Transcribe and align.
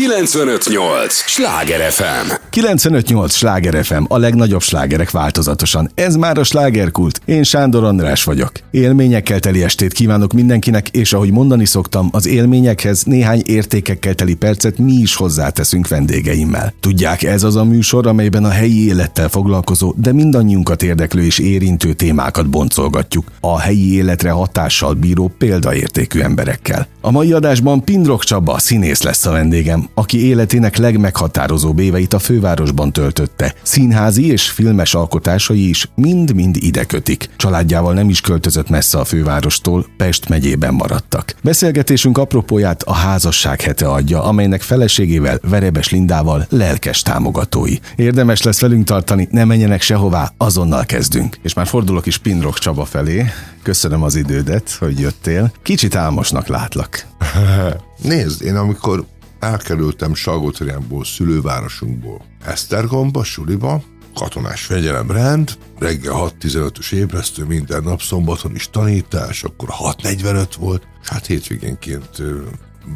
958! 0.00 1.14
Sláger 1.14 1.92
FM! 1.92 2.32
958! 2.50 3.34
Sláger 3.34 3.84
FM, 3.84 4.02
a 4.08 4.18
legnagyobb 4.18 4.62
slágerek 4.62 5.10
változatosan. 5.10 5.90
Ez 5.94 6.16
már 6.16 6.38
a 6.38 6.44
slágerkult. 6.44 7.20
Én 7.24 7.42
Sándor 7.42 7.84
András 7.84 8.24
vagyok. 8.24 8.52
Élményekkel 8.70 9.38
teli 9.40 9.62
estét 9.62 9.92
kívánok 9.92 10.32
mindenkinek, 10.32 10.88
és 10.88 11.12
ahogy 11.12 11.30
mondani 11.30 11.66
szoktam, 11.66 12.08
az 12.12 12.26
élményekhez 12.26 13.02
néhány 13.02 13.42
értékekkel 13.44 14.14
teli 14.14 14.34
percet 14.34 14.78
mi 14.78 14.92
is 14.92 15.14
hozzáteszünk 15.14 15.88
vendégeimmel. 15.88 16.74
Tudják, 16.80 17.22
ez 17.22 17.42
az 17.42 17.56
a 17.56 17.64
műsor, 17.64 18.06
amelyben 18.06 18.44
a 18.44 18.50
helyi 18.50 18.86
élettel 18.86 19.28
foglalkozó, 19.28 19.94
de 19.96 20.12
mindannyiunkat 20.12 20.82
érdeklő 20.82 21.24
és 21.24 21.38
érintő 21.38 21.92
témákat 21.92 22.48
boncolgatjuk. 22.50 23.30
A 23.40 23.58
helyi 23.58 23.94
életre 23.94 24.30
hatással 24.30 24.94
bíró 24.94 25.32
példaértékű 25.38 26.20
emberekkel. 26.20 26.86
A 27.00 27.10
mai 27.10 27.32
adásban 27.32 27.84
Pindrok 27.84 28.24
Csaba 28.24 28.58
színész 28.58 29.02
lesz 29.02 29.26
a 29.26 29.30
vendégem, 29.30 29.88
aki 29.94 30.26
életének 30.26 30.76
legmeghatározóbb 30.76 31.78
éveit 31.78 32.12
a 32.12 32.18
fővárosban 32.18 32.92
töltötte. 32.92 33.54
Színházi 33.62 34.26
és 34.26 34.50
filmes 34.50 34.94
alkotásai 34.94 35.68
is 35.68 35.88
mind-mind 35.94 36.56
ide 36.58 36.84
kötik. 36.84 37.28
Családjával 37.36 37.94
nem 37.94 38.08
is 38.08 38.20
költözött 38.20 38.68
messze 38.68 38.98
a 38.98 39.04
fővárostól, 39.04 39.86
Pest 39.96 40.28
megyében 40.28 40.74
maradtak. 40.74 41.34
Beszélgetésünk 41.42 42.18
apropóját 42.18 42.82
a 42.82 42.92
házasság 42.92 43.60
hete 43.60 43.88
adja, 43.88 44.22
amelynek 44.24 44.62
feleségével, 44.62 45.38
Verebes 45.42 45.90
Lindával 45.90 46.46
lelkes 46.48 47.02
támogatói. 47.02 47.74
Érdemes 47.96 48.42
lesz 48.42 48.60
velünk 48.60 48.84
tartani, 48.84 49.28
ne 49.30 49.44
menjenek 49.44 49.82
sehová, 49.82 50.32
azonnal 50.36 50.84
kezdünk. 50.84 51.38
És 51.42 51.54
már 51.54 51.66
fordulok 51.66 52.06
is 52.06 52.18
Pindrok 52.18 52.58
Csaba 52.58 52.84
felé. 52.84 53.26
Köszönöm 53.62 54.02
az 54.02 54.14
idődet, 54.14 54.76
hogy 54.78 55.00
jöttél. 55.00 55.52
Kicsit 55.62 55.94
álmosnak 55.94 56.46
látlak. 56.46 57.06
Nézd, 58.02 58.42
én 58.42 58.56
amikor 58.56 59.04
elkerültem 59.40 60.14
Salgótarjánból, 60.14 61.04
szülővárosunkból, 61.04 62.24
Esztergomba, 62.44 63.24
suliba, 63.24 63.82
katonás 64.14 64.64
fegyelemrend, 64.64 65.58
reggel 65.78 66.14
6.15-ös 66.40 66.92
ébresztő, 66.92 67.44
minden 67.44 67.82
nap, 67.82 68.02
szombaton 68.02 68.54
is 68.54 68.70
tanítás, 68.70 69.44
akkor 69.44 69.68
6.45 69.68 70.46
volt, 70.58 70.86
és 71.02 71.08
hát 71.08 71.26
hétvégénként 71.26 72.22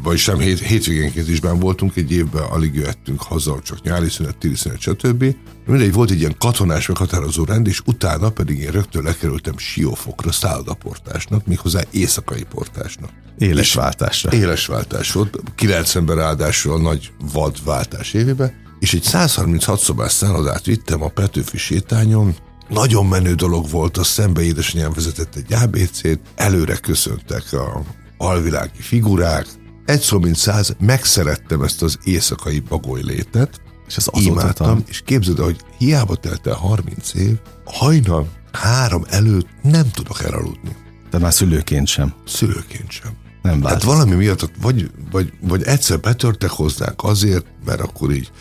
vagyis 0.03 0.25
nem 0.25 0.39
hét, 0.39 0.59
hétvégénként 0.59 1.29
is 1.29 1.39
ben 1.39 1.59
voltunk, 1.59 1.95
egy 1.95 2.11
évben 2.11 2.43
alig 2.43 2.75
jöttünk 2.75 3.21
haza, 3.21 3.59
csak 3.63 3.81
nyári 3.81 4.09
szünet, 4.09 4.37
téli 4.37 4.55
szünet, 4.55 4.79
stb. 4.79 5.35
Mindegy, 5.65 5.93
volt 5.93 6.11
egy 6.11 6.19
ilyen 6.19 6.35
katonás 6.37 6.87
meghatározó 6.87 7.43
rend, 7.43 7.67
és 7.67 7.81
utána 7.85 8.29
pedig 8.29 8.59
én 8.59 8.71
rögtön 8.71 9.03
lekerültem 9.03 9.57
Siófokra 9.57 10.31
szállodaportásnak, 10.31 11.45
méghozzá 11.45 11.81
éjszakai 11.91 12.43
portásnak. 12.43 13.09
Éles 13.37 13.73
váltásra. 13.73 14.31
Éles 14.31 14.65
váltás 14.65 15.11
volt, 15.11 15.37
90-ben 15.57 16.15
ráadásul 16.15 16.73
a 16.73 16.77
nagy 16.77 17.11
vadváltás 17.31 18.13
évében, 18.13 18.53
és 18.79 18.93
egy 18.93 19.03
136 19.03 19.79
szobás 19.79 20.11
szállodát 20.11 20.65
vittem 20.65 21.03
a 21.03 21.07
Petőfi 21.07 21.57
sétányon, 21.57 22.35
nagyon 22.69 23.05
menő 23.05 23.33
dolog 23.33 23.69
volt, 23.69 23.97
a 23.97 24.03
szembe 24.03 24.41
édesanyám 24.41 24.91
vezetett 24.93 25.35
egy 25.35 25.53
ABC-t, 25.53 26.19
előre 26.35 26.75
köszöntek 26.75 27.53
a 27.53 27.83
alvilági 28.17 28.81
figurák, 28.81 29.47
egy 29.85 29.99
szó 30.01 30.19
mint 30.19 30.35
száz, 30.35 30.75
megszerettem 30.79 31.61
ezt 31.61 31.81
az 31.81 31.97
éjszakai 32.03 32.59
bagoly 32.59 33.01
létet, 33.03 33.61
És 33.87 33.97
az 33.97 34.09
imádtam, 34.13 34.67
azóta 34.67 34.83
és 34.89 35.01
képzeld 35.05 35.39
el, 35.39 35.45
hogy 35.45 35.59
hiába 35.77 36.15
telt 36.15 36.47
el 36.47 36.53
30 36.53 37.13
év, 37.13 37.35
hajnal 37.65 38.27
három 38.51 39.03
előtt 39.09 39.47
nem 39.61 39.91
tudok 39.91 40.23
elaludni. 40.23 40.75
de 41.11 41.17
már 41.17 41.33
szülőként 41.33 41.87
sem. 41.87 42.13
Szülőként 42.25 42.91
sem. 42.91 43.11
Nem 43.41 43.53
Hát 43.53 43.61
változott. 43.63 43.91
valami 43.95 44.15
miatt 44.15 44.51
vagy, 44.61 44.91
vagy, 45.11 45.33
vagy 45.41 45.63
egyszer 45.63 45.99
betörtek 45.99 46.49
hozzánk 46.49 47.03
azért, 47.03 47.45
mert 47.65 47.81
akkor 47.81 48.11
így 48.11 48.31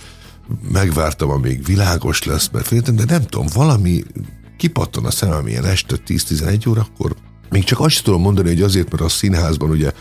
megvártam, 0.72 1.31
amíg 1.31 1.65
világos 1.65 2.22
lesz, 2.25 2.48
mert 2.53 2.67
féltem, 2.67 2.97
de 2.97 3.05
nem 3.05 3.22
tudom, 3.22 3.47
valami 3.55 4.03
kipattan 4.56 5.05
a 5.05 5.11
szemem 5.11 5.47
ilyen 5.47 5.65
este 5.65 5.97
10-11 6.06 6.69
órakor. 6.69 7.16
Még 7.50 7.65
csak 7.65 7.81
azt 7.81 8.03
tudom 8.03 8.21
mondani, 8.21 8.49
hogy 8.49 8.62
azért, 8.62 8.91
mert 8.91 9.03
a 9.03 9.09
színházban 9.09 9.71
ugye 9.71 9.93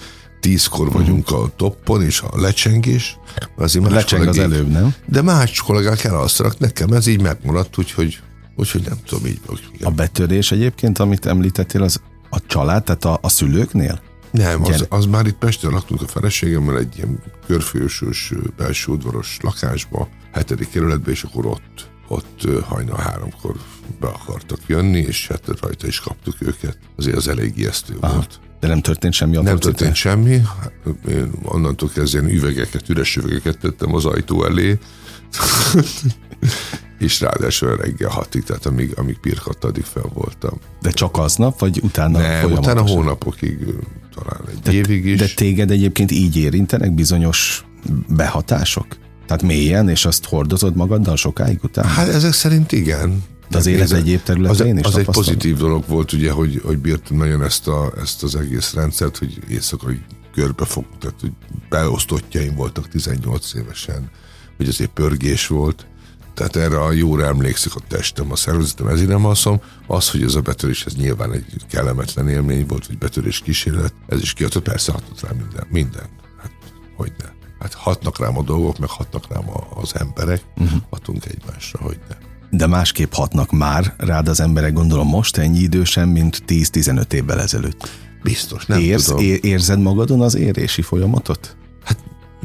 tízkor 0.44 0.92
vagyunk 0.92 1.31
a 1.31 1.52
toppon, 1.56 2.04
és 2.04 2.22
a 2.22 2.40
lecsengés, 2.40 3.18
azért 3.58 3.86
más 3.86 3.94
Lecseng 3.94 4.28
az 4.28 4.36
kollégák- 4.36 4.54
előbb, 4.54 4.72
nem? 4.72 4.94
De 5.06 5.22
más 5.22 5.62
kollégák 5.62 6.04
elalszanak, 6.04 6.58
nekem 6.59 6.92
ez 6.92 7.08
így 7.08 7.22
megmaradt, 7.22 7.78
úgyhogy, 7.78 8.20
úgyhogy 8.56 8.82
nem 8.82 8.98
tudom, 9.06 9.26
így 9.26 9.40
vagyok. 9.46 9.72
A 9.82 9.90
betörés 9.92 10.52
egyébként, 10.52 11.00
amit 11.00 11.26
említettél, 11.26 11.82
az 11.84 12.02
a 12.30 12.40
család, 12.48 12.84
tehát 12.84 13.06
a, 13.06 13.20
a 13.22 13.30
szülőknél? 13.30 14.02
Nem, 14.32 14.64
az, 14.64 14.86
az 14.90 15.06
már 15.06 15.26
itt 15.26 15.38
Pesten 15.38 15.72
laktunk 15.72 16.02
a 16.02 16.08
feleségemmel 16.08 16.78
egy 16.78 16.98
ilyen 16.98 17.24
körfősös 17.48 18.34
belső 18.58 18.92
udvaros 18.92 19.38
lakásba, 19.42 20.08
hetedik 20.32 20.70
kerületbe, 20.70 21.12
és 21.12 21.24
akkor 21.24 21.46
ott, 21.46 21.90
ott 22.08 22.48
hajnal 22.66 22.98
háromkor 22.98 23.56
be 24.00 24.08
akartak 24.08 24.59
jönni, 24.68 25.00
és 25.00 25.28
hát 25.28 25.59
rajta 25.62 25.88
is 25.88 26.00
kaptuk 26.00 26.36
őket. 26.40 26.78
Azért 26.96 27.16
az 27.16 27.28
elég 27.28 27.58
ijesztő 27.58 27.98
Aha. 28.00 28.14
volt. 28.14 28.40
De 28.63 28.69
nem 28.69 28.81
történt 28.81 29.13
semmi 29.13 29.38
Nem 29.38 29.59
történt 29.59 29.96
semmi, 29.96 30.41
én 31.09 31.31
onnantól 31.44 31.90
kezdve 31.90 32.19
üvegeket, 32.19 32.90
üres 32.90 33.16
üvegeket 33.16 33.57
tettem 33.57 33.96
az 33.96 34.06
ajtó 34.06 34.46
elé, 34.46 34.79
és 37.00 37.22
ráadásul 37.22 37.75
reggel 37.75 38.09
hatig, 38.09 38.44
tehát 38.44 38.66
amíg, 38.66 38.94
amíg 38.96 39.18
pirkadt, 39.18 39.63
addig 39.63 39.84
fel 39.84 40.09
voltam. 40.13 40.59
De 40.81 40.91
csak 40.91 41.18
aznap, 41.18 41.59
vagy 41.59 41.79
utána 41.81 42.19
Nem, 42.19 42.52
utána 42.52 42.81
hónapokig, 42.81 43.57
talán 44.16 44.41
egy 44.66 44.73
évig 44.73 45.06
is. 45.06 45.19
De 45.19 45.28
téged 45.35 45.72
egyébként 45.72 46.12
így 46.12 46.38
érintenek 46.38 46.94
bizonyos 46.94 47.66
behatások? 48.07 48.85
Tehát 49.28 49.44
mélyen, 49.44 49.90
és 49.90 50.06
azt 50.06 50.25
hordozod 50.25 50.75
magaddal 50.75 51.16
sokáig 51.16 51.59
utána? 51.63 51.88
Hát 51.88 52.07
ezek 52.07 52.34
szerint 52.34 52.72
igen. 52.72 53.23
De 53.53 53.59
az 53.59 53.66
élet 53.66 53.91
egyéb 53.91 54.24
területein 54.24 54.74
az, 54.74 54.80
is 54.80 54.86
Az 54.86 54.97
egy 54.97 55.06
pozitív 55.06 55.58
dolog 55.58 55.84
volt, 55.88 56.14
ugye, 56.14 56.31
hogy, 56.31 56.62
hogy 56.66 56.78
bírtam 56.78 57.18
nagyon 57.18 57.44
ezt, 57.44 57.68
a, 57.68 57.94
ezt 58.02 58.24
az 58.24 58.36
egész 58.36 58.74
rendszert, 58.74 59.18
hogy 59.18 59.40
éjszakai 59.50 60.02
körbefog, 60.34 60.86
tehát 61.00 61.19
hogy 61.19 61.31
beosztottjaim 61.69 62.56
voltak 62.56 62.88
18 62.88 63.53
évesen, 63.53 64.09
hogy 64.58 64.68
azért 64.68 64.90
pörgés 64.90 65.47
volt. 65.47 65.86
Tehát 66.34 66.56
erre 66.56 66.81
a 66.81 66.91
jóra 66.91 67.25
emlékszik 67.25 67.75
a 67.75 67.80
testem, 67.88 68.31
a 68.31 68.36
szervezetem, 68.36 68.88
ezért 68.88 69.08
nem 69.08 69.25
alszom. 69.25 69.62
Az, 69.88 70.09
hogy 70.09 70.24
ez 70.24 70.35
a 70.35 70.41
betörés, 70.41 70.85
ez 70.85 70.96
nyilván 70.96 71.34
egy 71.34 71.46
kellemetlen 71.70 72.30
élmény 72.30 72.66
volt, 72.68 72.88
vagy 72.88 72.97
betörés 72.97 73.40
kísérlet, 73.40 73.94
ez 74.08 74.22
is 74.22 74.34
kiadott, 74.34 74.64
persze 74.64 74.91
hatott 74.91 75.22
rá 75.22 75.30
minden. 75.31 75.68
Minden. 75.70 76.09
Hát, 76.41 76.52
hogy 76.96 77.12
ne. 77.18 77.30
Hát 77.59 77.74
hatnak 77.74 78.20
rám 78.20 78.38
a 78.38 78.44
dolgok, 78.44 78.78
meg 78.78 78.90
hatnak 78.90 79.34
rám 79.34 79.50
a, 79.50 79.68
az 79.81 79.96
emberek, 79.96 80.44
uh-huh. 80.56 80.81
hatunk 80.90 81.25
egymásra, 81.25 81.80
hogy 81.81 82.00
ne. 82.09 82.33
De 82.56 82.68
másképp 82.68 83.14
hatnak 83.14 83.52
már 83.52 83.94
rád 83.97 84.28
az 84.28 84.40
emberek, 84.40 84.74
gondolom 84.74 85.08
most 85.08 85.38
ennyi 85.38 85.59
idősen, 85.59 86.08
mint 86.08 86.44
10-15 86.47 87.14
évvel 87.14 87.41
ezelőtt. 87.41 87.90
Biztos, 88.24 88.66
nem 88.66 88.80
Érz, 88.80 89.06
tudom. 89.06 89.24
é- 89.24 89.44
érzed 89.44 89.80
magadon 89.80 90.22
az 90.22 90.36
érési 90.36 90.81
folyamatot? 90.81 91.56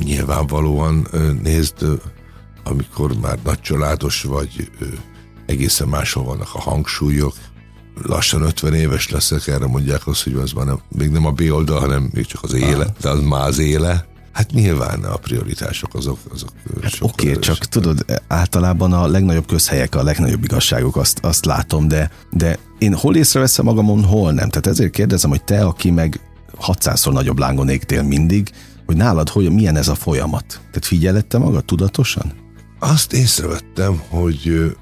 Nyilvánvalóan 0.05 1.07
ö, 1.11 1.33
nézd, 1.43 1.75
amikor 2.65 3.13
már 3.21 3.39
nagy 3.45 3.61
családos 3.61 4.23
vagy, 4.23 4.71
egészen 5.47 5.89
máshol 5.89 6.25
vannak 6.25 6.49
a 6.53 6.61
hangsúlyok. 6.61 7.35
Lassan 8.03 8.43
50 8.43 8.75
éves 8.75 9.09
leszek, 9.11 9.47
erre 9.47 9.67
mondják 9.67 10.07
azt, 10.07 10.23
hogy 10.23 10.35
az 10.35 10.53
már 10.53 10.67
nem, 10.67 10.81
még 10.89 11.11
nem 11.11 11.27
a 11.27 11.31
B 11.31 11.43
oldal, 11.51 11.81
hanem 11.81 12.11
még 12.13 12.27
csak 12.27 12.43
az 12.43 12.53
éle, 12.53 12.87
de 13.01 13.09
az 13.09 13.21
már 13.21 13.47
az 13.47 13.59
éle. 13.59 14.08
Hát 14.33 14.51
nyilván 14.51 15.05
a 15.05 15.17
prioritások 15.17 15.95
azok, 15.95 16.19
azok 16.33 16.51
hát 16.83 16.93
Oké, 17.01 17.29
okay, 17.29 17.41
csak 17.41 17.59
tudod, 17.59 18.05
általában 18.29 18.93
a 18.93 19.07
legnagyobb 19.07 19.47
közhelyek, 19.47 19.95
a 19.95 20.03
legnagyobb 20.03 20.45
igazságok, 20.45 20.97
azt, 20.97 21.19
azt 21.23 21.45
látom, 21.45 21.89
de, 21.89 22.11
de 22.31 22.59
én 22.79 22.95
hol 22.95 23.17
észreveszem 23.17 23.65
magamon, 23.65 24.05
hol 24.05 24.33
nem. 24.33 24.49
Tehát 24.49 24.67
ezért 24.67 24.91
kérdezem, 24.91 25.31
hogy 25.31 25.45
te, 25.45 25.65
aki 25.65 25.91
meg 25.91 26.21
600-szor 26.61 27.13
nagyobb 27.13 27.39
lángon 27.39 27.69
égtél 27.69 28.03
mindig, 28.03 28.51
hogy 28.87 28.97
nálad 28.97 29.29
hogy, 29.29 29.53
milyen 29.53 29.77
ez 29.77 29.89
a 29.89 29.95
folyamat? 29.95 30.45
Tehát 30.47 30.87
figyelette 30.87 31.39
magad 31.39 31.65
tudatosan? 31.65 32.33
Azt 32.79 33.13
észrevettem, 33.13 34.03
hogy 34.09 34.73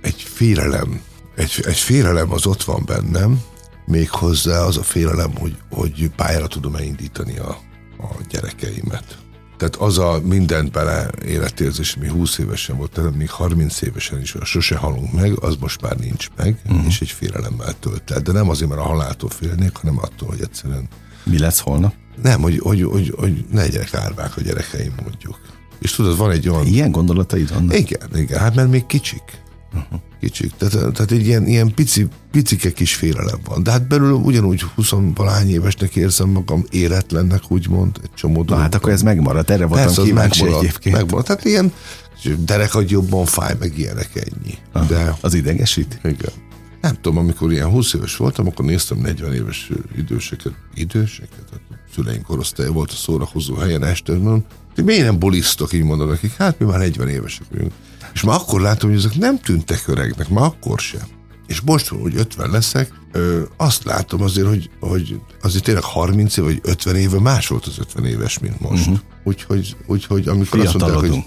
egy 0.00 0.22
félelem, 0.22 1.00
egy, 1.36 1.64
egy 1.66 1.78
félelem 1.78 2.32
az 2.32 2.46
ott 2.46 2.62
van 2.62 2.82
bennem, 2.86 3.40
méghozzá 3.86 4.60
az 4.60 4.76
a 4.76 4.82
félelem, 4.82 5.30
hogy, 5.38 5.56
hogy 5.70 6.10
pályára 6.16 6.46
tudom 6.46 6.74
elindítani 6.74 7.38
a, 7.38 7.58
a 7.98 8.14
gyerekeimet. 8.28 9.18
Tehát 9.56 9.76
az 9.76 9.98
a 9.98 10.20
mindent 10.24 10.72
bele 10.72 11.10
életérzés, 11.26 11.94
ami 11.94 12.08
20 12.08 12.38
évesen 12.38 12.76
volt, 12.76 12.92
tehát 12.92 13.16
még 13.16 13.30
30 13.30 13.82
évesen 13.82 14.20
is, 14.20 14.34
sose 14.42 14.76
halunk 14.76 15.12
meg, 15.12 15.38
az 15.40 15.56
most 15.60 15.80
már 15.80 15.96
nincs 15.96 16.28
meg, 16.36 16.60
uh-huh. 16.66 16.86
és 16.86 17.00
egy 17.00 17.10
félelemmel 17.10 17.72
tölt 17.80 18.10
el. 18.10 18.20
De 18.20 18.32
nem 18.32 18.48
azért, 18.48 18.70
mert 18.70 18.82
a 18.82 18.84
haláltól 18.84 19.30
félnék, 19.30 19.76
hanem 19.76 19.98
attól, 19.98 20.28
hogy 20.28 20.40
egyszerűen 20.40 20.88
Mi 21.24 21.38
lesz 21.38 21.60
holnap? 21.60 21.94
nem, 22.22 22.40
hogy, 22.40 22.58
hogy, 22.58 22.82
hogy, 22.82 23.14
hogy 23.16 23.44
ne 23.50 23.60
legyenek 23.60 23.94
árvák 23.94 24.36
a 24.36 24.40
gyerekeim, 24.40 24.94
mondjuk. 25.02 25.38
És 25.78 25.90
tudod, 25.90 26.16
van 26.16 26.30
egy 26.30 26.48
olyan... 26.48 26.66
Ilyen 26.66 26.90
gondolataid 26.90 27.52
vannak? 27.52 27.78
Igen, 27.78 28.08
igen, 28.14 28.38
hát 28.38 28.54
mert 28.54 28.70
még 28.70 28.86
kicsik. 28.86 29.22
Uh-huh. 29.74 30.00
kicsik. 30.20 30.52
Tehát, 30.56 30.92
tehát 30.92 31.10
egy 31.10 31.26
ilyen, 31.26 31.46
ilyen 31.46 31.74
pici, 31.74 32.06
picike 32.30 32.72
kis 32.72 32.94
félelem 32.94 33.38
van. 33.44 33.62
De 33.62 33.70
hát 33.70 33.88
belül 33.88 34.12
ugyanúgy 34.12 34.62
20 34.74 34.90
valány 35.14 35.50
évesnek 35.50 35.96
érzem 35.96 36.28
magam, 36.28 36.64
éretlennek 36.70 37.42
úgymond, 37.48 37.98
egy 38.02 38.14
csomó 38.14 38.44
Na, 38.46 38.56
hát 38.56 38.74
akkor 38.74 38.92
ez 38.92 39.02
megmaradt, 39.02 39.50
erre 39.50 39.66
voltam 39.66 39.86
Persze, 39.86 40.02
kíváncsi 40.02 40.42
megmarad, 40.42 40.64
egyébként. 40.64 40.96
Megmarad. 40.96 41.24
Tehát 41.24 41.44
ilyen 41.44 41.72
derekad 42.38 42.90
jobban 42.90 43.24
fáj, 43.24 43.54
meg 43.58 43.78
ilyenek 43.78 44.10
ennyi. 44.14 44.54
Aha, 44.72 44.84
De, 44.84 45.16
az 45.20 45.34
idegesít? 45.34 45.98
Igen. 46.02 46.32
Nem 46.80 46.94
tudom, 47.00 47.18
amikor 47.18 47.52
ilyen 47.52 47.68
20 47.68 47.94
éves 47.94 48.16
voltam, 48.16 48.46
akkor 48.46 48.64
néztem 48.64 48.98
40 48.98 49.34
éves 49.34 49.70
időseket, 49.96 50.52
időseket, 50.74 51.44
hát 51.50 51.60
szüleink 51.94 52.22
korosztálya 52.22 52.72
volt 52.72 52.90
a 52.90 52.94
szórakozó 52.94 53.54
helyen 53.54 53.84
este, 53.84 54.12
mondom, 54.12 54.44
miért 54.84 55.04
nem 55.04 55.18
bolisztok, 55.18 55.72
így 55.72 55.82
mondom 55.82 56.08
nekik, 56.08 56.32
hát 56.36 56.58
mi 56.58 56.66
már 56.66 56.78
40 56.78 57.08
évesek 57.08 57.46
vagyunk. 57.50 57.72
És 58.14 58.22
már 58.22 58.34
akkor 58.34 58.60
látom, 58.60 58.90
hogy 58.90 58.98
ezek 58.98 59.16
nem 59.16 59.40
tűntek 59.40 59.82
öregnek, 59.86 60.28
már 60.28 60.44
akkor 60.44 60.78
sem. 60.78 61.02
És 61.46 61.60
most, 61.60 61.88
hogy 61.88 62.16
50 62.16 62.50
leszek, 62.50 62.92
ö, 63.12 63.42
azt 63.56 63.84
látom 63.84 64.22
azért, 64.22 64.46
hogy, 64.46 64.70
hogy 64.80 65.20
azért 65.42 65.64
tényleg 65.64 65.82
30 65.82 66.36
év 66.36 66.44
vagy 66.44 66.60
50 66.62 66.96
éve 66.96 67.20
más 67.20 67.48
volt 67.48 67.66
az 67.66 67.78
50 67.78 68.04
éves, 68.04 68.38
mint 68.38 68.60
most. 68.60 68.86
Uh-huh. 68.86 68.98
Úgyhogy, 69.24 69.76
úgyhogy 69.86 70.28
amikor 70.28 70.60
azt 70.60 70.78
mondták, 70.78 71.10
hogy 71.10 71.24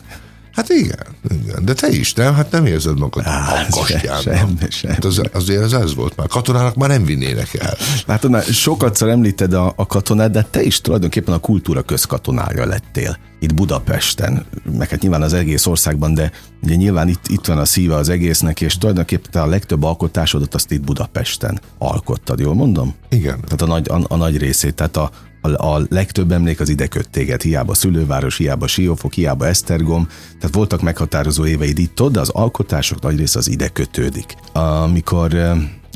Hát 0.57 0.69
igen, 0.69 1.05
igen, 1.41 1.65
de 1.65 1.73
te 1.73 1.87
is, 1.87 2.13
nem? 2.13 2.33
Hát 2.33 2.51
nem 2.51 2.65
érzed 2.65 2.99
magad 2.99 3.25
a 3.25 3.65
kastyán. 3.69 4.21
Sem, 4.21 4.57
sem. 4.69 4.91
Hát 4.91 5.05
az, 5.05 5.21
azért 5.33 5.63
ez, 5.63 5.73
ez 5.73 5.95
volt 5.95 6.15
már. 6.15 6.27
Katonának 6.27 6.75
már 6.75 6.89
nem 6.89 7.05
vinnének 7.05 7.53
el. 7.53 7.77
Látod, 8.05 8.31
már 8.31 8.43
sokatszor 8.43 9.09
említed 9.09 9.53
a, 9.53 9.73
a 9.75 9.85
katonát, 9.85 10.31
de 10.31 10.47
te 10.51 10.61
is 10.61 10.81
tulajdonképpen 10.81 11.33
a 11.33 11.37
kultúra 11.37 11.81
közkatonája 11.81 12.65
lettél 12.65 13.17
itt 13.39 13.53
Budapesten, 13.53 14.45
meg 14.77 14.89
hát 14.89 15.01
nyilván 15.01 15.21
az 15.21 15.33
egész 15.33 15.65
országban, 15.65 16.13
de 16.13 16.31
ugye 16.63 16.75
nyilván 16.75 17.07
itt, 17.07 17.27
itt 17.27 17.45
van 17.45 17.57
a 17.57 17.65
szíve 17.65 17.95
az 17.95 18.09
egésznek, 18.09 18.61
és 18.61 18.77
tulajdonképpen 18.77 19.31
te 19.31 19.41
a 19.41 19.45
legtöbb 19.45 19.83
alkotásodat 19.83 20.53
azt 20.53 20.71
itt 20.71 20.81
Budapesten 20.81 21.59
alkottad, 21.77 22.39
jól 22.39 22.53
mondom? 22.53 22.95
Igen. 23.09 23.39
Tehát 23.41 23.61
a 23.61 23.65
nagy, 23.65 23.89
a, 23.89 24.01
a 24.07 24.15
nagy 24.15 24.37
részét, 24.37 24.75
tehát 24.75 24.97
a, 24.97 25.11
a, 25.41 25.67
a 25.67 25.85
legtöbb 25.89 26.31
emlék 26.31 26.59
az 26.59 26.69
ide 26.69 26.87
köt 26.87 27.09
téged, 27.09 27.41
hiába 27.41 27.73
Szülőváros, 27.73 28.37
hiába 28.37 28.67
Siófok, 28.67 29.13
hiába 29.13 29.47
Esztergom, 29.47 30.07
tehát 30.39 30.55
voltak 30.55 30.81
meghatározó 30.81 31.45
éveid 31.45 31.79
itt, 31.79 32.01
de 32.03 32.19
az 32.19 32.29
alkotások 32.29 33.01
nagy 33.01 33.17
része 33.17 33.39
az 33.39 33.49
ide 33.49 33.67
kötődik. 33.67 34.35
Amikor, 34.53 35.33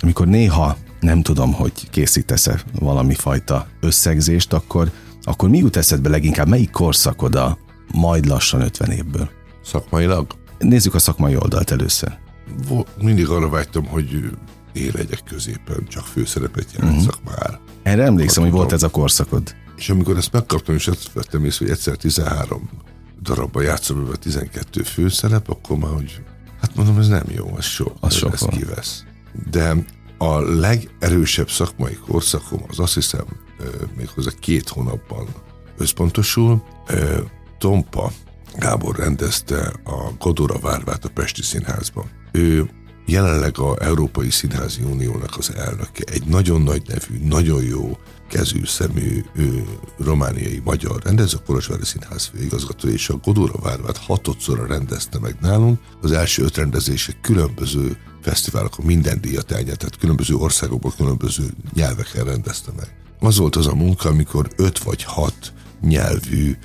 amikor 0.01 0.27
néha 0.27 0.77
nem 0.99 1.21
tudom, 1.21 1.53
hogy 1.53 1.89
készítesz-e 1.89 2.61
valami 2.79 3.13
fajta 3.13 3.67
összegzést, 3.79 4.53
akkor, 4.53 4.91
akkor 5.21 5.49
mi 5.49 5.57
jut 5.57 5.75
eszedbe 5.75 6.09
leginkább, 6.09 6.47
melyik 6.47 6.69
korszakod 6.69 7.35
a 7.35 7.57
majd 7.93 8.25
lassan 8.25 8.61
50 8.61 8.91
évből? 8.91 9.29
Szakmailag? 9.63 10.27
Nézzük 10.59 10.95
a 10.95 10.99
szakmai 10.99 11.35
oldalt 11.35 11.71
először. 11.71 12.17
Mindig 13.01 13.27
arra 13.27 13.49
vágytam, 13.49 13.85
hogy 13.85 14.29
én 14.73 14.91
legyek 14.93 15.23
középen, 15.23 15.85
csak 15.87 16.05
főszerepet 16.05 16.71
játszak 16.77 17.19
uh-huh. 17.23 17.37
már. 17.37 17.59
Erre 17.83 18.03
emlékszem, 18.03 18.43
hogy 18.43 18.51
volt 18.51 18.71
ez 18.71 18.83
a 18.83 18.89
korszakod. 18.89 19.55
És 19.75 19.89
amikor 19.89 20.17
ezt 20.17 20.31
megkaptam, 20.31 20.75
és 20.75 20.87
ezt 20.87 21.13
vettem 21.13 21.45
észre, 21.45 21.65
hogy 21.65 21.73
egyszer 21.73 21.95
13 21.95 22.69
darabban 23.21 23.63
játszom, 23.63 24.07
a 24.11 24.15
12 24.15 24.83
főszerep, 24.83 25.49
akkor 25.49 25.77
már, 25.77 25.91
hogy 25.91 26.21
hát 26.61 26.75
mondom, 26.75 26.97
ez 26.97 27.07
nem 27.07 27.25
jó, 27.35 27.57
ez 27.57 27.65
sok, 27.65 27.95
az 27.99 28.13
sok 28.13 28.33
ez 28.33 28.41
kivesz. 28.41 29.03
De 29.49 29.75
a 30.17 30.39
legerősebb 30.39 31.49
szakmai 31.49 31.93
korszakom 31.93 32.63
az 32.67 32.79
azt 32.79 32.93
hiszem 32.93 33.25
méghozzá 33.95 34.31
két 34.39 34.69
hónapban 34.69 35.27
összpontosul. 35.77 36.63
Tompa 37.57 38.11
Gábor 38.55 38.95
rendezte 38.95 39.73
a 39.83 40.13
Godora 40.19 40.59
Várvát 40.59 41.05
a 41.05 41.09
Pesti 41.09 41.41
Színházban. 41.41 42.09
Ő 42.31 42.69
jelenleg 43.05 43.59
a 43.59 43.83
Európai 43.83 44.29
Színházi 44.29 44.83
Uniónak 44.83 45.37
az 45.37 45.55
elnöke, 45.55 46.03
egy 46.11 46.23
nagyon 46.25 46.61
nagy 46.61 46.81
nevű, 46.87 47.25
nagyon 47.27 47.63
jó 47.63 47.97
kezű 48.29 48.65
szemű 48.65 49.23
ő, 49.35 49.65
romániai 49.97 50.61
magyar 50.63 51.01
rendező, 51.03 51.37
a 51.37 51.45
Kolozsvári 51.45 51.85
Színház 51.85 52.25
főigazgató, 52.25 52.87
és 52.87 53.09
a 53.09 53.17
Godóra 53.23 53.59
Várvát 53.61 53.97
hatodszorra 53.97 54.65
rendezte 54.65 55.19
meg 55.19 55.35
nálunk. 55.41 55.79
Az 56.01 56.11
első 56.11 56.43
öt 56.43 56.57
rendezések 56.57 57.21
különböző 57.21 57.97
fesztiválokon 58.21 58.85
minden 58.85 59.21
díjat 59.21 59.45
tehát 59.45 59.97
különböző 59.99 60.35
országokból 60.35 60.93
különböző 60.97 61.53
nyelveken 61.73 62.25
rendezte 62.25 62.71
meg. 62.77 62.95
Az 63.19 63.37
volt 63.37 63.55
az 63.55 63.67
a 63.67 63.75
munka, 63.75 64.09
amikor 64.09 64.47
öt 64.55 64.79
vagy 64.79 65.03
hat 65.03 65.53
nyelvű 65.81 66.57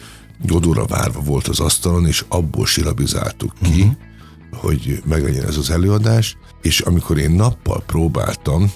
Godóra 0.47 0.85
várva 0.85 1.21
volt 1.21 1.49
az 1.49 1.61
asztalon, 1.61 2.07
és 2.07 2.25
abból 2.29 2.67
silabizáltuk 2.67 3.53
ki, 3.63 3.81
uh-huh 3.81 4.06
hogy 4.67 5.03
meglegyen 5.05 5.47
ez 5.47 5.57
az 5.57 5.71
előadás, 5.71 6.37
és 6.63 6.81
amikor 6.81 7.19
én 7.19 7.31
nappal 7.31 7.83
próbáltam, 7.87 8.73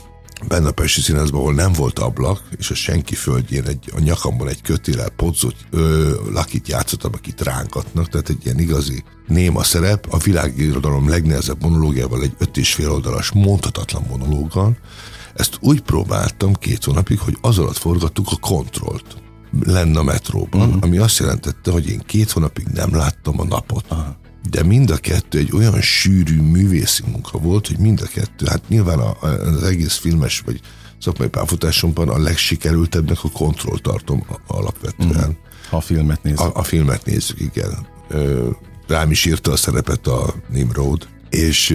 benne 0.48 0.68
a 0.68 0.72
Pesti 0.72 1.00
Színházban, 1.00 1.40
ahol 1.40 1.54
nem 1.54 1.72
volt 1.72 1.98
ablak, 1.98 2.42
és 2.58 2.70
a 2.70 2.74
senki 2.74 3.14
földjén 3.14 3.64
egy, 3.64 3.92
a 3.96 4.00
nyakamban 4.00 4.48
egy 4.48 4.62
kötélel 4.62 5.08
podzot, 5.08 5.56
ö, 5.70 6.14
lakit 6.32 6.68
játszottam, 6.68 7.12
akit 7.14 7.42
rángatnak, 7.42 8.08
tehát 8.08 8.28
egy 8.28 8.44
ilyen 8.44 8.58
igazi 8.58 9.04
néma 9.26 9.62
szerep, 9.62 10.06
a 10.10 10.18
világirodalom 10.18 11.08
legnehezebb 11.08 11.62
monológiával, 11.62 12.22
egy 12.22 12.34
öt 12.38 12.56
és 12.56 12.74
fél 12.74 12.90
oldalas, 12.90 13.30
mondhatatlan 13.30 14.04
monológgal. 14.08 14.76
Ezt 15.34 15.58
úgy 15.60 15.80
próbáltam 15.80 16.54
két 16.54 16.84
hónapig, 16.84 17.18
hogy 17.18 17.36
az 17.40 17.58
alatt 17.58 17.76
forgattuk 17.76 18.26
a 18.30 18.36
kontrollt 18.36 19.16
lenne 19.66 19.98
a 19.98 20.02
metróban, 20.02 20.68
uh-huh. 20.68 20.82
ami 20.82 20.98
azt 20.98 21.18
jelentette, 21.18 21.70
hogy 21.70 21.88
én 21.88 22.02
két 22.06 22.30
hónapig 22.30 22.66
nem 22.66 22.94
láttam 22.94 23.40
a 23.40 23.44
napot. 23.44 23.84
Uh-huh 23.90 24.19
de 24.50 24.62
mind 24.62 24.90
a 24.90 24.96
kettő 24.96 25.38
egy 25.38 25.52
olyan 25.52 25.80
sűrű 25.80 26.40
művészi 26.40 27.02
munka 27.06 27.38
volt, 27.38 27.66
hogy 27.66 27.78
mind 27.78 28.00
a 28.00 28.06
kettő, 28.06 28.46
hát 28.46 28.68
nyilván 28.68 28.98
a, 28.98 29.16
az 29.22 29.62
egész 29.62 29.96
filmes 29.96 30.42
vagy 30.46 30.60
szakmai 31.00 31.28
pályafutásomban 31.28 32.08
a 32.08 32.18
legsikerültebbnek 32.18 33.18
a 33.22 33.30
kontroll 33.30 33.78
tartom 33.78 34.26
alapvetően. 34.46 35.28
Mm. 35.28 35.48
Ha 35.70 35.76
a 35.76 35.80
filmet 35.80 36.22
nézzük. 36.22 36.40
A, 36.40 36.50
a 36.54 36.62
filmet 36.62 37.04
nézzük, 37.04 37.40
igen. 37.40 37.86
Rám 38.86 39.10
is 39.10 39.24
írta 39.24 39.52
a 39.52 39.56
szerepet 39.56 40.06
a 40.06 40.34
Nimrod, 40.48 41.08
és 41.30 41.66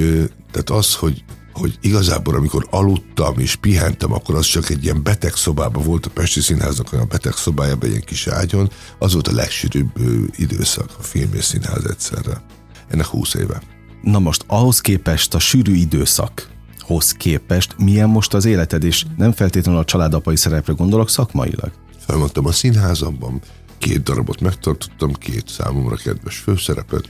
tehát 0.51 0.69
az, 0.69 0.95
hogy 0.95 1.23
hogy 1.55 1.77
igazából 1.81 2.35
amikor 2.35 2.67
aludtam 2.69 3.39
és 3.39 3.55
pihentem, 3.55 4.13
akkor 4.13 4.35
az 4.35 4.45
csak 4.45 4.69
egy 4.69 4.83
ilyen 4.83 5.03
beteg 5.03 5.35
szobában 5.35 5.83
volt 5.83 6.05
a 6.05 6.09
Pesti 6.09 6.41
Színháznak 6.41 6.93
olyan 6.93 7.07
beteg 7.07 7.33
szobájában, 7.33 7.83
egy 7.83 7.89
ilyen 7.89 8.01
kis 8.05 8.27
ágyon, 8.27 8.71
az 8.97 9.13
volt 9.13 9.27
a 9.27 9.33
legsűrűbb 9.33 9.91
időszak 10.35 10.89
a 10.99 11.03
film 11.03 11.33
és 11.33 11.43
színház 11.43 11.85
egyszerre. 11.85 12.41
Ennek 12.89 13.05
20 13.05 13.33
éve. 13.33 13.61
Na 14.01 14.19
most 14.19 14.43
ahhoz 14.47 14.81
képest 14.81 15.33
a 15.33 15.39
sűrű 15.39 15.73
időszak 15.73 16.53
hoz 16.79 17.11
képest 17.11 17.75
milyen 17.77 18.09
most 18.09 18.33
az 18.33 18.45
életed, 18.45 18.83
és 18.83 19.05
nem 19.17 19.31
feltétlenül 19.31 19.79
a 19.79 19.85
családapai 19.85 20.35
szerepre 20.35 20.73
gondolok 20.73 21.09
szakmailag? 21.09 21.71
Felmondtam 21.99 22.45
a 22.45 22.51
színházamban, 22.51 23.41
két 23.77 24.03
darabot 24.03 24.41
megtartottam, 24.41 25.13
két 25.13 25.47
számomra 25.47 25.95
kedves 25.95 26.37
főszerepet, 26.37 27.09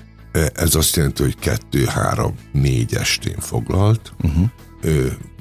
ez 0.54 0.76
azt 0.76 0.96
jelenti, 0.96 1.24
hogy 1.24 1.36
kettő, 1.36 1.86
három, 1.86 2.36
négy 2.52 2.94
estén 2.94 3.40
foglalt. 3.40 4.14
Uh-huh. 4.22 4.50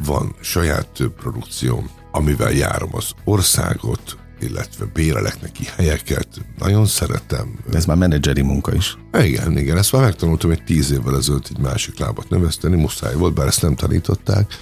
Van 0.04 0.34
saját 0.40 1.02
produkcióm, 1.16 1.90
amivel 2.12 2.52
járom 2.52 2.90
az 2.92 3.10
országot, 3.24 4.16
illetve 4.44 4.84
bérelek 4.92 5.40
neki 5.40 5.64
helyeket. 5.76 6.28
Nagyon 6.58 6.86
szeretem. 6.86 7.58
Ez 7.72 7.84
már 7.84 7.96
menedzseri 7.96 8.42
munka 8.42 8.74
is. 8.74 8.98
Igen, 9.12 9.58
igen. 9.58 9.76
Ezt 9.76 9.92
már 9.92 10.02
megtanultam 10.02 10.50
egy 10.50 10.64
tíz 10.64 10.90
évvel 10.90 11.16
ezelőtt 11.16 11.48
egy 11.50 11.58
másik 11.58 11.98
lábat 11.98 12.28
növeszteni, 12.28 12.76
muszáj 12.76 13.14
volt, 13.14 13.34
bár 13.34 13.46
ezt 13.46 13.62
nem 13.62 13.74
tanították, 13.74 14.54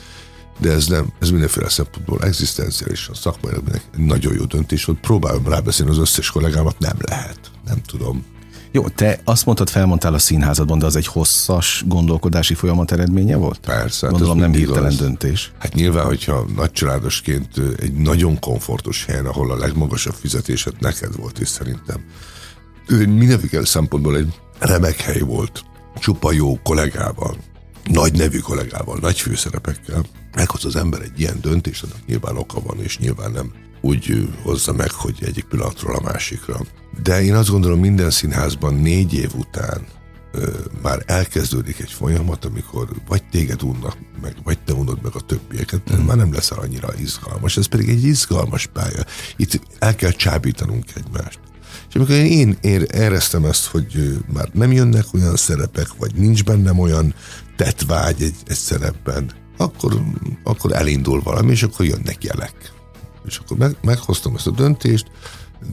de 0.59 0.73
ez 0.73 0.87
nem, 0.87 1.13
ez 1.21 1.31
mindenféle 1.31 1.69
szempontból 1.69 2.23
egzisztenciálisan, 2.23 3.15
szakmailag 3.15 3.63
nagyon 3.97 4.35
jó 4.35 4.45
döntés 4.45 4.85
volt. 4.85 5.01
Próbálom 5.01 5.49
rábeszélni 5.49 5.91
az 5.91 5.99
összes 5.99 6.31
kollégámat, 6.31 6.79
nem 6.79 6.97
lehet. 7.01 7.39
Nem 7.65 7.83
tudom. 7.83 8.25
Jó, 8.75 8.89
te 8.89 9.21
azt 9.25 9.47
mondtad, 9.47 9.69
felmondtál 9.69 10.15
a 10.15 10.19
színházadban, 10.19 10.79
de 10.79 10.87
az 10.87 10.97
egy 10.97 11.07
hosszas 11.07 11.85
gondolkodási 11.87 12.55
folyamat 12.55 12.93
eredménye 12.93 13.37
volt? 13.37 13.59
Persze. 13.59 14.07
Hát 14.07 14.15
Gondolom 14.15 14.39
nem 14.39 14.53
hirtelen 14.53 14.97
döntés. 14.97 15.53
Hát 15.59 15.75
nyilván, 15.75 16.05
hogyha 16.05 16.45
nagycsaládosként 16.57 17.49
egy 17.79 17.93
nagyon 17.93 18.39
komfortos 18.39 19.05
helyen, 19.05 19.27
ahol 19.27 19.51
a 19.51 19.57
legmagasabb 19.57 20.15
fizetésed 20.15 20.75
neked 20.79 21.17
volt, 21.17 21.39
és 21.39 21.49
szerintem 21.49 22.01
mindenféle 22.89 23.65
szempontból 23.65 24.17
egy 24.17 24.41
remek 24.59 25.01
hely 25.01 25.21
volt. 25.21 25.65
Csupa 25.99 26.33
jó 26.33 26.59
kollégával, 26.63 27.37
nagy 27.85 28.13
nevű 28.13 28.39
kollégával, 28.39 28.99
nagy 29.01 29.21
főszerepekkel. 29.21 30.05
Meghoz 30.37 30.65
az 30.65 30.77
ember 30.77 31.01
egy 31.01 31.21
ilyen 31.21 31.39
döntést, 31.41 31.83
annak 31.83 32.07
nyilván 32.07 32.37
oka 32.37 32.61
van, 32.61 32.79
és 32.83 32.99
nyilván 32.99 33.31
nem 33.31 33.53
úgy 33.83 34.29
hozza 34.43 34.73
meg, 34.73 34.91
hogy 34.91 35.19
egyik 35.21 35.45
pillanatról 35.45 35.97
a 35.97 36.01
másikra. 36.01 36.61
De 37.03 37.23
én 37.23 37.35
azt 37.35 37.51
gondolom, 37.51 37.81
minden 37.81 38.11
színházban 38.11 38.75
négy 38.75 39.15
év 39.15 39.31
után 39.35 39.87
ö, 40.33 40.49
már 40.83 41.03
elkezdődik 41.07 41.81
egy 41.81 41.91
folyamat, 41.91 42.45
amikor 42.45 42.89
vagy 43.09 43.23
téged 43.31 43.63
unnak 43.63 43.97
meg, 44.23 44.37
vagy 44.45 44.59
te 44.59 44.73
unod 44.73 45.03
meg 45.03 45.13
a 45.15 45.21
többieket, 45.21 45.83
de 45.85 45.97
mm. 45.97 46.05
már 46.05 46.17
nem 46.17 46.33
lesz 46.33 46.51
annyira 46.51 46.89
izgalmas. 47.01 47.57
Ez 47.57 47.67
pedig 47.67 47.89
egy 47.89 48.05
izgalmas 48.05 48.67
pálya. 48.67 49.05
Itt 49.37 49.61
el 49.79 49.95
kell 49.95 50.11
csábítanunk 50.11 50.85
egymást. 50.95 51.41
És 51.89 51.95
amikor 51.95 52.15
én, 52.15 52.57
én 52.61 52.83
éreztem 52.83 53.45
ezt, 53.45 53.67
hogy 53.67 54.19
már 54.33 54.49
nem 54.53 54.73
jönnek 54.73 55.05
olyan 55.15 55.37
szerepek, 55.37 55.89
vagy 55.99 56.15
nincs 56.15 56.45
bennem 56.45 56.79
olyan 56.79 57.15
tetvágy 57.57 58.23
egy, 58.23 58.37
egy 58.47 58.57
szerepben, 58.57 59.33
akkor, 59.57 60.03
akkor 60.43 60.73
elindul 60.73 61.21
valami, 61.23 61.51
és 61.51 61.63
akkor 61.63 61.87
jönnek 61.87 62.25
jelek. 62.25 62.72
És 63.27 63.37
akkor 63.37 63.57
meg, 63.57 63.77
meghoztam 63.83 64.35
ezt 64.35 64.47
a 64.47 64.51
döntést, 64.51 65.07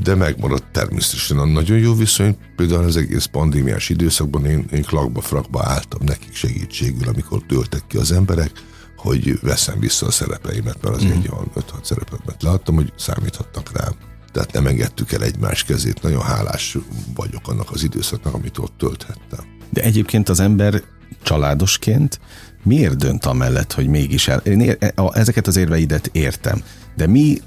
de 0.04 0.16
megmaradt 0.16 0.72
természetesen 0.72 1.38
a 1.38 1.46
nagyon 1.46 1.78
jó 1.78 1.96
viszony. 1.96 2.38
Például 2.56 2.84
az 2.84 2.98
egész 2.98 3.26
pandémiás 3.26 3.90
időszakban 3.90 4.46
én, 4.46 4.66
én 4.72 4.84
klakba, 4.84 5.22
frakba 5.22 5.64
álltam 5.64 6.00
nekik 6.06 6.36
segítségül, 6.36 7.08
amikor 7.08 7.42
töltek 7.48 7.84
ki 7.88 7.98
az 7.98 8.12
emberek, 8.12 8.52
hogy 8.98 9.40
veszem 9.42 9.80
vissza 9.80 10.06
a 10.06 10.12
szerepeimet, 10.12 10.82
mert 10.82 10.96
azért 10.96 11.16
mm. 11.16 11.20
egy 11.20 11.30
olyan 11.32 11.52
5-6 11.56 11.62
szerepet 11.84 12.42
leadtam, 12.44 12.76
hogy 12.76 12.94
számíthattak 12.98 13.72
rám. 13.78 13.94
Tehát 14.32 14.52
nem 14.52 14.68
engedtük 14.68 15.12
el 15.12 15.24
egymás 15.24 15.64
kezét. 15.64 16.02
Nagyon 16.02 16.22
hálás 16.22 16.78
vagyok 17.16 17.48
annak 17.48 17.72
az 17.72 17.84
időszaknak, 17.84 18.34
amit 18.34 18.58
ott 18.58 18.74
tölthettem. 18.78 19.40
De 19.70 19.82
egyébként 19.82 20.30
az 20.30 20.40
ember 20.40 20.84
családosként 21.24 22.20
miért 22.64 22.98
dönt 22.98 23.26
amellett, 23.26 23.74
hogy 23.74 23.88
mégis 23.88 24.28
el... 24.28 24.38
Én 24.38 24.60
ér, 24.60 24.78
ezeket 25.12 25.48
az 25.48 25.56
érveidet 25.56 26.10
értem, 26.12 26.64
de 26.96 27.08
mi 27.08 27.42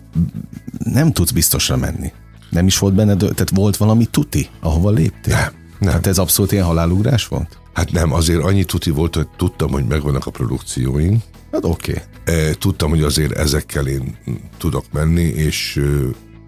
nem 0.79 1.13
tudsz 1.13 1.31
biztosra 1.31 1.77
menni. 1.77 2.13
Nem 2.51 2.67
is 2.67 2.79
volt 2.79 2.95
benne, 2.95 3.17
tehát 3.17 3.51
volt 3.55 3.77
valami 3.77 4.07
tuti, 4.07 4.49
ahova 4.61 4.91
léptél? 4.91 5.35
Nem, 5.35 5.53
nem. 5.79 5.93
Hát 5.93 6.07
ez 6.07 6.19
abszolút 6.19 6.53
ilyen 6.53 6.65
halálugrás 6.65 7.27
volt? 7.27 7.59
Hát 7.73 7.93
nem, 7.93 8.13
azért 8.13 8.43
annyi 8.43 8.65
tuti 8.65 8.91
volt, 8.91 9.15
hogy 9.15 9.29
tudtam, 9.37 9.71
hogy 9.71 9.87
megvannak 9.87 10.27
a 10.27 10.31
produkcióink. 10.31 11.23
Hát 11.53 11.65
oké. 11.65 12.03
Okay. 12.27 12.53
Tudtam, 12.53 12.91
hogy 12.91 13.03
azért 13.03 13.33
ezekkel 13.33 13.87
én 13.87 14.17
tudok 14.59 14.85
menni, 14.93 15.23
és 15.23 15.81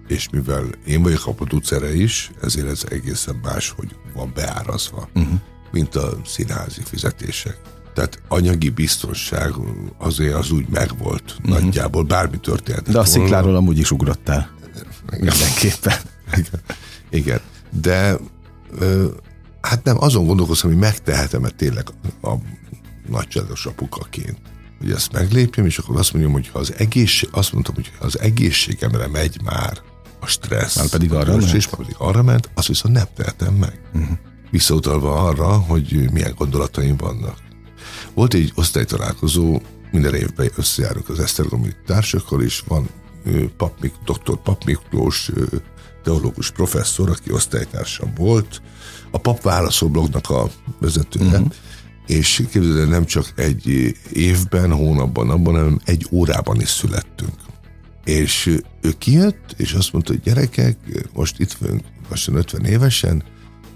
és 0.08 0.28
mivel 0.30 0.64
én 0.86 1.02
vagyok 1.02 1.26
a 1.26 1.32
producere 1.32 1.94
is, 1.94 2.30
ezért 2.42 2.68
ez 2.68 2.84
egészen 2.90 3.40
más, 3.42 3.70
hogy 3.70 3.96
van 4.14 4.32
beárazva, 4.34 5.08
uh-huh. 5.14 5.34
Mint 5.74 5.94
a 5.94 6.18
színházi 6.24 6.80
fizetések. 6.84 7.56
Tehát 7.94 8.22
anyagi 8.28 8.70
biztonság 8.70 9.52
azért 9.98 10.34
az 10.34 10.50
úgy 10.50 10.68
megvolt 10.68 11.36
uh-huh. 11.38 11.60
nagyjából, 11.60 12.02
bármi 12.02 12.38
történt. 12.38 12.90
De 12.90 12.98
a 12.98 13.04
szikláról 13.04 13.56
amúgy 13.56 13.78
is 13.78 13.90
ugrottál. 13.90 14.50
Igen. 15.12 15.20
Mindenképpen. 15.20 15.96
Igen. 16.38 16.60
Igen. 17.10 17.40
De 17.80 18.16
ö, 18.78 19.06
hát 19.60 19.84
nem, 19.84 19.96
azon 20.00 20.26
gondolkozom, 20.26 20.70
hogy 20.70 20.80
megtehetem-e 20.80 21.48
tényleg 21.48 21.86
a 22.22 22.34
nagycsaládos 23.08 23.66
apukaként 23.66 24.38
hogy 24.78 24.92
ezt 24.92 25.12
meglépjem, 25.12 25.66
és 25.66 25.78
akkor 25.78 25.98
azt 25.98 26.12
mondjam, 26.12 26.32
hogy 26.34 26.48
ha 26.48 26.58
az 26.58 26.74
egészség, 26.76 27.28
azt 27.32 27.52
mondtam, 27.52 27.74
hogy 27.74 27.92
ha 27.98 28.04
az 28.04 28.18
egészségemre 28.18 29.06
megy 29.06 29.40
már 29.44 29.78
a 30.20 30.26
stressz, 30.26 30.76
már 30.76 30.88
pedig 30.88 31.12
arra 31.12 31.36
ment. 31.36 31.52
és 31.52 31.70
már 31.70 31.76
pedig 31.76 31.94
arra 31.98 32.22
ment, 32.22 32.50
azt 32.54 32.66
viszont 32.66 32.94
nem 32.94 33.06
tehetem 33.14 33.54
meg. 33.54 33.80
Uh-huh. 33.94 34.18
Visszautalva 34.54 35.26
arra, 35.26 35.46
hogy 35.46 36.10
milyen 36.12 36.34
gondolataim 36.36 36.96
vannak. 36.96 37.38
Volt 38.14 38.34
egy 38.34 38.52
osztálytalálkozó, 38.54 39.60
minden 39.92 40.14
évben 40.14 40.50
összejárunk 40.56 41.08
az 41.08 41.18
Esztergomi 41.20 41.68
társakkal, 41.86 42.42
és 42.42 42.62
van 42.68 42.88
Pap, 43.56 43.86
dr. 44.04 44.42
Pap 44.42 44.64
Miklós 44.64 45.30
teológus 46.02 46.50
professzor, 46.50 47.10
aki 47.10 47.32
osztálytársam 47.32 48.12
volt, 48.16 48.62
a 49.10 49.18
pap 49.18 49.42
válaszoblognak 49.42 50.30
a 50.30 50.50
vezetője, 50.80 51.38
uh-huh. 51.38 51.52
és 52.06 52.44
képzeld 52.50 52.88
nem 52.88 53.04
csak 53.04 53.32
egy 53.36 53.96
évben, 54.12 54.72
hónapban, 54.72 55.30
abban, 55.30 55.54
hanem 55.54 55.80
egy 55.84 56.06
órában 56.10 56.60
is 56.60 56.68
születtünk. 56.68 57.34
És 58.04 58.58
ő 58.80 58.92
kijött, 58.98 59.54
és 59.56 59.72
azt 59.72 59.92
mondta, 59.92 60.12
hogy 60.12 60.22
gyerekek, 60.22 60.76
most 61.12 61.40
itt 61.40 61.52
vagyunk 61.52 61.82
lassan 62.08 62.34
50 62.34 62.64
évesen, 62.64 63.32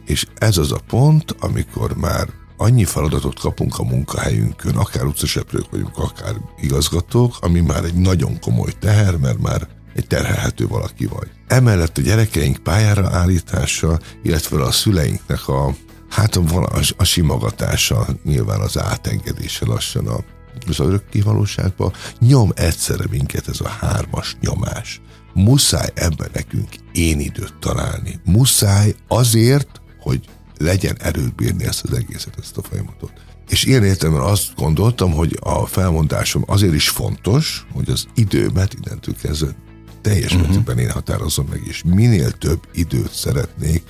és 0.08 0.26
ez 0.38 0.56
az 0.56 0.72
a 0.72 0.80
pont, 0.88 1.34
amikor 1.40 1.96
már 1.96 2.28
annyi 2.56 2.84
feladatot 2.84 3.40
kapunk 3.40 3.78
a 3.78 3.82
munkahelyünkön, 3.82 4.76
akár 4.76 5.04
utcaseprők 5.04 5.70
vagyunk, 5.70 5.98
akár 5.98 6.34
igazgatók, 6.60 7.36
ami 7.40 7.60
már 7.60 7.84
egy 7.84 7.94
nagyon 7.94 8.40
komoly 8.40 8.72
teher, 8.80 9.16
mert 9.16 9.38
már 9.38 9.68
egy 9.94 10.06
terhelhető 10.06 10.66
valaki 10.66 11.06
vagy. 11.06 11.28
Emellett 11.46 11.98
a 11.98 12.00
gyerekeink 12.00 12.56
pályára 12.56 13.08
állítása, 13.08 13.98
illetve 14.22 14.62
a 14.62 14.70
szüleinknek 14.70 15.48
a 15.48 15.74
hát 16.08 16.36
a, 16.36 16.42
a, 16.54 16.80
a 16.96 17.04
simogatása, 17.04 18.06
nyilván 18.24 18.60
az 18.60 18.78
átengedése 18.78 19.66
lassan 19.66 20.06
a, 20.06 20.18
az 20.68 20.80
örökké 20.80 21.20
valóságba, 21.20 21.92
nyom 22.18 22.52
egyszerre 22.54 23.04
minket 23.10 23.48
ez 23.48 23.60
a 23.60 23.68
hármas 23.68 24.36
nyomás. 24.40 25.00
Muszáj 25.34 25.88
ebben 25.94 26.28
nekünk 26.32 26.68
én 26.92 27.20
időt 27.20 27.54
találni. 27.60 28.20
Muszáj 28.24 28.94
azért, 29.08 29.80
hogy 30.08 30.20
legyen 30.58 30.96
erőt 31.00 31.34
bírni 31.34 31.64
ezt 31.64 31.84
az 31.84 31.96
egészet, 31.96 32.38
ezt 32.40 32.56
a 32.56 32.62
folyamatot. 32.62 33.12
És 33.48 33.64
ilyen 33.64 33.84
értelemben 33.84 34.24
azt 34.24 34.54
gondoltam, 34.56 35.12
hogy 35.12 35.38
a 35.40 35.66
felmondásom 35.66 36.44
azért 36.46 36.74
is 36.74 36.88
fontos, 36.88 37.66
hogy 37.72 37.90
az 37.90 38.06
időmet 38.14 38.74
innentől 38.74 39.14
kezdve 39.22 39.54
teljes 40.00 40.32
uh-huh. 40.32 40.48
mértékben 40.48 40.78
én 40.78 40.90
határozom 40.90 41.46
meg, 41.50 41.60
és 41.64 41.82
minél 41.86 42.30
több 42.30 42.60
időt 42.72 43.12
szeretnék. 43.12 43.82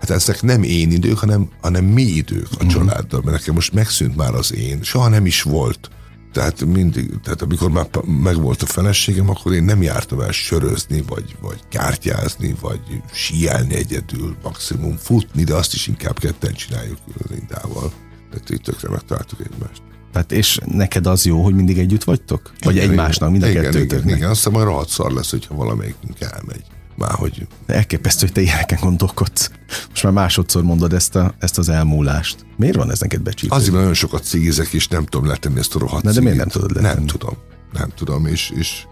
Hát 0.00 0.10
ezek 0.10 0.42
nem 0.42 0.62
én 0.62 0.90
idők, 0.90 1.18
hanem, 1.18 1.48
hanem 1.60 1.84
mi 1.84 2.02
idők 2.02 2.46
a 2.50 2.54
uh-huh. 2.54 2.70
családdal, 2.70 3.20
mert 3.24 3.36
nekem 3.36 3.54
most 3.54 3.72
megszűnt 3.72 4.16
már 4.16 4.34
az 4.34 4.54
én, 4.54 4.82
soha 4.82 5.08
nem 5.08 5.26
is 5.26 5.42
volt. 5.42 5.90
Tehát 6.32 6.64
mindig, 6.64 7.20
tehát 7.22 7.42
amikor 7.42 7.70
már 7.70 7.88
megvolt 8.22 8.62
a 8.62 8.66
feleségem, 8.66 9.30
akkor 9.30 9.52
én 9.52 9.64
nem 9.64 9.82
jártam 9.82 10.20
el 10.20 10.32
sörözni, 10.32 11.02
vagy, 11.06 11.36
vagy 11.40 11.60
kártyázni, 11.68 12.56
vagy 12.60 12.80
síelni 13.12 13.74
egyedül, 13.74 14.36
maximum 14.42 14.96
futni, 14.96 15.44
de 15.44 15.54
azt 15.54 15.74
is 15.74 15.86
inkább 15.86 16.18
ketten 16.18 16.52
csináljuk 16.52 16.98
Lindával. 17.30 17.92
Tehát 18.30 18.50
így 18.50 18.60
tökre 18.60 18.88
megtaláltuk 18.88 19.40
egymást. 19.40 19.82
Tehát 20.12 20.32
és 20.32 20.58
neked 20.64 21.06
az 21.06 21.24
jó, 21.24 21.42
hogy 21.42 21.54
mindig 21.54 21.78
együtt 21.78 22.04
vagytok? 22.04 22.52
Vagy 22.60 22.76
igen, 22.76 22.90
egymásnak, 22.90 23.30
mind 23.30 23.42
a 23.42 23.48
igen, 23.48 23.62
kettőtöknek? 23.62 24.04
Igen, 24.04 24.16
igen, 24.16 24.30
aztán 24.30 24.52
majd 24.52 24.66
rohadt 24.66 24.88
szar 24.88 25.12
lesz, 25.12 25.30
hogyha 25.30 25.54
valamelyikünk 25.54 26.20
elmegy. 26.20 26.64
Már 27.02 27.14
hogy... 27.14 27.46
Elképesztő, 27.66 28.26
hogy 28.26 28.34
te 28.34 28.40
ilyeneken 28.40 28.78
gondolkodsz. 28.80 29.50
Most 29.88 30.02
már 30.02 30.12
másodszor 30.12 30.62
mondod 30.62 30.92
ezt, 30.92 31.16
a, 31.16 31.34
ezt 31.38 31.58
az 31.58 31.68
elmúlást. 31.68 32.46
Miért 32.56 32.76
van 32.76 32.90
ez 32.90 33.00
neked 33.00 33.20
becsípő? 33.20 33.54
Azért 33.54 33.74
nagyon 33.74 33.94
sokat 33.94 34.24
cigizek, 34.24 34.72
és 34.72 34.88
nem 34.88 35.04
tudom 35.04 35.26
letenni 35.26 35.58
ezt 35.58 35.74
a 35.74 35.78
rohadt 35.78 36.02
Na, 36.02 36.12
de 36.12 36.20
miért 36.20 36.36
nem 36.36 36.48
tudod 36.48 36.74
letenni? 36.74 36.94
Nem 36.94 37.06
tudom. 37.06 37.36
Nem 37.72 37.88
tudom, 37.94 38.26
és, 38.26 38.52
és 38.56 38.84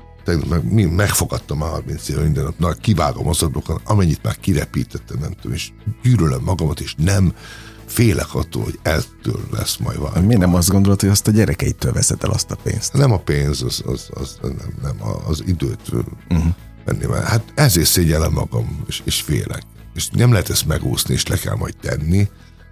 meg, 0.49 0.95
megfogadtam 0.95 1.62
a 1.62 1.67
30 1.67 2.09
éve 2.09 2.21
minden 2.21 2.45
nap, 2.45 2.59
na, 2.59 2.73
kivágom 2.73 3.29
azokat, 3.29 3.81
amennyit 3.85 4.23
már 4.23 4.37
kirepítettem, 4.37 5.19
nem 5.21 5.33
tudom, 5.33 5.52
és 5.52 5.73
gyűlölöm 6.02 6.43
magamat, 6.43 6.81
és 6.81 6.95
nem 6.95 7.35
félek 7.87 8.35
attól, 8.35 8.62
hogy 8.62 8.79
ettől 8.83 9.40
lesz 9.52 9.76
majd 9.76 9.99
valami. 9.99 10.26
Miért 10.26 10.40
nem 10.40 10.55
azt 10.55 10.69
gondolod, 10.69 11.00
hogy 11.00 11.09
azt 11.09 11.29
a 11.29 11.31
gyerekeitől 11.31 11.93
veszed 11.93 12.25
el 12.25 12.31
azt 12.31 12.50
a 12.50 12.57
pénzt? 12.62 12.93
Nem 12.93 13.12
a 13.12 13.19
pénz, 13.19 13.62
az, 13.62 13.83
az, 13.87 14.09
az 14.11 14.38
nem, 14.43 14.75
nem, 14.83 14.97
az 15.26 15.43
időt 15.47 15.81
uh-huh. 16.31 16.55
Venni. 16.90 17.12
Mert 17.12 17.26
hát 17.26 17.52
ezért 17.54 17.88
szégyellem 17.88 18.32
magam, 18.32 18.82
és, 18.87 19.02
és 19.04 19.20
félek. 19.20 19.62
És 19.94 20.09
nem 20.09 20.32
lehet 20.32 20.50
ezt 20.50 20.66
megúszni, 20.66 21.14
és 21.14 21.26
le 21.26 21.37
kell 21.37 21.56
majd 21.56 21.76
tenni, 21.80 22.18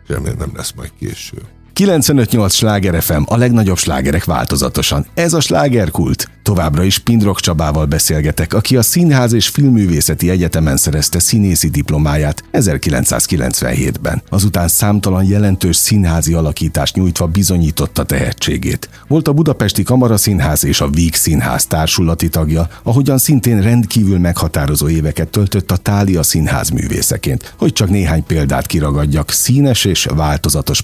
és 0.03 0.09
remélem 0.09 0.39
nem 0.39 0.53
lesz 0.55 0.73
majd 0.73 0.93
később. 0.99 1.47
95-8 1.79 2.51
sláger 2.53 3.03
FM, 3.03 3.23
a 3.25 3.37
legnagyobb 3.37 3.77
slágerek 3.77 4.25
változatosan. 4.25 5.07
Ez 5.15 5.33
a 5.33 5.41
slágerkult. 5.41 6.31
Továbbra 6.43 6.83
is 6.83 6.99
Pindrok 6.99 7.41
Csabával 7.41 7.87
beszélgetek, 7.87 8.55
aki 8.55 8.77
a 8.77 8.83
Színház 8.83 9.33
és 9.33 9.49
Filmművészeti 9.49 10.31
Egyetemen 10.31 10.77
szerezte 10.77 11.19
színészi 11.19 11.69
diplomáját 11.69 12.45
1997-ben. 12.53 14.23
Azután 14.29 14.69
számtalan 14.69 15.25
jelentős 15.25 15.77
színházi 15.77 16.33
alakítást 16.33 16.95
nyújtva 16.95 17.27
bizonyította 17.27 18.05
tehetségét. 18.05 18.89
Volt 19.09 19.29
a 19.29 19.33
Budapesti 19.33 19.83
Kamaraszínház 19.83 20.65
és 20.65 20.81
a 20.81 20.89
Víg 20.89 21.15
Színház 21.15 21.67
társulati 21.67 22.29
tagja, 22.29 22.69
ahogyan 22.83 23.19
szintén 23.19 23.63
rendkívül 23.63 24.19
meghatározó 24.19 24.89
éveket 24.89 25.29
töltött 25.29 25.71
a 25.71 25.77
Tália 25.77 26.23
Színház 26.23 26.69
művészeként, 26.69 27.55
hogy 27.59 27.73
csak 27.73 27.89
néhány 27.89 28.25
példát 28.25 28.67
kiragadjak 28.67 29.31
színes 29.31 29.85
és 29.85 30.09
változatos 30.15 30.83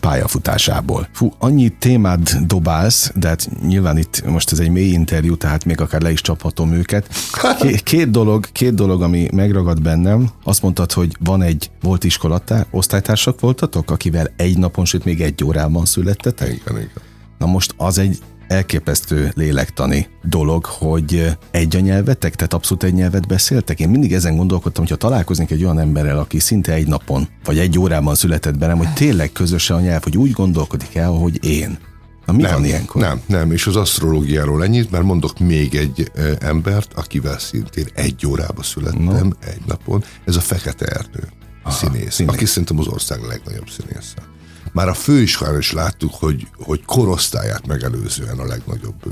pályafutásából. 0.85 1.09
Fú, 1.13 1.33
annyi 1.39 1.69
témát 1.69 2.47
dobálsz, 2.47 3.13
de 3.15 3.29
hát 3.29 3.49
nyilván 3.67 3.99
itt 3.99 4.25
most 4.27 4.53
ez 4.53 4.59
egy 4.59 4.71
mély 4.71 4.93
interjú, 4.93 5.37
tehát 5.37 5.55
tehát 5.55 5.79
még 5.79 5.87
akár 5.87 6.03
le 6.03 6.11
is 6.11 6.21
csaphatom 6.21 6.73
őket. 6.73 7.09
Két 7.83 8.11
dolog, 8.11 8.47
két 8.53 8.75
dolog, 8.75 9.03
ami 9.03 9.29
megragad 9.33 9.83
bennem, 9.83 10.29
azt 10.45 10.63
mondtad, 10.63 10.93
hogy 10.93 11.17
van 11.21 11.43
egy, 11.43 11.71
volt 11.81 12.05
iskolatár, 12.05 12.67
osztálytársak 12.71 13.41
voltatok, 13.41 13.91
akivel 13.91 14.31
egy 14.37 14.59
napon, 14.59 14.85
sőt 14.85 15.05
még 15.05 15.21
egy 15.21 15.45
órában 15.45 15.85
születtetek? 15.85 16.49
Igen, 16.49 16.77
igen. 16.77 17.03
Na 17.39 17.47
most 17.47 17.75
az 17.77 17.99
egy 17.99 18.19
elképesztő 18.49 19.33
lélektani 19.35 20.09
dolog, 20.23 20.65
hogy 20.65 21.37
egy 21.51 21.77
a 21.77 21.81
nyelvetek, 21.81 22.35
tehát 22.35 22.55
abszolút 22.55 22.83
egy 22.83 22.95
nyelvet 22.95 23.27
beszéltek. 23.27 23.81
Én 23.81 23.89
mindig 23.89 24.13
ezen 24.13 24.37
gondolkodtam, 24.37 24.83
hogyha 24.83 24.99
találkoznék 24.99 25.51
egy 25.51 25.65
olyan 25.65 25.79
emberrel, 25.79 26.19
aki 26.19 26.39
szinte 26.39 26.73
egy 26.73 26.87
napon, 26.87 27.29
vagy 27.45 27.59
egy 27.59 27.79
órában 27.79 28.15
született 28.15 28.59
bennem, 28.59 28.77
hogy 28.77 28.93
tényleg 28.93 29.33
közös 29.33 29.71
a 29.71 29.81
nyelv, 29.81 30.03
hogy 30.03 30.17
úgy 30.17 30.31
gondolkodik 30.31 30.95
el, 30.95 31.11
hogy 31.11 31.45
én. 31.45 31.79
Na 32.27 32.33
mi 32.33 32.43
nem, 32.43 32.53
van 32.53 32.65
ilyenkor? 32.65 33.03
Nem, 33.03 33.21
nem, 33.27 33.53
és 33.53 33.67
az 33.67 33.77
asztrológiáról 33.77 34.65
ennyit, 34.65 34.91
mert 34.91 35.05
mondok 35.05 35.39
még 35.39 35.75
egy 35.75 36.11
embert, 36.39 36.93
akivel 36.95 37.39
szintén 37.39 37.87
egy 37.95 38.27
órába 38.27 38.63
születtem, 38.63 39.03
no. 39.05 39.29
egy 39.41 39.63
napon, 39.67 40.05
ez 40.25 40.37
a 40.37 40.41
Fekete 40.41 40.87
Ernő. 40.87 41.29
Aha, 41.63 41.75
színész, 41.75 42.15
színész, 42.15 42.35
aki 42.35 42.45
szerintem 42.45 42.79
az 42.79 42.87
ország 42.87 43.21
legnagyobb 43.23 43.69
színésze. 43.69 44.34
Már 44.75 44.89
a 44.89 44.95
főiskolán 44.95 45.59
is 45.59 45.73
láttuk, 45.73 46.15
hogy, 46.15 46.49
hogy 46.57 46.85
korosztályát 46.85 47.67
megelőzően 47.67 48.39
a 48.39 48.45
legnagyobb 48.45 49.03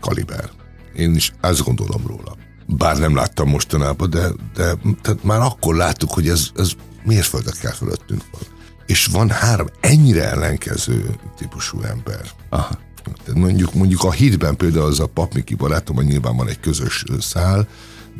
kaliber. 0.00 0.50
Én 0.96 1.14
is 1.14 1.32
ezt 1.40 1.64
gondolom 1.64 2.06
róla. 2.06 2.36
Bár 2.66 2.98
nem 2.98 3.14
láttam 3.14 3.48
mostanában, 3.48 4.10
de, 4.10 4.28
de 4.54 4.74
tehát 5.02 5.24
már 5.24 5.40
akkor 5.40 5.74
láttuk, 5.74 6.12
hogy 6.12 6.28
ez, 6.28 6.48
ez 6.54 6.72
mérföldekkel 7.04 7.72
fölöttünk 7.72 8.22
van. 8.32 8.40
És 8.86 9.06
van 9.06 9.30
három 9.30 9.66
ennyire 9.80 10.30
ellenkező 10.30 11.14
típusú 11.36 11.82
ember. 11.82 12.20
Aha. 12.48 12.78
Tehát 13.02 13.40
mondjuk, 13.40 13.74
mondjuk 13.74 14.04
a 14.04 14.10
hitben 14.10 14.56
például 14.56 14.86
az 14.86 15.00
a 15.00 15.06
papmiki 15.06 15.54
barátom, 15.54 15.96
hogy 15.96 16.06
nyilván 16.06 16.36
van 16.36 16.48
egy 16.48 16.60
közös 16.60 17.04
szál, 17.20 17.68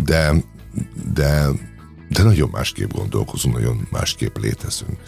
de, 0.04 0.34
de, 1.12 1.48
de 2.08 2.22
nagyon 2.22 2.48
másképp 2.52 2.92
gondolkozunk, 2.92 3.54
nagyon 3.54 3.88
másképp 3.90 4.36
létezünk. 4.36 4.98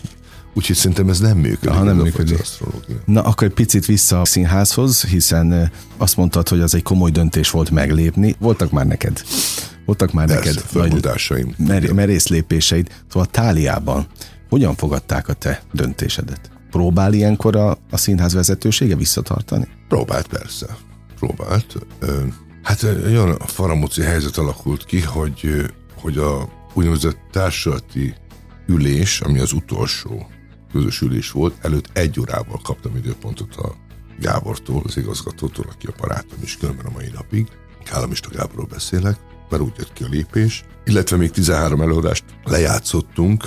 Úgyhogy 0.54 0.76
szerintem 0.76 1.08
ez 1.08 1.18
nem 1.18 1.38
működik. 1.38 1.76
Ha 1.76 1.82
nem 1.82 1.96
működik. 1.96 2.46
Na, 3.04 3.22
akkor 3.22 3.46
egy 3.46 3.54
picit 3.54 3.86
vissza 3.86 4.20
a 4.20 4.24
színházhoz, 4.24 5.04
hiszen 5.04 5.70
azt 5.96 6.16
mondtad, 6.16 6.48
hogy 6.48 6.60
az 6.60 6.74
egy 6.74 6.82
komoly 6.82 7.10
döntés 7.10 7.50
volt 7.50 7.70
meglépni. 7.70 8.36
Voltak 8.38 8.70
már 8.70 8.86
neked? 8.86 9.22
Voltak 9.84 10.12
már 10.12 10.26
Persze, 10.26 10.60
neked 10.74 10.90
nagy 10.90 11.54
mer- 11.56 11.92
merész 11.92 12.28
lépéseid. 12.28 12.88
Szóval 13.08 13.28
Táliában 13.30 14.06
hogyan 14.48 14.74
fogadták 14.74 15.28
a 15.28 15.32
te 15.32 15.62
döntésedet? 15.72 16.50
Próbál 16.70 17.12
ilyenkor 17.12 17.56
a, 17.56 17.70
a 17.90 17.96
színház 17.96 18.32
vezetősége 18.32 18.96
visszatartani? 18.96 19.68
Próbált 19.88 20.26
persze. 20.26 20.66
Próbált. 21.18 21.74
Hát 22.62 22.82
olyan 22.82 23.38
faramúci 23.38 24.02
helyzet 24.02 24.36
alakult 24.36 24.84
ki, 24.84 25.00
hogy, 25.00 25.64
hogy 25.94 26.18
a 26.18 26.48
úgynevezett 26.72 27.18
társulati 27.32 28.14
ülés, 28.66 29.20
ami 29.20 29.38
az 29.38 29.52
utolsó 29.52 30.26
közös 30.74 31.00
ülés 31.00 31.30
volt, 31.30 31.54
előtt 31.60 31.88
egy 31.92 32.20
órával 32.20 32.60
kaptam 32.62 32.96
időpontot 32.96 33.56
a 33.56 33.74
Gábortól, 34.20 34.82
az 34.86 34.96
igazgatótól, 34.96 35.64
aki 35.68 35.86
a 35.86 35.94
barátom 35.98 36.38
is, 36.42 36.56
különben 36.56 36.86
a 36.86 36.90
mai 36.90 37.10
napig. 37.14 37.48
Kállamista 37.84 38.28
Gáborról 38.28 38.66
beszélek, 38.66 39.16
mert 39.50 39.62
úgy 39.62 39.72
jött 39.78 39.92
ki 39.92 40.04
a 40.04 40.08
lépés. 40.10 40.64
Illetve 40.84 41.16
még 41.16 41.30
13 41.30 41.80
előadást 41.80 42.24
lejátszottunk, 42.44 43.46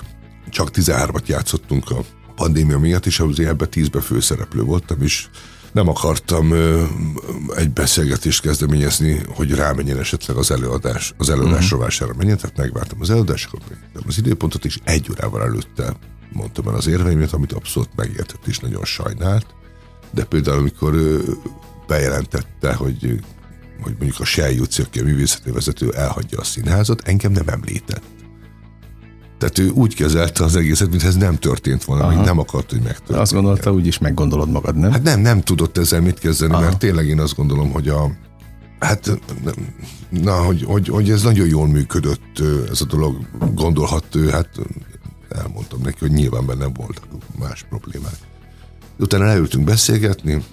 csak 0.50 0.70
13-at 0.74 1.26
játszottunk 1.26 1.90
a 1.90 2.04
pandémia 2.36 2.80
miatt, 2.80 3.06
és 3.06 3.20
azért 3.20 3.50
ebben 3.50 3.68
10-ben 3.72 4.02
főszereplő 4.02 4.62
voltam, 4.62 5.02
és 5.02 5.28
nem 5.72 5.88
akartam 5.88 6.52
ö, 6.52 6.84
egy 7.56 7.72
beszélgetést 7.72 8.42
kezdeményezni, 8.42 9.22
hogy 9.28 9.52
rámenjen 9.52 10.00
esetleg 10.00 10.38
az 10.38 10.52
előadás, 10.52 11.14
az 11.18 11.30
előadás 11.30 11.64
uh-huh. 11.64 11.70
rovására 11.70 12.14
menjen, 12.18 12.38
tehát 12.38 12.58
megvártam 12.58 13.02
az 13.02 13.10
előadásokat, 13.10 13.62
az 14.08 14.18
időpontot, 14.18 14.66
és 14.66 14.80
egy 14.84 15.08
órával 15.12 15.42
előtte 15.42 15.96
mondtam 16.32 16.68
el 16.68 16.76
az 16.76 16.88
érveimet, 16.88 17.34
amit 17.34 17.54
abszolút 17.54 17.90
megértett 17.96 18.48
és 18.48 18.60
nagyon 18.60 18.86
sajnált, 18.86 19.46
de 20.12 20.24
például 20.24 20.58
amikor 20.58 20.94
ő 20.94 21.24
bejelentette, 21.88 22.74
hogy, 22.74 23.20
hogy 23.82 23.96
mondjuk 23.98 24.20
a 24.20 24.26
Sej 24.26 24.56
Juci, 24.56 24.82
aki 24.82 25.00
a 25.00 25.04
művészeti 25.04 25.52
vezető 25.52 25.92
elhagyja 25.92 26.40
a 26.40 26.44
színházat, 26.44 27.02
engem 27.02 27.32
nem 27.32 27.48
említett. 27.48 28.04
Tehát 29.38 29.58
ő 29.58 29.70
úgy 29.70 29.96
kezelte 29.96 30.44
az 30.44 30.56
egészet, 30.56 30.90
mintha 30.90 31.08
ez 31.08 31.16
nem 31.16 31.36
történt 31.36 31.84
volna, 31.84 32.04
Aha. 32.04 32.24
nem 32.24 32.40
akart, 32.40 32.70
hogy 32.70 32.82
megtörténjen. 32.82 33.22
Azt 33.22 33.34
gondolta, 33.34 33.74
úgy 33.74 33.88
is 33.88 33.98
meggondolod 33.98 34.50
magad, 34.50 34.76
nem? 34.76 34.92
Hát 34.92 35.04
nem, 35.04 35.20
nem 35.20 35.42
tudott 35.42 35.78
ezzel 35.78 36.02
mit 36.02 36.20
kezdeni, 36.20 36.54
Aha. 36.54 36.62
mert 36.62 36.78
tényleg 36.78 37.08
én 37.08 37.20
azt 37.20 37.36
gondolom, 37.36 37.72
hogy 37.72 37.88
a 37.88 38.12
Hát, 38.80 39.20
na, 40.10 40.32
hogy, 40.32 40.64
hogy, 40.64 40.88
hogy 40.88 41.10
ez 41.10 41.24
nagyon 41.24 41.48
jól 41.48 41.68
működött, 41.68 42.42
ez 42.70 42.82
a 42.82 42.86
dolog, 42.86 43.18
gondolhat 43.54 44.16
ő, 44.16 44.30
hát 44.30 44.50
elmondtam 45.38 45.82
neki, 45.82 45.98
hogy 46.00 46.12
nyilván 46.12 46.46
bennem 46.46 46.74
voltak 46.74 47.08
más 47.40 47.66
problémák. 47.70 48.18
Utána 48.98 49.26
leültünk 49.26 49.66
beszélgetni, 49.66 50.44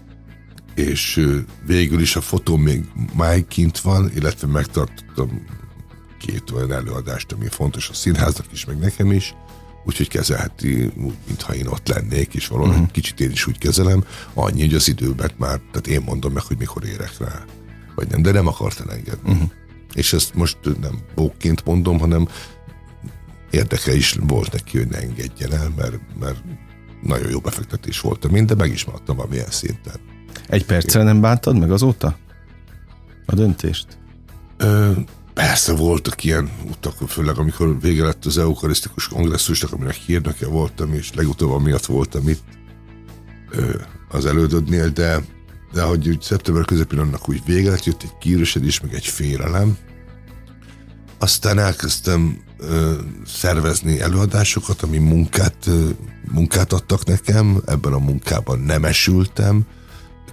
és 0.75 1.27
végül 1.67 2.01
is 2.01 2.17
a 2.17 2.21
fotó 2.21 2.57
még 2.57 2.85
máig 3.15 3.47
kint 3.47 3.79
van, 3.79 4.11
illetve 4.15 4.47
megtartottam 4.47 5.45
két 6.19 6.51
olyan 6.51 6.73
előadást, 6.73 7.33
ami 7.33 7.49
fontos 7.49 7.89
a 7.89 7.95
színháznak 7.95 8.47
is, 8.53 8.65
meg 8.65 8.79
nekem 8.79 9.13
is, 9.13 9.35
úgyhogy 9.85 10.09
kezelheti 10.09 10.85
úgy, 10.85 11.15
mintha 11.27 11.55
én 11.55 11.67
ott 11.67 11.89
lennék, 11.89 12.35
és 12.35 12.47
valóban 12.47 12.71
uh-huh. 12.71 12.91
kicsit 12.91 13.21
én 13.21 13.31
is 13.31 13.47
úgy 13.47 13.59
kezelem, 13.59 14.05
annyi, 14.35 14.61
hogy 14.61 14.75
az 14.75 14.89
időben 14.89 15.31
már, 15.37 15.59
tehát 15.59 15.87
én 15.87 16.03
mondom 16.05 16.33
meg, 16.33 16.43
hogy 16.43 16.59
mikor 16.59 16.85
érek 16.85 17.19
rá, 17.19 17.45
vagy 17.95 18.09
nem, 18.09 18.23
de 18.23 18.33
nem 18.33 18.47
akart 18.47 18.81
elengedni. 18.81 19.33
Uh-huh. 19.33 19.51
És 19.95 20.13
ezt 20.13 20.35
most 20.35 20.59
nem 20.81 20.99
bókként 21.15 21.65
mondom, 21.65 21.99
hanem 21.99 22.29
érdeke 23.55 23.95
is 23.95 24.17
volt 24.21 24.53
neki, 24.53 24.79
hogy 24.79 24.89
ne 24.89 24.99
engedjen 24.99 25.53
el, 25.53 25.73
mert, 25.77 25.99
mert 26.21 26.43
nagyon 27.03 27.31
jó 27.31 27.39
befektetés 27.41 28.01
volt 28.01 28.25
a 28.25 28.29
de 28.29 28.55
meg 28.55 28.73
is 28.73 28.85
maradtam 28.85 29.17
valamilyen 29.17 29.51
szinten. 29.51 29.95
Egy 30.49 30.65
perccel 30.65 31.05
nem 31.05 31.21
bántad 31.21 31.59
meg 31.59 31.73
azóta? 31.73 32.17
A 33.27 33.35
döntést? 33.35 33.99
Ö, 34.57 34.93
persze 35.35 35.75
voltak 35.75 36.25
ilyen 36.25 36.51
utak, 36.71 37.09
főleg 37.09 37.39
amikor 37.39 37.81
vége 37.81 38.05
lett 38.05 38.25
az 38.25 38.39
eukarisztikus 38.39 39.09
kongresszusnak, 39.09 39.73
aminek 39.73 39.95
hírnöke 39.95 40.47
voltam, 40.47 40.93
és 40.93 41.15
legutóbb 41.15 41.51
amiatt 41.51 41.87
voltam 41.87 42.29
itt 42.29 42.45
ö, 43.51 43.75
az 44.09 44.27
elődödnél, 44.27 44.89
de 44.89 45.23
de 45.75 45.83
hogy 45.83 46.09
úgy 46.09 46.23
szeptember 46.23 46.65
közepén 46.65 46.99
annak 46.99 47.29
úgy 47.29 47.43
vége 47.45 47.71
lett, 47.71 47.85
jött 47.85 48.03
egy 48.03 48.19
kiüresedés, 48.19 48.81
meg 48.81 48.95
egy 48.95 49.07
félelem. 49.07 49.77
Aztán 51.19 51.59
elkezdtem 51.59 52.44
ö, 52.59 52.93
szervezni 53.27 54.01
előadásokat, 54.01 54.83
ami 54.83 54.99
munkát, 54.99 55.71
munkát 56.31 56.73
adtak 56.73 57.05
nekem, 57.05 57.63
ebben 57.67 57.93
a 57.93 57.99
munkában 57.99 58.59
nem 58.59 58.85
esültem, 58.85 59.67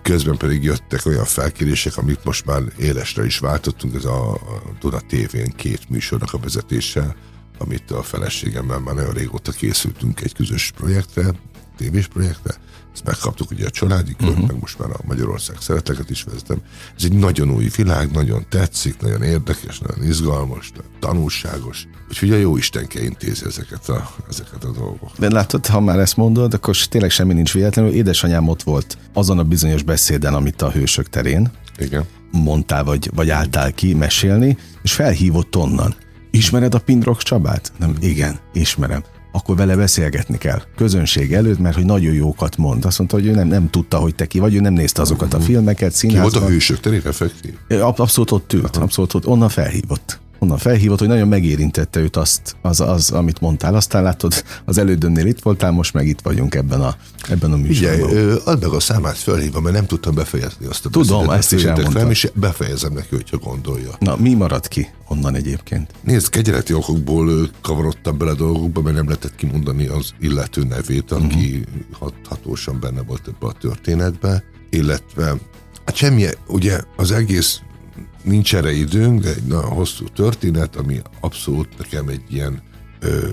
közben 0.02 0.38
pedig 0.38 0.64
jöttek 0.64 1.06
olyan 1.06 1.26
felkérések, 1.26 1.98
amit 1.98 2.24
most 2.24 2.46
már 2.46 2.62
élesre 2.78 3.26
is 3.26 3.40
váltottunk, 3.40 3.96
ez 3.96 4.06
a, 4.06 4.40
Duna 4.80 5.00
TV-n 5.00 5.56
két 5.56 5.90
műsornak 5.90 6.34
a 6.34 6.40
vezetése, 6.40 7.16
amit 7.58 7.92
a 7.92 8.04
feleségemmel 8.04 8.80
már 8.80 8.96
nagyon 8.96 9.14
régóta 9.14 9.52
készültünk 9.52 10.22
egy 10.22 10.34
közös 10.34 10.72
projektre, 10.76 11.34
tévés 11.82 12.08
projektre, 12.08 12.54
ezt 12.94 13.04
megkaptuk 13.06 13.52
ugye 13.52 13.66
a 13.66 13.70
családi 13.70 14.16
kör, 14.18 14.30
uh-huh. 14.30 14.48
meg 14.48 14.60
most 14.60 14.80
már 14.80 14.90
a 14.90 15.00
Magyarország 15.06 15.56
szereteket 15.60 16.10
is 16.10 16.24
vezetem. 16.24 16.62
Ez 16.98 17.04
egy 17.04 17.14
nagyon 17.14 17.52
új 17.52 17.70
világ, 17.76 18.12
nagyon 18.12 18.46
tetszik, 18.50 19.02
nagyon 19.02 19.22
érdekes, 19.22 19.80
nagyon 19.80 20.06
izgalmas, 20.06 20.72
nagyon 20.76 20.92
tanulságos. 21.00 21.88
Úgyhogy 22.10 22.32
a 22.32 22.36
jó 22.36 22.58
Istenke 22.58 23.04
intézi 23.04 23.46
ezeket 23.46 23.90
a, 23.90 24.16
ezeket 24.30 24.64
a 24.64 24.72
dolgokat. 24.72 25.20
De 25.20 25.30
látod, 25.30 25.66
ha 25.66 25.80
már 25.80 26.00
ezt 26.00 26.18
mondod, 26.18 26.54
akkor 26.54 26.78
tényleg 26.78 27.10
semmi 27.10 27.34
nincs 27.34 27.54
véletlenül. 27.54 27.92
Édesanyám 27.92 28.48
ott 28.48 28.64
volt 28.64 28.98
azon 29.14 29.40
a 29.40 29.44
bizonyos 29.44 29.84
beszéden, 29.84 30.34
amit 30.34 30.62
a 30.62 30.72
hősök 30.72 31.10
terén 31.10 31.52
Igen. 31.78 32.06
mondtál, 32.32 32.84
vagy, 32.84 33.10
vagy 33.16 33.30
álltál 33.30 33.74
ki 33.74 33.94
mesélni, 33.94 34.58
és 34.82 34.94
felhívott 34.94 35.56
onnan. 35.56 35.96
Ismered 36.32 36.74
a 36.74 36.80
Pindrox 36.80 37.24
Csabát? 37.24 37.72
Nem, 37.78 37.96
igen, 38.00 38.40
ismerem 38.54 39.04
akkor 39.32 39.56
vele 39.56 39.76
beszélgetni 39.76 40.38
kell. 40.38 40.62
Közönség 40.76 41.34
előtt, 41.34 41.60
mert 41.60 41.76
hogy 41.76 41.86
nagyon 41.86 42.14
jókat 42.14 42.58
mond. 42.58 42.86
Azt 42.86 42.98
mondta, 42.98 43.18
hogy 43.18 43.26
ő 43.26 43.32
nem, 43.32 43.48
nem 43.48 43.70
tudta, 43.70 43.98
hogy 43.98 44.16
te 44.16 44.26
ki 44.26 44.40
vagy, 44.40 44.56
ő 44.56 44.60
nem 44.60 44.74
nézte 44.74 45.02
azokat 45.02 45.34
a 45.34 45.40
filmeket, 45.40 45.92
színházban. 45.92 46.32
Ki 46.32 46.38
volt 46.38 46.50
a 46.50 46.54
hősök 46.54 46.80
terén 46.80 47.02
effektív? 47.06 47.54
Abszolút 47.80 48.32
ott 48.32 48.54
ült, 48.54 48.78
abszolút 48.78 49.14
ott, 49.14 49.28
onnan 49.28 49.50
felhívott 49.50 50.20
onnan 50.42 50.58
felhívott, 50.58 51.00
hogy 51.00 51.08
nagyon 51.08 51.28
megérintette 51.28 52.00
őt 52.00 52.16
azt, 52.16 52.56
az, 52.62 52.80
az, 52.80 53.12
amit 53.12 53.40
mondtál. 53.40 53.76
Aztán 53.76 54.04
látod, 54.04 54.44
az 54.66 54.78
elődönnél 54.78 55.26
itt 55.26 55.40
voltál, 55.40 55.72
most 55.72 55.94
meg 55.94 56.08
itt 56.08 56.22
vagyunk 56.22 56.56
ebben 56.56 56.82
a, 56.82 56.96
ebben 57.30 57.52
a 57.52 57.56
műsorban. 57.56 58.10
Ugye, 58.10 58.34
add 58.46 58.60
meg 58.60 58.70
a 58.70 58.80
számát 58.80 59.18
felhívom, 59.18 59.64
mert 59.64 59.76
nem 59.76 59.86
tudtam 59.86 60.16
befejezni 60.16 60.66
azt 60.66 60.86
a 60.86 60.90
Tudom, 60.90 61.30
ezt 61.30 61.54
is 61.54 61.64
elmondtam. 61.64 61.94
Fel, 61.94 62.10
és 62.10 62.32
befejezem 62.34 62.94
neki, 62.94 63.16
hogyha 63.16 63.38
gondolja. 63.38 63.90
Na, 64.00 64.16
mi 64.16 64.34
maradt 64.34 64.68
ki 64.68 64.90
onnan 65.08 65.36
egyébként? 65.36 65.92
Nézd, 66.04 66.30
kegyeleti 66.30 66.74
okokból 66.74 67.50
kavarodtam 67.62 68.18
bele 68.18 68.34
dolgokba, 68.34 68.82
mert 68.82 68.96
nem 68.96 69.06
lehetett 69.06 69.36
kimondani 69.36 69.88
az 69.88 70.14
illető 70.20 70.64
nevét, 70.64 71.12
aki 71.12 71.66
uh-huh. 71.92 72.12
hatósan 72.30 72.80
benne 72.80 73.02
volt 73.02 73.22
ebbe 73.28 73.48
a 73.48 73.54
történetbe, 73.60 74.44
illetve 74.70 75.36
Hát 75.86 75.96
semmi, 75.96 76.26
ugye 76.48 76.80
az 76.96 77.12
egész 77.12 77.62
nincs 78.24 78.56
erre 78.56 78.72
időnk, 78.72 79.22
de 79.22 79.30
egy 79.30 79.44
nagyon 79.44 79.70
hosszú 79.70 80.06
történet, 80.06 80.76
ami 80.76 81.02
abszolút 81.20 81.78
nekem 81.78 82.08
egy 82.08 82.24
ilyen, 82.30 82.62
ö, 83.00 83.28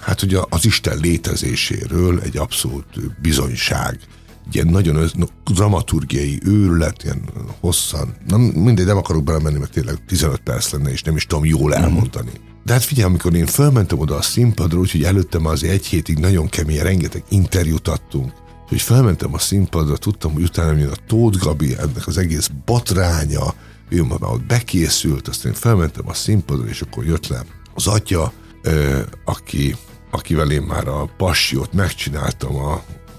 hát 0.00 0.22
ugye 0.22 0.38
az 0.48 0.64
Isten 0.64 0.98
létezéséről 0.98 2.20
egy 2.20 2.36
abszolút 2.36 3.20
bizonyság, 3.20 3.98
ilyen 4.52 4.66
nagyon 4.66 5.10
dramaturgiai 5.44 6.40
őrület, 6.44 7.02
ilyen 7.04 7.22
hosszan, 7.60 8.14
nem, 8.26 8.40
mindegy, 8.40 8.86
nem 8.86 8.96
akarok 8.96 9.24
belemenni, 9.24 9.58
mert 9.58 9.72
tényleg 9.72 10.04
15 10.06 10.40
perc 10.40 10.70
lenne, 10.70 10.90
és 10.90 11.02
nem 11.02 11.16
is 11.16 11.26
tudom 11.26 11.44
jól 11.44 11.70
mhm. 11.70 11.82
elmondani. 11.82 12.30
De 12.64 12.72
hát 12.72 12.84
figyelj, 12.84 13.08
amikor 13.08 13.34
én 13.34 13.46
fölmentem 13.46 13.98
oda 13.98 14.16
a 14.16 14.22
színpadra, 14.22 14.78
úgyhogy 14.78 15.02
előttem 15.02 15.46
az 15.46 15.64
egy 15.64 15.86
hétig 15.86 16.18
nagyon 16.18 16.48
kemény, 16.48 16.78
rengeteg 16.78 17.24
interjút 17.28 17.88
adtunk, 17.88 18.32
hogy 18.68 18.80
felmentem 18.80 19.34
a 19.34 19.38
színpadra, 19.38 19.96
tudtam, 19.96 20.32
hogy 20.32 20.42
utána 20.42 20.78
jön 20.78 20.88
a 20.88 21.06
Tóth 21.06 21.38
Gabi, 21.38 21.76
ennek 21.78 22.06
az 22.06 22.18
egész 22.18 22.50
botránya, 22.64 23.54
ő 23.88 24.02
már 24.02 24.22
ott 24.22 24.44
bekészült, 24.44 25.28
aztán 25.28 25.52
én 25.52 25.58
felmentem 25.58 26.08
a 26.08 26.14
színpadra, 26.14 26.68
és 26.68 26.80
akkor 26.80 27.04
jött 27.04 27.26
le 27.26 27.44
az 27.74 27.86
atya, 27.86 28.32
aki, 29.24 29.76
akivel 30.10 30.50
én 30.50 30.62
már 30.62 30.88
a 30.88 31.10
passiót 31.16 31.72
megcsináltam 31.72 32.56
a, 32.56 32.72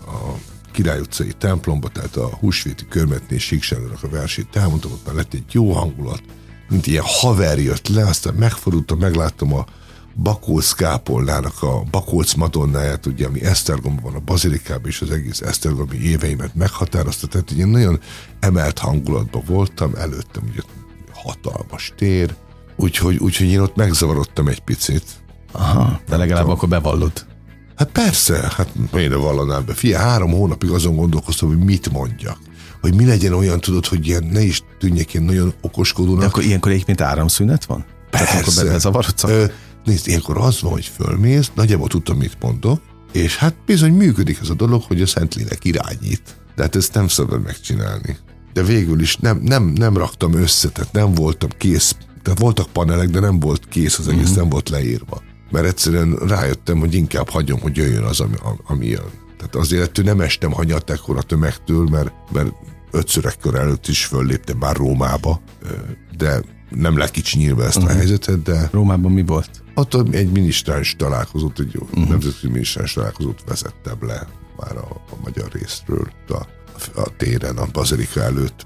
a 0.06 0.38
Király 0.72 1.00
utcai 1.00 1.34
templomba, 1.38 1.90
tehát 1.90 2.16
a 2.16 2.36
húsvéti 2.40 2.86
körmetnél 2.90 3.40
Síksándornak 3.40 4.04
a 4.04 4.10
versét 4.10 4.56
elmondtam, 4.56 4.92
ott 4.92 5.06
már 5.06 5.16
lett 5.16 5.34
egy 5.34 5.54
jó 5.54 5.72
hangulat, 5.72 6.22
mint 6.70 6.88
ilyen 6.88 7.04
haver 7.06 7.60
jött 7.60 7.88
le, 7.88 8.06
aztán 8.06 8.34
megfordultam, 8.34 9.00
megláttam 9.00 9.54
a 9.54 9.66
Bakolc 10.24 10.72
kápolnának 10.72 11.62
a 11.62 11.84
Bakolc 11.92 12.34
madonnáját, 12.34 13.06
ugye, 13.06 13.26
ami 13.26 13.44
Esztergomban 13.44 14.04
van 14.04 14.16
a 14.16 14.20
bazilikában, 14.26 14.88
és 14.88 15.02
az 15.02 15.12
egész 15.12 15.42
Esztergomi 15.42 15.98
éveimet 15.98 16.56
meghatározta, 16.56 17.28
tehát 17.28 17.52
egy 17.52 17.66
nagyon 17.66 18.00
emelt 18.40 18.80
hangulatban 18.80 19.44
voltam, 19.46 19.96
előttem 19.96 20.44
ugye 20.52 20.62
hatalmas 21.14 21.94
tér, 21.98 22.36
úgyhogy, 22.76 23.18
úgyhogy 23.18 23.48
én 23.48 23.60
ott 23.60 23.76
megzavarodtam 23.76 24.48
egy 24.48 24.60
picit. 24.60 25.04
Aha, 25.52 26.00
de 26.10 26.18
legalább 26.18 26.48
akkor 26.48 26.70
bevallod. 26.70 27.26
Hát 27.76 27.90
persze, 27.90 28.52
hát 28.56 28.70
miért 28.92 29.14
vallanám 29.14 29.66
be? 29.66 29.74
Fia, 29.74 29.98
három 29.98 30.32
hónapig 30.32 30.70
azon 30.70 30.96
gondolkoztam, 30.96 31.48
hogy 31.48 31.58
mit 31.58 31.92
mondjak. 31.92 32.38
Hogy 32.82 32.96
mi 32.96 33.06
legyen 33.06 33.34
olyan, 33.34 33.60
tudod, 33.60 33.86
hogy 33.86 34.08
ilyen 34.08 34.24
ne 34.24 34.42
is 34.42 34.62
tűnjek 34.80 35.14
ilyen 35.14 35.26
nagyon 35.26 35.54
okoskodónak. 35.62 36.20
De 36.20 36.26
akkor 36.26 36.44
ilyenkor 36.44 36.72
egyébként 36.72 37.02
áramszünet 37.02 37.66
van? 37.66 37.86
Tehát 38.10 38.30
akkor 38.30 38.44
Persze. 38.44 38.64
be- 39.28 39.52
nézd, 39.88 40.08
ilyenkor 40.08 40.38
az 40.38 40.62
van, 40.62 40.72
hogy 40.72 40.86
fölmész, 40.86 41.52
nagyjából 41.56 41.88
tudtam, 41.88 42.18
mit 42.18 42.38
mondok, 42.42 42.82
és 43.12 43.38
hát 43.38 43.56
bizony 43.66 43.94
működik 43.94 44.40
ez 44.42 44.50
a 44.50 44.54
dolog, 44.54 44.84
hogy 44.84 45.02
a 45.02 45.06
Szentlélek 45.06 45.66
irányít. 45.66 46.36
De 46.56 46.64
hát 46.64 46.76
ezt 46.76 46.94
nem 46.94 47.08
szabad 47.08 47.44
megcsinálni. 47.44 48.18
De 48.54 48.64
végül 48.64 49.00
is 49.00 49.16
nem, 49.16 49.40
nem, 49.44 49.64
nem 49.64 49.98
raktam 49.98 50.34
össze, 50.34 50.70
tehát 50.70 50.94
nem 50.94 51.14
voltam 51.14 51.50
kész. 51.58 51.96
Tehát 52.24 52.40
voltak 52.40 52.68
panelek, 52.68 53.10
de 53.10 53.20
nem 53.20 53.40
volt 53.40 53.68
kész 53.68 54.00
az 54.00 54.08
egész, 54.08 54.26
mm-hmm. 54.26 54.36
nem 54.36 54.50
volt 54.50 54.70
leírva. 54.70 55.22
Mert 55.52 55.66
egyszerűen 55.66 56.16
rájöttem, 56.16 56.80
hogy 56.80 56.94
inkább 56.94 57.30
hagyom, 57.30 57.60
hogy 57.60 57.78
jöjjön 57.78 58.04
az, 58.04 58.20
ami, 58.20 58.36
ami 58.68 58.86
jön. 58.86 59.12
Tehát 59.38 59.56
azért 59.56 59.82
ettől 59.84 60.06
nem 60.06 60.22
estem 60.22 60.52
hanyat 60.52 60.90
ekkor 60.90 61.18
a 61.18 61.22
tömegtől, 61.22 61.88
mert, 61.92 62.14
mert 62.32 62.54
ötször 62.92 63.26
ekkor 63.26 63.56
előtt 63.56 63.88
is 63.88 64.06
fölléptem 64.06 64.58
már 64.58 64.76
Rómába, 64.76 65.42
de 66.18 66.42
nem 66.70 66.98
lekicsinyírve 66.98 67.66
ezt 67.66 67.78
a 67.78 67.88
helyzetet, 67.88 68.42
de 68.42 68.70
Rómában 68.72 69.12
mi 69.12 69.24
volt? 69.24 69.50
ott 69.78 70.14
egy 70.14 70.32
minisztráns 70.32 70.96
találkozót, 70.98 71.60
egy 71.60 71.76
uh-huh. 71.76 72.10
nemzetközi 72.10 72.48
minisztráns 72.48 72.94
találkozót 72.94 73.44
vezettem 73.48 73.98
le 74.00 74.28
már 74.58 74.78
a, 74.78 75.02
a 75.12 75.16
magyar 75.24 75.52
részről 75.52 76.12
a, 76.28 76.46
a 76.96 77.16
téren, 77.18 77.58
a 77.58 77.68
bazilika 77.72 78.22
előtt. 78.22 78.66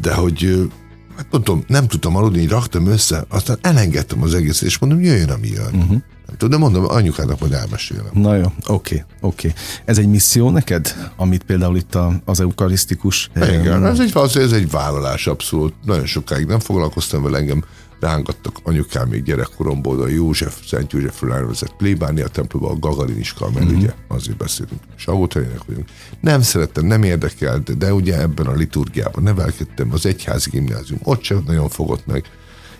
De 0.00 0.14
hogy 0.14 0.70
hát 1.16 1.26
mondom, 1.30 1.64
nem 1.66 1.86
tudtam 1.86 2.16
aludni, 2.16 2.46
raktam 2.46 2.86
össze, 2.86 3.24
aztán 3.28 3.58
elengedtem 3.60 4.22
az 4.22 4.34
egészet, 4.34 4.68
és 4.68 4.78
mondom, 4.78 5.00
jöjjön, 5.00 5.30
ami 5.30 5.48
jön. 5.48 5.74
Uh-huh. 5.74 6.02
Tudom, 6.36 6.50
de 6.50 6.56
mondom, 6.56 6.84
anyukának 6.88 7.40
majd 7.40 7.52
elmesélem. 7.52 8.06
Na 8.12 8.36
jó, 8.36 8.52
oké, 8.66 9.04
oké. 9.20 9.52
Ez 9.84 9.98
egy 9.98 10.08
misszió 10.08 10.50
neked, 10.50 11.10
amit 11.16 11.42
például 11.42 11.76
itt 11.76 11.94
a, 11.94 12.20
az 12.24 12.40
eukarisztikus... 12.40 13.30
Igen, 13.34 13.66
em, 13.66 13.84
ez 13.84 14.00
egy, 14.00 14.10
az, 14.14 14.36
ez 14.36 14.52
egy 14.52 14.70
vállalás 14.70 15.26
abszolút. 15.26 15.74
Nagyon 15.84 16.06
sokáig 16.06 16.46
nem 16.46 16.58
foglalkoztam 16.58 17.22
vele, 17.22 17.38
engem 17.38 17.64
rángattak 18.00 18.56
anyukám 18.62 19.08
még 19.08 19.22
gyerekkoromból, 19.22 20.00
a 20.00 20.08
József, 20.08 20.56
Szent 20.66 20.92
Józsefről 20.92 21.32
elnevezett 21.32 21.74
plébánia 21.76 22.28
templomba, 22.28 22.70
a 22.70 22.78
Gagarin 22.78 23.18
iskola, 23.18 23.50
mert 23.54 23.70
ugye 23.70 23.92
azért 24.08 24.36
beszélünk, 24.36 24.80
Sagóterének 24.96 25.64
vagyunk. 25.66 25.88
Nem 26.20 26.42
szerettem, 26.42 26.86
nem 26.86 27.02
érdekelt, 27.02 27.78
de 27.78 27.94
ugye 27.94 28.20
ebben 28.20 28.46
a 28.46 28.54
liturgiában 28.54 29.22
nevelkedtem, 29.22 29.92
az 29.92 30.06
egyházi 30.06 30.50
gimnázium, 30.50 31.00
ott 31.02 31.22
sem 31.22 31.42
nagyon 31.46 31.68
fogott 31.68 32.06
meg. 32.06 32.24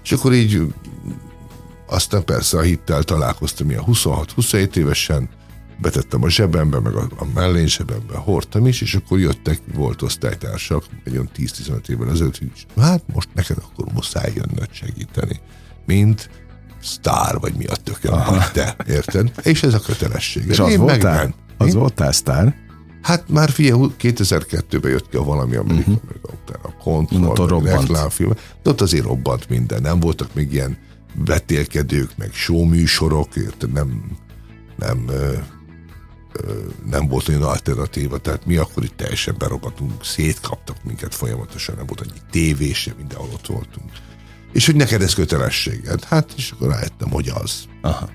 És 0.02 0.12
akkor 0.12 0.32
így 0.32 0.62
aztán 1.90 2.24
persze 2.24 2.59
a 2.59 2.61
hittel 2.61 3.03
találkoztam 3.03 3.70
ilyen 3.70 3.85
26-27 3.87 4.76
évesen, 4.76 5.29
betettem 5.81 6.22
a 6.22 6.29
zsebembe, 6.29 6.81
meg 6.81 6.94
a, 6.94 7.09
a 7.18 7.24
mellén 7.35 7.66
zsebembe, 7.66 8.16
hordtam 8.16 8.66
is, 8.66 8.81
és 8.81 8.94
akkor 8.94 9.18
jöttek, 9.18 9.61
volt 9.74 10.03
osztálytársak, 10.03 10.85
egy 11.05 11.12
olyan 11.12 11.31
10-15 11.37 11.88
évvel 11.88 12.11
ezelőtt, 12.11 12.38
hogy 12.38 12.66
hát 12.76 13.03
most 13.12 13.29
neked 13.35 13.57
akkor 13.62 13.92
muszáj 13.92 14.33
jönnöd 14.35 14.68
segíteni, 14.70 15.40
mint 15.87 16.31
sztár, 16.83 17.38
vagy 17.38 17.55
mi 17.55 17.64
a 17.64 17.76
tököm, 17.76 18.22
vagy 18.26 18.50
te, 18.53 18.76
érted? 18.87 19.33
És 19.42 19.62
ez 19.62 19.74
a 19.74 19.81
kötelesség. 19.81 20.46
És 20.46 20.59
az 20.59 20.76
voltál? 20.76 21.35
Az 21.57 21.74
voltál 21.74 22.12
sztár? 22.12 22.55
Hát 23.03 23.29
már 23.29 23.50
figyelj, 23.50 23.90
2002-ben 24.00 24.90
jött 24.90 25.09
ki 25.09 25.16
a 25.16 25.22
valami 25.22 25.57
Amerika, 25.57 25.90
uh-huh. 25.90 26.09
meg 26.09 26.16
utána 26.22 26.61
a 26.62 26.83
kontroll, 26.83 27.48
robbant. 27.48 27.81
reklámfilm, 27.81 28.33
de 28.62 28.70
ott 28.70 28.81
azért 28.81 29.05
robbant 29.05 29.48
minden, 29.48 29.83
nem 29.83 30.00
voltak 30.00 30.35
még 30.35 30.53
ilyen 30.53 30.79
vetélkedők, 31.14 32.16
meg 32.16 32.33
showműsorok, 32.33 33.37
érted, 33.37 33.73
nem, 33.73 34.16
nem, 34.77 35.09
ö, 35.09 35.33
ö, 36.33 36.53
nem 36.90 37.09
volt 37.09 37.29
olyan 37.29 37.42
alternatíva, 37.42 38.18
tehát 38.18 38.46
mi 38.46 38.57
akkor 38.57 38.85
itt 38.85 38.96
teljesen 38.96 39.35
berobbatunk, 39.38 40.05
szétkaptak 40.05 40.85
minket 40.85 41.14
folyamatosan, 41.14 41.77
nem 41.77 41.87
volt 41.87 42.01
annyi 42.01 42.20
tévé 42.31 42.73
sem, 42.73 42.94
mindenhol 42.96 43.29
ott 43.33 43.46
voltunk. 43.46 43.90
És 44.53 44.66
hogy 44.66 44.77
neked 44.77 45.03
ez 45.03 45.14
kötelességed? 45.14 46.05
Hát, 46.05 46.33
és 46.37 46.51
akkor 46.51 46.68
rájöttem, 46.68 47.11
hogy 47.11 47.29
az. 47.29 47.64
Aha. 47.81 48.09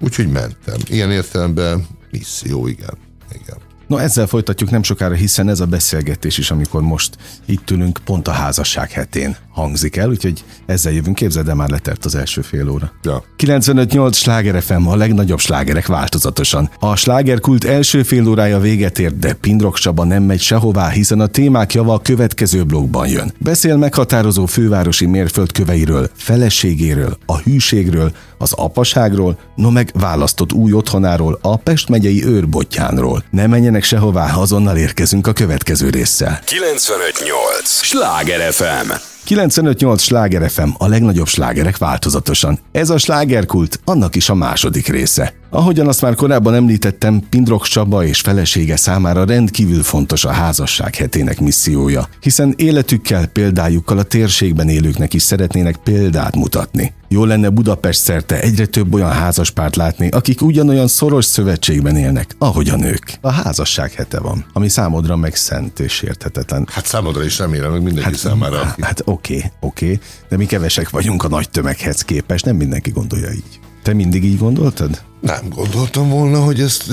Úgyhogy 0.00 0.30
mentem. 0.30 0.76
Ilyen 0.88 1.10
értelemben 1.10 1.86
misszió, 2.10 2.66
igen. 2.66 2.98
igen. 3.32 3.58
No, 3.92 3.98
ezzel 3.98 4.26
folytatjuk 4.26 4.70
nem 4.70 4.82
sokára, 4.82 5.14
hiszen 5.14 5.48
ez 5.48 5.60
a 5.60 5.66
beszélgetés 5.66 6.38
is, 6.38 6.50
amikor 6.50 6.82
most 6.82 7.16
itt 7.46 7.70
ülünk, 7.70 7.98
pont 8.04 8.28
a 8.28 8.30
házasság 8.30 8.90
hetén 8.90 9.36
hangzik 9.50 9.96
el, 9.96 10.08
úgyhogy 10.08 10.44
ezzel 10.66 10.92
jövünk, 10.92 11.16
képzeld 11.16 11.48
el, 11.48 11.54
már 11.54 11.68
letelt 11.68 12.04
az 12.04 12.14
első 12.14 12.40
fél 12.40 12.68
óra. 12.68 12.92
Ja. 13.02 13.24
95-8 13.38 14.12
sláger 14.12 14.62
FM, 14.62 14.86
a 14.86 14.96
legnagyobb 14.96 15.38
slágerek 15.38 15.86
változatosan. 15.86 16.70
A 16.78 16.96
slágerkult 16.96 17.64
első 17.64 18.02
fél 18.02 18.28
órája 18.28 18.58
véget 18.58 18.98
ért, 18.98 19.18
de 19.18 19.32
Pindrok 19.32 19.78
Csaba 19.78 20.04
nem 20.04 20.22
megy 20.22 20.40
sehová, 20.40 20.88
hiszen 20.88 21.20
a 21.20 21.26
témák 21.26 21.74
java 21.74 21.94
a 21.94 21.98
következő 21.98 22.64
blogban 22.64 23.08
jön. 23.08 23.32
Beszél 23.38 23.76
meghatározó 23.76 24.46
fővárosi 24.46 25.06
mérföldköveiről, 25.06 26.10
feleségéről, 26.14 27.18
a 27.26 27.38
hűségről, 27.38 28.12
az 28.38 28.52
apaságról, 28.52 29.38
no 29.56 29.70
meg 29.70 29.90
választott 29.94 30.52
új 30.52 30.72
otthonáról, 30.72 31.38
a 31.42 31.56
Pest 31.56 31.88
megyei 31.88 32.24
őrbottyánról. 32.24 33.24
Ne 33.30 33.46
menjenek 33.46 33.81
sehová, 33.82 34.32
azonnal 34.34 34.76
érkezünk 34.76 35.26
a 35.26 35.32
következő 35.32 35.90
résszel. 35.90 36.40
958! 36.44 37.68
Sláger 37.82 38.52
FM! 38.52 38.90
95-8 39.26 39.98
sláger 39.98 40.50
FM, 40.50 40.68
a 40.78 40.86
legnagyobb 40.86 41.26
slágerek 41.26 41.78
változatosan. 41.78 42.58
Ez 42.72 42.90
a 42.90 42.98
slágerkult, 42.98 43.80
annak 43.84 44.14
is 44.14 44.28
a 44.28 44.34
második 44.34 44.88
része. 44.88 45.41
Ahogyan 45.54 45.88
azt 45.88 46.00
már 46.00 46.14
korábban 46.14 46.54
említettem, 46.54 47.20
Pindrok 47.28 47.66
Csaba 47.66 48.04
és 48.04 48.20
felesége 48.20 48.76
számára 48.76 49.24
rendkívül 49.24 49.82
fontos 49.82 50.24
a 50.24 50.30
házasság 50.30 50.94
hetének 50.94 51.40
missziója, 51.40 52.08
hiszen 52.20 52.54
életükkel, 52.56 53.26
példájukkal 53.26 53.98
a 53.98 54.02
térségben 54.02 54.68
élőknek 54.68 55.14
is 55.14 55.22
szeretnének 55.22 55.76
példát 55.76 56.36
mutatni. 56.36 56.92
Jó 57.08 57.24
lenne 57.24 57.48
Budapest 57.48 58.00
szerte 58.00 58.40
egyre 58.40 58.66
több 58.66 58.94
olyan 58.94 59.10
házaspárt 59.10 59.76
látni, 59.76 60.08
akik 60.08 60.42
ugyanolyan 60.42 60.88
szoros 60.88 61.24
szövetségben 61.24 61.96
élnek, 61.96 62.34
ahogy 62.38 62.68
a 62.68 62.76
nők. 62.76 63.18
A 63.20 63.30
házasság 63.30 63.92
hete 63.92 64.20
van, 64.20 64.44
ami 64.52 64.68
számodra 64.68 65.16
meg 65.16 65.34
szent 65.34 65.80
és 65.80 66.02
érthetetlen. 66.02 66.66
Hát 66.70 66.86
számodra 66.86 67.24
is 67.24 67.38
remélem, 67.38 67.70
meg 67.70 67.82
mindenki 67.82 68.10
hát, 68.10 68.18
számára. 68.18 68.60
Aki... 68.60 68.82
Hát 68.82 69.02
oké, 69.04 69.52
oké, 69.60 69.98
de 70.28 70.36
mi 70.36 70.46
kevesek 70.46 70.90
vagyunk 70.90 71.24
a 71.24 71.28
nagy 71.28 71.50
tömeghez 71.50 72.02
képest, 72.02 72.44
nem 72.44 72.56
mindenki 72.56 72.90
gondolja 72.90 73.30
így. 73.30 73.61
Te 73.82 73.92
mindig 73.92 74.24
így 74.24 74.38
gondoltad? 74.38 75.02
Nem 75.20 75.48
gondoltam 75.48 76.08
volna, 76.08 76.40
hogy 76.40 76.60
ezt, 76.60 76.92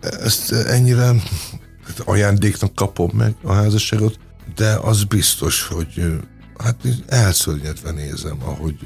ezt 0.00 0.52
ennyire 0.52 1.14
ajándéknak 2.04 2.74
kapom 2.74 3.10
meg 3.14 3.34
a 3.42 3.52
házasságot, 3.52 4.18
de 4.54 4.78
az 4.82 5.04
biztos, 5.04 5.62
hogy 5.62 6.20
hát 6.58 6.76
elszörnyedve 7.08 7.90
nézem, 7.90 8.38
ahogy 8.44 8.76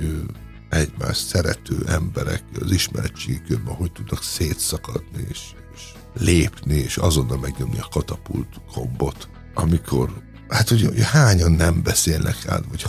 egymást 0.70 1.26
szerető 1.26 1.76
emberek 1.86 2.42
az 2.60 2.70
ismeretségi 2.70 3.42
körben, 3.48 3.74
hogy 3.74 3.92
tudnak 3.92 4.22
szétszakadni 4.22 5.26
és, 5.28 5.40
és 5.74 5.80
lépni, 6.20 6.74
és 6.74 6.96
azonnal 6.96 7.38
megnyomni 7.38 7.78
a 7.78 7.88
katapult 7.90 8.48
gombot, 8.74 9.28
amikor 9.54 10.22
Hát, 10.48 10.68
hogy 10.68 11.00
hányan 11.02 11.52
nem 11.52 11.82
beszélnek 11.82 12.46
át, 12.46 12.64
vagy 12.70 12.84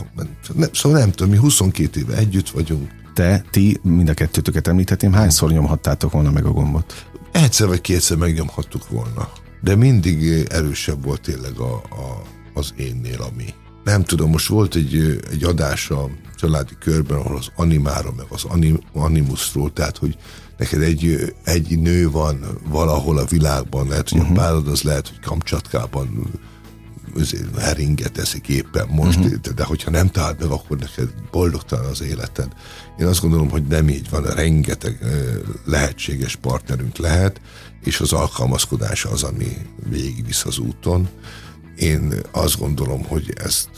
nem, 0.55 0.69
szóval 0.73 0.99
nem 0.99 1.11
tudom, 1.11 1.31
mi 1.31 1.37
22 1.37 1.99
éve 1.99 2.15
együtt 2.15 2.49
vagyunk, 2.49 2.91
Te, 3.15 3.43
ti, 3.49 3.80
mind 3.84 4.10
a 4.10 4.13
kettőtöket 4.13 4.67
említhetném, 4.67 5.13
hányszor 5.13 5.51
nyomhattátok 5.51 6.12
volna 6.12 6.32
meg 6.32 6.45
a 6.45 6.51
gombot? 6.51 7.06
Egyszer 7.32 7.67
vagy 7.67 7.82
kétszer 7.82 8.17
megnyomhattuk 8.17 8.89
volna, 8.89 9.30
de 9.62 9.75
mindig 9.75 10.45
erősebb 10.49 11.04
volt 11.04 11.21
tényleg 11.21 11.58
a, 11.58 11.73
a, 11.75 12.21
az 12.54 12.73
énnél, 12.78 13.21
ami. 13.21 13.45
Nem 13.84 14.04
tudom, 14.04 14.30
most 14.30 14.47
volt 14.47 14.75
egy, 14.75 15.21
egy 15.32 15.43
adás 15.43 15.89
a 15.89 16.10
családi 16.36 16.73
körben, 16.80 17.17
ahol 17.17 17.38
az 17.38 17.47
animára, 17.56 18.13
meg 18.17 18.25
az 18.30 18.43
anim, 18.43 18.80
animusról, 18.93 19.73
tehát, 19.73 19.97
hogy 19.97 20.17
neked 20.58 20.82
egy, 20.82 21.34
egy 21.43 21.80
nő 21.80 22.10
van 22.10 22.45
valahol 22.69 23.17
a 23.17 23.25
világban, 23.25 23.88
lehet, 23.88 24.10
hogy 24.10 24.19
uh-huh. 24.19 24.38
a 24.38 24.41
párod 24.41 24.67
az 24.67 24.82
lehet, 24.82 25.08
hogy 25.08 25.19
Kamcsatkában 25.19 26.32
heringet 27.60 28.17
eszik 28.17 28.47
éppen 28.47 28.88
most, 28.88 29.19
uh-huh. 29.19 29.36
de 29.36 29.63
hogyha 29.63 29.91
nem 29.91 30.08
talált 30.08 30.39
meg, 30.39 30.49
akkor 30.49 30.78
neked 30.78 31.10
boldogtalan 31.32 31.86
az 31.86 32.01
életed. 32.01 32.47
Én 32.99 33.06
azt 33.06 33.21
gondolom, 33.21 33.49
hogy 33.49 33.63
nem 33.63 33.89
így 33.89 34.10
van, 34.10 34.23
rengeteg 34.23 34.99
lehetséges 35.65 36.36
partnerünk 36.36 36.97
lehet, 36.97 37.41
és 37.84 37.99
az 37.99 38.13
alkalmazkodás 38.13 39.06
az, 39.06 39.23
ami 39.23 39.47
végigvisz 39.89 40.45
az 40.45 40.58
úton. 40.58 41.10
Én 41.75 42.13
azt 42.32 42.60
gondolom, 42.60 43.04
hogy 43.04 43.34
ezt 43.43 43.69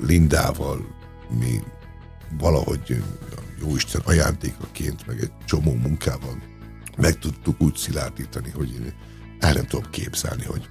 Lindával 0.00 0.86
mi 1.38 1.60
valahogy 2.38 3.02
Jóisten 3.60 4.00
ajándékaként, 4.04 5.06
meg 5.06 5.20
egy 5.20 5.32
csomó 5.46 5.74
munkával 5.74 6.50
meg 6.96 7.18
tudtuk 7.18 7.60
úgy 7.60 7.76
szilárdítani, 7.76 8.50
hogy 8.50 8.72
én 8.72 8.92
el 9.38 9.52
nem 9.52 9.66
tudom 9.66 9.90
képzelni, 9.90 10.44
hogy, 10.44 10.68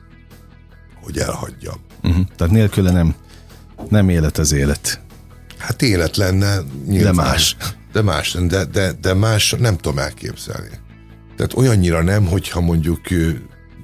hogy 1.01 1.17
elhagyja. 1.17 1.73
Uh-huh. 2.03 2.25
Tehát 2.35 2.53
nélküle 2.53 2.91
nem, 2.91 3.15
nem 3.89 4.09
élet 4.09 4.37
az 4.37 4.51
élet. 4.51 5.01
Hát 5.57 5.81
élet 5.81 6.17
lenne 6.17 6.57
nyilván. 6.87 7.15
De 7.15 7.21
más. 7.21 7.55
De 7.91 8.01
más, 8.01 8.37
de, 8.47 8.65
de, 8.65 8.91
de 8.91 9.13
más 9.13 9.55
nem 9.59 9.77
tudom 9.77 9.97
elképzelni. 9.97 10.79
Tehát 11.35 11.53
olyannyira 11.53 12.01
nem, 12.03 12.25
hogyha 12.25 12.61
mondjuk, 12.61 13.01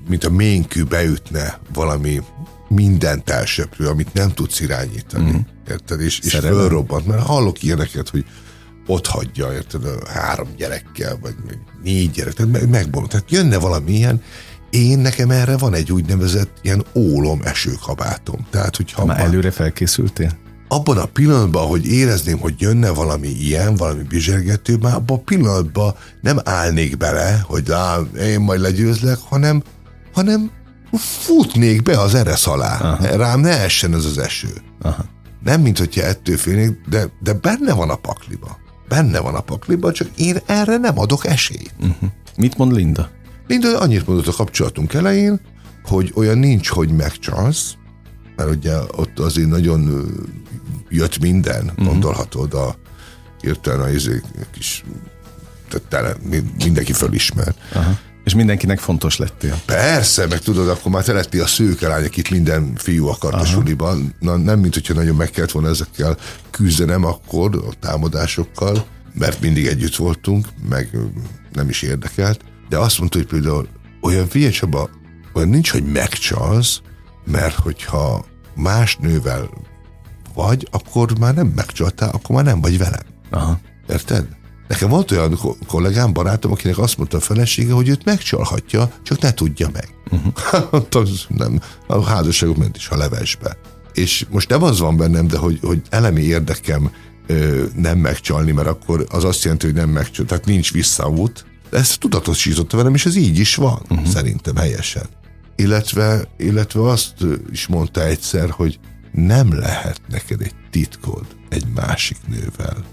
mint 0.08 0.24
a 0.24 0.30
ménkű 0.30 0.84
beütne 0.84 1.60
valami 1.74 2.22
mindent 2.68 3.30
elsöprő, 3.30 3.88
amit 3.88 4.14
nem 4.14 4.32
tudsz 4.32 4.60
irányítani. 4.60 5.30
Uh-huh. 5.30 5.46
Érted? 5.70 6.02
És, 6.02 6.20
és 6.20 6.36
fölrobbant, 6.36 7.08
mert 7.08 7.24
hallok 7.24 7.64
ilyeneket, 7.64 8.10
hogy 8.10 8.26
ott 8.88 9.08
hagyja, 9.08 9.54
érted, 9.54 10.08
három 10.08 10.48
gyerekkel, 10.58 11.18
vagy 11.22 11.36
négy 11.84 12.12
gyerek, 12.12 12.34
tehát 12.34 12.52
meg, 12.52 12.70
megbomlott. 12.70 13.12
Tehát 13.12 13.32
jönne 13.32 13.58
valami 13.58 13.92
ilyen, 13.92 14.22
én 14.70 15.00
nekem 15.00 15.32
erre 15.32 15.58
van 15.58 15.74
egy 15.74 15.92
úgynevezett 15.92 16.58
ilyen 16.62 16.84
ólom 16.96 17.42
esőkabátom. 17.44 18.48
Tehát, 18.50 18.76
hogyha 18.76 19.06
Már 19.06 19.20
előre 19.20 19.52
felkészültél? 19.52 20.32
Abban 20.68 20.98
a 20.98 21.06
pillanatban, 21.06 21.68
hogy 21.68 21.86
érezném, 21.86 22.38
hogy 22.40 22.54
jönne 22.58 22.90
valami 22.90 23.28
ilyen, 23.28 23.76
valami 23.76 24.04
bizsergető, 24.04 24.78
már 24.78 24.96
abban 24.96 25.18
a 25.18 25.22
pillanatban 25.22 25.96
nem 26.22 26.38
állnék 26.44 26.98
bele, 26.98 27.44
hogy 27.46 27.68
lá, 27.68 28.00
én 28.20 28.40
majd 28.40 28.60
legyőzlek, 28.60 29.18
hanem, 29.18 29.64
hanem 30.14 30.52
futnék 30.98 31.82
be 31.82 32.00
az 32.00 32.16
eresz 32.16 32.48
alá. 32.48 32.80
Aha. 32.80 33.16
Rám 33.16 33.40
ne 33.40 33.62
essen 33.62 33.94
ez 33.94 34.06
az 34.06 34.18
eső. 34.18 34.50
Aha. 34.82 35.06
Nem, 35.44 35.62
mint 35.62 35.78
hogyha 35.78 36.04
ettől 36.04 36.38
félnék, 36.38 36.82
de, 36.90 37.06
de 37.24 37.34
benne 37.34 37.74
van 37.74 37.90
a 37.90 37.96
pakliba. 37.96 38.58
Benne 38.88 39.20
van 39.20 39.36
a 39.36 39.42
pakliba, 39.42 39.92
csak 39.92 40.08
én 40.16 40.38
erre 40.46 40.78
nem 40.78 41.00
adok 41.00 41.26
esélyt. 41.26 41.74
Uh-huh. 41.80 42.10
Mit 42.38 42.58
mond 42.58 42.74
Linda? 42.74 43.10
Linda 43.48 43.80
annyit 43.80 44.08
mondott 44.08 44.28
a 44.28 44.34
kapcsolatunk 44.34 44.94
elején, 44.94 45.40
hogy 45.84 46.12
olyan 46.16 46.38
nincs, 46.38 46.70
hogy 46.70 46.90
megcsalsz, 46.90 47.76
mert 48.36 48.50
ugye 48.50 48.76
ott 48.96 49.20
azért 49.20 49.50
nagyon 49.50 50.12
jött 50.90 51.20
minden, 51.20 51.66
uh-huh. 51.66 51.86
gondolhatod, 51.86 52.54
a 52.54 52.76
hirtelen 53.42 53.82
a 53.82 53.90
izé, 53.90 54.22
kis 54.52 54.84
tehát 55.70 55.88
tele, 55.88 56.16
mindenki 56.64 56.94
fölismer. 56.94 57.56
Aha. 57.74 58.00
És 58.24 58.36
mindenkinek 58.36 58.80
fontos 58.80 59.18
lettél. 59.18 59.62
Persze, 59.66 60.28
meg 60.28 60.40
tudod, 60.40 60.70
akkor 60.70 60.92
már 60.92 61.04
te 61.04 61.14
lettél 61.14 61.42
a 61.42 61.48
szőkelány, 61.48 62.06
akit 62.06 62.30
minden 62.30 62.76
fiú 62.76 63.08
akart 63.08 63.34
Aha. 63.34 63.44
a 63.44 63.46
suliban. 63.46 64.16
Na, 64.20 64.38
nem, 64.38 64.60
mint 64.60 64.74
hogyha 64.74 64.94
nagyon 64.94 65.16
meg 65.16 65.30
kellett 65.30 65.52
volna 65.52 65.70
ezekkel 65.70 66.18
küzdenem 66.52 67.06
akkor, 67.06 67.56
a 67.56 67.74
támadásokkal, 67.80 68.86
mert 69.14 69.42
mindig 69.42 69.66
együtt 69.66 69.96
voltunk, 69.96 70.48
meg 70.70 70.98
nem 71.54 71.70
is 71.70 71.82
érdekelt. 71.82 72.40
De 72.70 72.78
azt 72.78 73.00
mondta, 73.00 73.18
hogy 73.18 73.28
például 73.28 73.68
olyan 74.02 74.28
figyelj 74.28 74.52
Csaba, 74.52 74.90
olyan 75.34 75.50
nincs, 75.50 75.72
hogy 75.72 75.84
megcsalsz, 75.84 76.82
mert 77.26 77.56
hogyha 77.56 78.26
más 78.56 78.96
nővel 78.96 79.50
vagy, 80.34 80.68
akkor 80.72 81.20
már 81.20 81.34
nem 81.34 81.48
megcsaltál, 81.56 82.10
akkor 82.10 82.36
már 82.36 82.44
nem 82.44 82.62
vagy 82.62 82.78
velem. 82.78 83.06
Aha. 83.30 83.60
Érted? 83.90 84.28
Nekem 84.68 84.90
volt 84.90 85.12
olyan 85.12 85.40
kollégám, 85.68 86.14
barátom, 86.14 86.52
akinek 86.52 86.78
azt 86.78 86.98
mondta 86.98 87.18
a 87.18 87.20
felesége, 87.20 87.74
hogy 87.74 87.88
őt 87.90 88.06
megcsalhatja, 88.06 88.92
csak 89.04 89.20
ne 89.20 89.34
tudja 89.34 89.70
meg. 89.74 89.90
Uh-huh. 90.12 91.08
nem, 91.28 91.62
a 91.88 92.04
házasságok 92.04 92.58
ment 92.58 92.78
is 92.78 92.90
a 92.90 92.98
levesbe. 92.98 93.58
És 93.94 94.26
most 94.30 94.50
nem 94.50 94.64
az 94.64 94.80
van 94.80 94.98
bennem, 94.98 95.28
de 95.28 95.38
hogy, 95.38 95.60
hogy 95.62 95.82
elemi 95.90 96.22
érdekem 96.22 96.92
ö, 97.28 97.66
nem 97.76 97.98
megcsalni, 97.98 98.52
mert 98.52 98.68
akkor 98.68 99.06
az 99.10 99.24
azt 99.24 99.44
jelenti, 99.44 99.66
hogy 99.66 99.76
nem 99.76 99.90
megcsalni, 99.90 100.30
tehát 100.30 100.46
nincs 100.46 100.72
visszaút. 100.72 101.46
Ezt 101.72 102.00
tudatosította 102.00 102.78
velem, 102.78 102.94
és 102.94 103.06
ez 103.06 103.16
így 103.16 103.40
is 103.40 103.56
van, 103.56 103.82
uh-huh. 103.90 104.08
szerintem 104.08 104.56
helyesen. 104.56 105.06
Illetve, 105.56 106.28
illetve 106.38 106.82
azt 106.82 107.14
is 107.52 107.68
mondta 107.68 108.06
egyszer, 108.06 108.50
hogy 108.50 108.80
nem 109.12 109.60
lehet 109.60 110.02
neked 110.10 110.42
egy 110.42 110.56
titkod 110.72 111.26
egy 111.50 111.66
másik 111.76 112.18
nővel, 112.28 112.86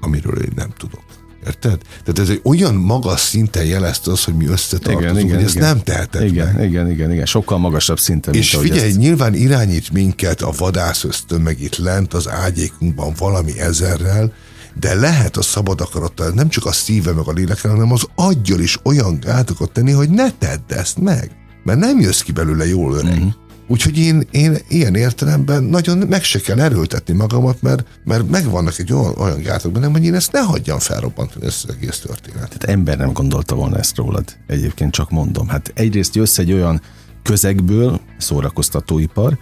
amiről 0.00 0.42
én 0.42 0.52
nem 0.54 0.70
tudok. 0.76 1.04
Érted? 1.46 1.78
Tehát 2.04 2.18
ez 2.18 2.28
egy 2.28 2.40
olyan 2.44 2.74
magas 2.74 3.20
szinten 3.20 3.64
jelezte 3.64 4.10
az, 4.10 4.24
hogy 4.24 4.34
mi 4.34 4.46
összetartozunk, 4.46 5.10
igen, 5.10 5.24
igen, 5.24 5.34
hogy 5.36 5.44
ezt 5.44 5.54
igen. 5.54 5.68
nem 5.68 5.82
teheted 5.82 6.22
igen, 6.22 6.54
meg. 6.54 6.68
Igen, 6.68 6.90
igen, 6.90 7.12
igen, 7.12 7.26
sokkal 7.26 7.58
magasabb 7.58 7.98
szinten. 7.98 8.34
És 8.34 8.52
mint, 8.52 8.64
figyelj, 8.64 8.88
ezt... 8.88 8.98
nyilván 8.98 9.34
irányít 9.34 9.90
minket 9.90 10.40
a 10.40 10.52
vadász 10.56 11.04
ösztön 11.04 11.40
meg 11.40 11.60
itt 11.60 11.76
lent 11.76 12.14
az 12.14 12.28
ágyékunkban 12.28 13.12
valami 13.18 13.60
ezerrel, 13.60 14.32
de 14.80 14.94
lehet 14.94 15.36
a 15.36 15.42
szabad 15.42 15.80
akarattal 15.80 16.30
nem 16.30 16.48
csak 16.48 16.66
a 16.66 16.72
szíve 16.72 17.12
meg 17.12 17.26
a 17.26 17.32
lélekre, 17.32 17.68
hanem 17.68 17.92
az 17.92 18.06
aggyal 18.14 18.60
is 18.60 18.78
olyan 18.82 19.18
gátokat 19.20 19.72
tenni, 19.72 19.92
hogy 19.92 20.10
ne 20.10 20.30
tedd 20.30 20.72
ezt 20.72 20.98
meg. 20.98 21.30
Mert 21.64 21.78
nem 21.78 22.00
jössz 22.00 22.20
ki 22.20 22.32
belőle 22.32 22.66
jól 22.66 22.94
öreg. 22.94 23.12
Uh-huh. 23.12 23.32
Úgyhogy 23.68 23.98
én, 23.98 24.26
én 24.30 24.56
ilyen 24.68 24.94
értelemben 24.94 25.62
nagyon 25.62 25.98
meg 25.98 26.22
se 26.22 26.40
kell 26.40 26.60
erőltetni 26.60 27.14
magamat, 27.14 27.62
mert, 27.62 27.86
mert 28.04 28.30
megvannak 28.30 28.78
egy 28.78 28.92
olyan, 28.92 29.14
olyan 29.18 29.42
gátok 29.42 29.72
bennem, 29.72 29.92
hogy 29.92 30.04
én 30.04 30.14
ezt 30.14 30.32
ne 30.32 30.40
hagyjam 30.40 30.78
felrobbantani, 30.78 31.46
ezt 31.46 31.64
az 31.64 31.74
egész 31.74 31.98
történet. 31.98 32.48
Tehát 32.48 32.64
ember 32.64 32.98
nem 32.98 33.12
gondolta 33.12 33.54
volna 33.54 33.78
ezt 33.78 33.96
rólad. 33.96 34.36
Egyébként 34.46 34.92
csak 34.92 35.10
mondom. 35.10 35.48
Hát 35.48 35.72
egyrészt 35.74 36.14
jössz 36.14 36.38
egy 36.38 36.52
olyan 36.52 36.80
közegből, 37.22 38.00
szórakoztatóipar, 38.18 39.38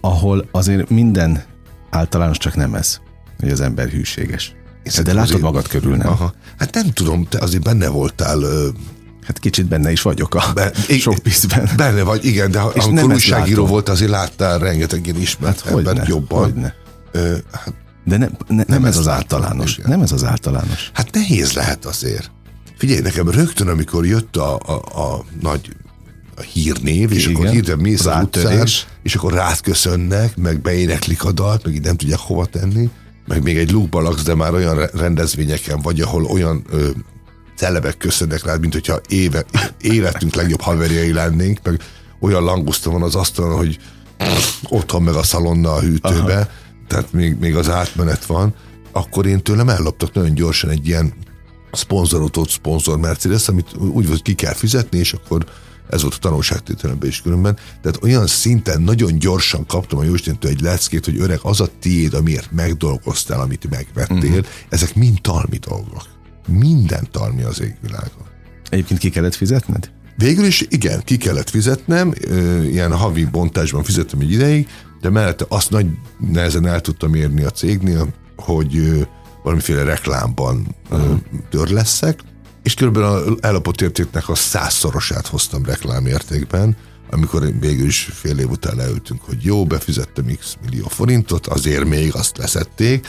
ahol 0.00 0.48
azért 0.50 0.90
minden 0.90 1.44
általános 1.90 2.38
csak 2.38 2.54
nem 2.54 2.74
ez, 2.74 3.00
hogy 3.40 3.50
az 3.50 3.60
ember 3.60 3.88
hűséges. 3.88 4.54
De 5.02 5.12
látod 5.12 5.40
magad 5.40 5.68
körül, 5.68 5.96
nem? 5.96 6.08
Aha. 6.08 6.34
Hát 6.58 6.74
nem 6.74 6.90
tudom, 6.92 7.26
te 7.28 7.38
azért 7.38 7.62
benne 7.62 7.88
voltál 7.88 8.42
Hát 9.30 9.38
kicsit 9.38 9.66
benne 9.66 9.92
is 9.92 10.02
vagyok 10.02 10.34
a 10.34 10.52
Be, 10.54 10.72
showbizben. 10.98 11.70
Benne 11.76 12.02
vagy, 12.02 12.24
igen, 12.24 12.50
de 12.50 12.58
ha, 12.58 12.70
és 12.74 12.84
amikor 12.84 13.12
újságíró 13.12 13.66
volt, 13.66 13.88
azért 13.88 14.10
láttál 14.10 14.58
rengeteg 14.58 15.06
ilyen 15.06 15.20
ismert 15.20 15.60
hát 15.60 15.76
embert 15.76 16.08
jobban. 16.08 16.42
Hogyne. 16.42 16.74
Ö, 17.12 17.36
hát, 17.52 17.74
de 18.04 18.16
ne, 18.16 18.26
ne, 18.26 18.54
nem, 18.56 18.64
nem 18.68 18.84
ez 18.84 18.96
az 18.96 19.08
általános. 19.08 19.78
Igen. 19.78 19.90
Nem 19.90 20.00
ez 20.00 20.12
az 20.12 20.24
általános. 20.24 20.90
Hát 20.94 21.14
nehéz 21.14 21.52
lehet 21.52 21.84
azért. 21.84 22.30
Figyelj, 22.78 23.00
nekem 23.00 23.30
rögtön, 23.30 23.68
amikor 23.68 24.06
jött 24.06 24.36
a, 24.36 24.56
a, 24.56 25.00
a 25.00 25.24
nagy 25.40 25.76
a 26.36 26.40
hírnév, 26.40 27.12
és 27.12 27.26
Igen, 27.26 27.34
akkor 27.34 27.48
hirtelen 27.48 27.78
mész 27.78 28.06
az 28.06 28.22
utcán, 28.22 28.66
és 29.02 29.14
akkor 29.14 29.32
rád 29.32 29.60
köszönnek, 29.60 30.36
meg 30.36 30.60
beéneklik 30.60 31.24
a 31.24 31.32
dalt, 31.32 31.64
meg 31.64 31.74
így 31.74 31.82
nem 31.82 31.96
tudják 31.96 32.18
hova 32.18 32.46
tenni, 32.46 32.90
meg 33.30 33.42
még 33.42 33.56
egy 33.56 33.70
lukba 33.70 34.00
laksz, 34.00 34.22
de 34.22 34.34
már 34.34 34.54
olyan 34.54 34.86
rendezvényeken 34.92 35.80
vagy, 35.80 36.00
ahol 36.00 36.24
olyan 36.24 36.64
ö, 36.70 36.88
celebek 37.56 37.96
köszönnek 37.96 38.44
rád, 38.44 38.60
mint 38.60 38.72
hogyha 38.72 39.00
éve, 39.08 39.44
életünk 39.80 40.34
legjobb 40.34 40.60
haverjai 40.60 41.12
lennénk, 41.12 41.58
meg 41.62 41.80
olyan 42.20 42.42
languszta 42.42 42.90
van 42.90 43.02
az 43.02 43.14
asztalon, 43.14 43.56
hogy 43.56 43.78
otthon 44.68 45.02
meg 45.02 45.14
a 45.14 45.22
szalonna 45.22 45.72
a 45.72 45.80
hűtőbe, 45.80 46.34
Aha. 46.34 46.48
tehát 46.88 47.12
még, 47.12 47.36
még 47.38 47.56
az 47.56 47.68
átmenet 47.68 48.26
van, 48.26 48.54
akkor 48.92 49.26
én 49.26 49.42
tőlem 49.42 49.68
elloptak 49.68 50.12
nagyon 50.12 50.34
gyorsan 50.34 50.70
egy 50.70 50.86
ilyen 50.86 51.12
szponzorotott 51.72 52.48
szponzor 52.48 52.98
Mercedes, 52.98 53.48
amit 53.48 53.76
úgy 53.76 54.06
volt, 54.06 54.22
ki 54.22 54.34
kell 54.34 54.54
fizetni, 54.54 54.98
és 54.98 55.12
akkor 55.12 55.44
ez 55.90 56.02
volt 56.02 56.14
a 56.14 56.18
tanulságtételemben 56.18 57.08
is 57.08 57.22
különben. 57.22 57.56
Tehát 57.82 58.02
olyan 58.02 58.26
szinten 58.26 58.82
nagyon 58.82 59.18
gyorsan 59.18 59.66
kaptam 59.66 59.98
a 59.98 60.04
Jóistentől 60.04 60.50
egy 60.50 60.60
leckét, 60.60 61.04
hogy 61.04 61.20
öreg, 61.20 61.38
az 61.42 61.60
a 61.60 61.68
tiéd, 61.80 62.14
amiért 62.14 62.52
megdolgoztál, 62.52 63.40
amit 63.40 63.70
megvettél, 63.70 64.30
uh-huh. 64.30 64.46
ezek 64.68 64.94
mind 64.94 65.20
talmi 65.20 65.58
dolgok 65.58 66.18
minden 66.46 67.08
talmi 67.10 67.42
az 67.42 67.60
égvilágon. 67.60 68.26
Egyébként 68.68 69.00
ki 69.00 69.10
kellett 69.10 69.34
fizetned? 69.34 69.90
Végül 70.16 70.44
is 70.44 70.66
igen, 70.68 71.02
ki 71.04 71.16
kellett 71.16 71.50
fizetnem, 71.50 72.12
ilyen 72.64 72.96
havi 72.96 73.24
bontásban 73.24 73.82
fizettem 73.82 74.20
egy 74.20 74.32
ideig, 74.32 74.68
de 75.00 75.10
mellette 75.10 75.44
azt 75.48 75.70
nagy 75.70 75.86
nehezen 76.18 76.66
el 76.66 76.80
tudtam 76.80 77.14
érni 77.14 77.42
a 77.42 77.50
cégnél, 77.50 78.14
hogy 78.36 79.06
valamiféle 79.42 79.82
reklámban 79.82 80.76
uh-huh. 80.90 81.18
tör 81.50 81.68
leszek, 81.68 82.20
és 82.62 82.74
körülbelül 82.74 83.08
a 83.08 83.46
ellopott 83.46 83.80
értéknek 83.80 84.28
a 84.28 84.34
százszorosát 84.34 85.26
hoztam 85.26 85.64
reklámértékben, 85.64 86.76
amikor 87.10 87.52
végül 87.60 87.86
is 87.86 88.08
fél 88.12 88.38
év 88.38 88.50
után 88.50 88.76
leültünk, 88.76 89.22
hogy 89.22 89.44
jó, 89.44 89.66
befizettem 89.66 90.36
x 90.38 90.56
millió 90.64 90.88
forintot, 90.88 91.46
azért 91.46 91.84
még 91.84 92.14
azt 92.14 92.36
leszették, 92.36 93.08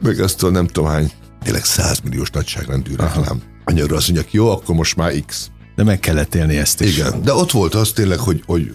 meg 0.00 0.20
ezt 0.20 0.42
a 0.42 0.50
nem 0.50 0.66
tudom 0.66 0.90
hány 0.90 1.12
tényleg 1.42 1.64
100 1.64 2.00
milliós 2.00 2.30
nagyságrendű 2.30 2.94
reklám. 2.96 3.42
Annyira 3.64 3.96
azt 3.96 4.06
mondják, 4.08 4.32
jó, 4.32 4.50
akkor 4.50 4.74
most 4.74 4.96
már 4.96 5.12
X. 5.26 5.50
De 5.74 5.84
meg 5.84 6.00
kellett 6.00 6.34
élni 6.34 6.56
ezt 6.56 6.80
is. 6.80 6.96
Igen, 6.96 7.22
de 7.22 7.34
ott 7.34 7.50
volt 7.50 7.74
az 7.74 7.90
tényleg, 7.90 8.18
hogy, 8.18 8.42
hogy 8.46 8.74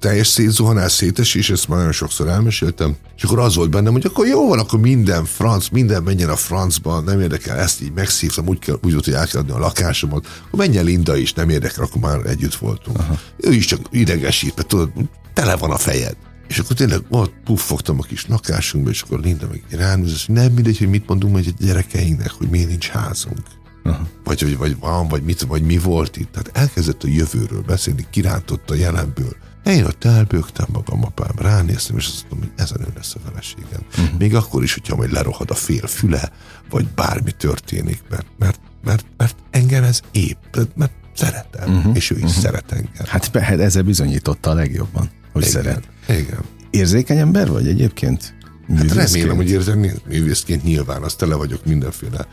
teljes 0.00 0.26
szétzuhanás, 0.26 0.92
szétesés, 0.92 1.50
ezt 1.50 1.68
már 1.68 1.78
nagyon 1.78 1.92
sokszor 1.92 2.28
elmeséltem, 2.28 2.96
és 3.16 3.22
akkor 3.22 3.38
az 3.38 3.54
volt 3.54 3.70
bennem, 3.70 3.92
hogy 3.92 4.06
akkor 4.06 4.26
jó 4.26 4.48
van, 4.48 4.58
akkor 4.58 4.80
minden 4.80 5.24
franc, 5.24 5.68
minden 5.68 6.02
menjen 6.02 6.28
a 6.28 6.36
francba, 6.36 7.00
nem 7.00 7.20
érdekel, 7.20 7.58
ezt 7.58 7.82
így 7.82 7.92
megszívtam, 7.92 8.48
úgy, 8.48 8.58
kell, 8.58 8.78
úgy 8.82 8.92
volt, 8.92 9.04
hogy 9.04 9.14
el 9.14 9.26
kell 9.26 9.40
adni 9.40 9.52
a 9.52 9.58
lakásomat, 9.58 10.26
akkor 10.46 10.58
menjen 10.58 10.84
Linda 10.84 11.16
is, 11.16 11.32
nem 11.32 11.48
érdekel, 11.48 11.84
akkor 11.84 12.00
már 12.00 12.26
együtt 12.26 12.54
voltunk. 12.54 12.98
Aha. 12.98 13.18
Ő 13.36 13.52
is 13.52 13.66
csak 13.66 13.80
idegesít, 13.90 14.56
mert 14.56 14.68
tudod, 14.68 14.90
tele 15.34 15.56
van 15.56 15.70
a 15.70 15.78
fejed. 15.78 16.16
És 16.48 16.58
akkor 16.58 16.76
tényleg 16.76 17.00
ott 17.08 17.32
puffogtam 17.44 17.98
a 17.98 18.02
kis 18.02 18.26
lakásunkba, 18.26 18.90
és 18.90 19.02
akkor 19.02 19.20
Linda 19.20 19.46
meg 19.50 19.62
ránéz, 19.70 20.24
hogy 20.26 20.34
nem 20.34 20.52
mindegy, 20.52 20.78
hogy 20.78 20.88
mit 20.88 21.08
mondunk 21.08 21.32
majd 21.32 21.54
a 21.58 21.64
gyerekeinknek, 21.64 22.30
hogy 22.30 22.48
miért 22.48 22.68
nincs 22.68 22.88
házunk. 22.88 23.42
Aha. 23.84 24.06
Vagy, 24.24 24.42
vagy, 24.42 24.56
vagy 24.56 24.76
van, 24.78 25.08
vagy, 25.08 25.22
mit, 25.22 25.40
vagy 25.40 25.62
mi 25.62 25.78
volt 25.78 26.16
itt. 26.16 26.32
Tehát 26.32 26.50
elkezdett 26.52 27.02
a 27.02 27.08
jövőről 27.08 27.62
beszélni, 27.66 28.06
kirántott 28.10 28.70
a 28.70 28.74
jelenből. 28.74 29.36
Én 29.64 29.84
ott 29.84 30.04
elbőgtem 30.04 30.66
magam, 30.72 31.04
apám, 31.04 31.32
ránéztem, 31.36 31.96
és 31.96 32.06
azt 32.06 32.26
mondtam, 32.30 32.38
hogy 32.38 32.62
ez 32.64 32.70
a 32.70 32.74
nő 32.78 32.86
lesz 32.96 33.14
a 33.14 33.18
feleségem. 33.28 33.80
Uh-huh. 33.98 34.18
Még 34.18 34.34
akkor 34.34 34.62
is, 34.62 34.74
hogyha 34.74 34.96
majd 34.96 35.12
lerohad 35.12 35.50
a 35.50 35.54
fél 35.54 35.86
füle, 35.86 36.30
vagy 36.70 36.88
bármi 36.88 37.32
történik, 37.32 38.02
mert, 38.10 38.26
mert, 38.38 38.60
mert, 38.84 39.04
mert 39.16 39.36
engem 39.50 39.84
ez 39.84 40.00
épp, 40.12 40.56
mert 40.74 40.92
szeretem, 41.14 41.76
uh-huh. 41.76 41.96
és 41.96 42.10
ő 42.10 42.16
is 42.16 42.22
uh-huh. 42.22 42.38
szeret 42.38 42.72
engem. 42.72 43.06
Hát, 43.06 43.36
hát 43.36 43.60
ezzel 43.60 43.82
bizonyította 43.82 44.50
a 44.50 44.54
legjobban, 44.54 45.10
hogy 45.32 45.42
igen, 45.46 45.62
szeret. 45.62 45.88
Igen. 46.08 46.40
Érzékeny 46.70 47.18
ember 47.18 47.48
vagy 47.48 47.68
egyébként? 47.68 48.34
Hát 48.76 48.92
remélem, 48.92 49.36
hogy 49.36 49.50
érzem, 49.50 49.86
művészként 50.08 50.62
nyilván, 50.62 51.02
azt 51.02 51.18
tele 51.18 51.34
vagyok 51.34 51.64
mindenféle 51.64 52.26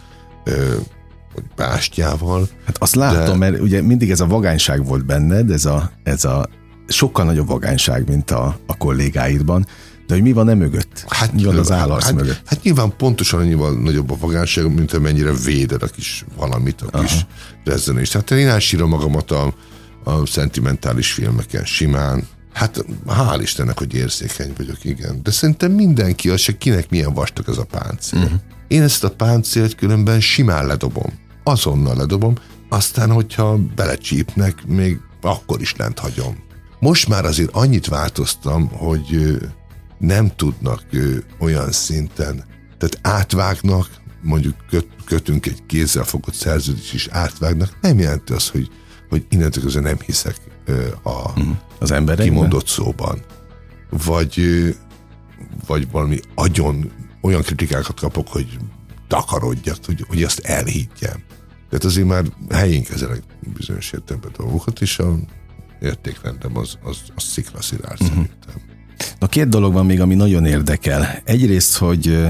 ö, 0.44 0.76
bástyával. 1.56 2.50
Hát 2.66 2.78
azt 2.78 2.96
látom, 2.96 3.40
de... 3.40 3.50
mert 3.50 3.62
ugye 3.62 3.82
mindig 3.82 4.12
ez 4.12 4.20
a 4.20 4.28
vagányság 4.28 4.86
volt 4.86 5.06
benned, 5.06 5.52
ez 5.52 5.66
a, 5.66 5.92
ez 6.04 6.26
a 6.26 6.50
sokkal 6.88 7.26
nagyobb 7.26 7.47
vagányság, 7.47 8.08
mint 8.08 8.32
a, 8.32 8.60
a 8.65 8.78
kollégáidban, 8.78 9.65
de 10.08 10.13
hogy 10.13 10.23
mi 10.23 10.32
van 10.32 10.50
e 10.50 10.54
mögött? 10.54 11.06
Hát, 11.08 11.34
mi 11.34 11.43
van 11.43 11.58
az 11.58 11.71
állarc 11.71 12.04
hát, 12.04 12.13
mögött? 12.13 12.41
Hát 12.45 12.63
nyilván 12.63 12.95
pontosan 12.97 13.39
annyival 13.39 13.73
nagyobb 13.73 14.12
a 14.12 14.17
vagányság, 14.19 14.73
mint 14.73 14.93
amennyire 14.93 15.32
véded 15.34 15.84
a 15.84 15.88
kis 15.88 16.26
valamit, 16.36 16.82
a 16.82 17.00
kis 17.00 17.26
rezzenést. 17.63 18.13
Hát 18.13 18.32
én 18.32 18.47
elsírom 18.47 18.89
magamat 18.89 19.32
a, 19.32 19.54
a 20.04 20.26
szentimentális 20.26 21.12
filmeken 21.12 21.65
simán, 21.65 22.28
Hát 22.58 22.86
hál' 23.08 23.39
Istennek, 23.41 23.78
hogy 23.78 23.93
érzékeny 23.93 24.54
vagyok, 24.58 24.84
igen. 24.84 25.19
De 25.23 25.32
szerintem 25.32 25.71
mindenki, 25.71 26.30
az 26.30 26.39
se 26.39 26.58
kinek 26.58 26.89
milyen 26.89 27.13
vastag 27.13 27.50
ez 27.50 27.58
a 27.58 27.63
páncél. 27.63 28.19
Uh-huh. 28.19 28.39
Én 28.67 28.82
ezt 28.82 29.04
a 29.04 29.10
páncélt 29.10 29.76
különben 29.76 30.19
simán 30.19 30.65
ledobom. 30.65 31.13
Azonnal 31.43 31.95
ledobom, 31.95 32.36
aztán, 32.69 33.12
hogyha 33.12 33.58
belecsípnek, 33.76 34.65
még 34.65 35.00
akkor 35.21 35.62
is 35.62 35.76
lent 35.76 36.00
hagyom. 36.00 36.38
Most 36.80 37.08
már 37.08 37.26
azért 37.26 37.52
annyit 37.52 37.88
változtam, 37.88 38.68
hogy 38.68 39.38
nem 39.98 40.36
tudnak 40.36 40.84
olyan 41.40 41.72
szinten, 41.72 42.46
tehát 42.78 43.00
átvágnak, 43.02 43.90
mondjuk 44.22 44.56
köt, 44.70 44.88
kötünk 45.06 45.46
egy 45.46 45.66
kézzel 45.66 46.04
fogott 46.04 46.34
szerződést 46.34 46.94
is 46.94 47.08
átvágnak, 47.08 47.78
nem 47.82 48.00
jelenti 48.00 48.34
az, 48.34 48.50
hogy, 48.50 48.70
hogy 49.10 49.26
innentől 49.30 49.63
közben 49.63 49.84
nem 49.84 49.98
hiszek 50.06 50.36
a 51.04 51.40
mhm. 51.40 51.50
az 51.80 51.92
emberekben? 51.92 52.28
kimondott 52.28 52.68
szóban. 52.68 53.22
Vagy, 53.90 54.42
vagy 55.68 55.92
valami 55.92 56.20
agyon 56.36 56.92
olyan 57.22 57.42
kritikákat 57.42 58.00
kapok, 58.00 58.28
hogy 58.28 58.58
takarodjak, 59.08 59.78
hogy, 59.86 60.06
hogy 60.08 60.24
azt 60.24 60.40
elhiggyem. 60.40 61.24
Tehát 61.70 61.86
azért 61.86 62.08
már 62.08 62.24
helyén 62.50 62.84
kezelek 62.84 63.22
bizonyos 63.58 63.92
értelemben 63.92 64.32
dolgokat, 64.38 64.82
és 64.82 65.00
a 65.00 65.16
értékrendem 65.82 66.58
az, 66.58 66.78
az, 66.84 66.98
az 67.16 67.24
sziklaszilárd 67.24 68.02
uh-huh. 68.02 68.08
szerintem. 68.08 68.56
Na 69.20 69.28
két 69.28 69.50
dolog 69.50 69.74
van 69.74 69.86
még, 69.86 70.02
ami 70.02 70.16
nagyon 70.16 70.46
érdekel. 70.46 71.22
Egyrészt, 71.24 71.78
hogy 71.78 72.28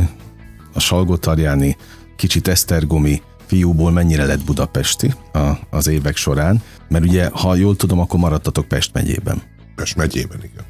a 0.74 0.80
Salgótarjáni 0.80 1.78
kicsit 2.16 2.48
esztergomi 2.48 3.22
fiúból 3.46 3.92
mennyire 3.92 4.26
lett 4.26 4.44
budapesti 4.44 5.14
a, 5.34 5.52
az 5.70 5.88
évek 5.88 6.16
során, 6.16 6.62
mert 6.88 7.06
ugye, 7.06 7.30
ha 7.34 7.56
jól 7.56 7.76
tudom, 7.76 8.00
akkor 8.00 8.20
maradtatok 8.20 8.68
Pest 8.68 8.94
megyében. 8.94 9.42
Pest 9.76 9.96
megyében, 9.96 10.38
igen. 10.38 10.66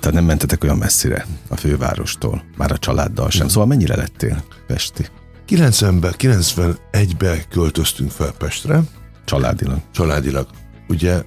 Tehát 0.00 0.16
nem 0.16 0.24
mentetek 0.24 0.64
olyan 0.64 0.76
messzire 0.76 1.26
a 1.48 1.56
fővárostól, 1.56 2.44
már 2.56 2.72
a 2.72 2.78
családdal 2.78 3.30
sem. 3.30 3.48
Szóval 3.48 3.66
mennyire 3.66 3.96
lettél 3.96 4.44
Pesti? 4.66 5.06
90-ben, 5.48 6.14
91-ben 6.18 7.38
költöztünk 7.48 8.10
fel 8.10 8.32
Pestre. 8.38 8.80
Családilag. 9.24 9.78
Családilag. 9.92 10.46
Ugye 10.88 11.22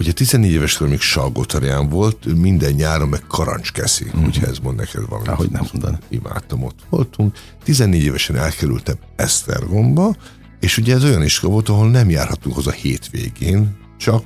Ugye 0.00 0.12
14 0.12 0.50
éves 0.52 0.76
kor 0.76 0.88
még 0.88 1.00
Salgótarján 1.00 1.88
volt, 1.88 2.24
minden 2.36 2.72
nyáron 2.72 3.08
meg 3.08 3.22
Karancskeszi, 3.28 4.06
mm. 4.16 4.24
ugye 4.24 4.46
ez 4.46 4.58
mond 4.58 4.76
neked 4.76 5.06
valamit. 5.08 5.28
Ahogy 5.28 5.50
nem 5.50 5.66
mondaná. 5.72 5.98
Imádtam, 6.08 6.62
ott 6.62 6.78
voltunk. 6.88 7.36
14 7.64 8.02
évesen 8.02 8.36
elkerültem 8.36 8.96
Esztergomba, 9.16 10.16
és 10.60 10.78
ugye 10.78 10.94
ez 10.94 11.04
olyan 11.04 11.22
iskola 11.22 11.52
volt, 11.52 11.68
ahol 11.68 11.90
nem 11.90 12.10
járhatunk 12.10 12.54
hozzá 12.54 12.72
hétvégén, 12.72 13.76
csak 13.98 14.24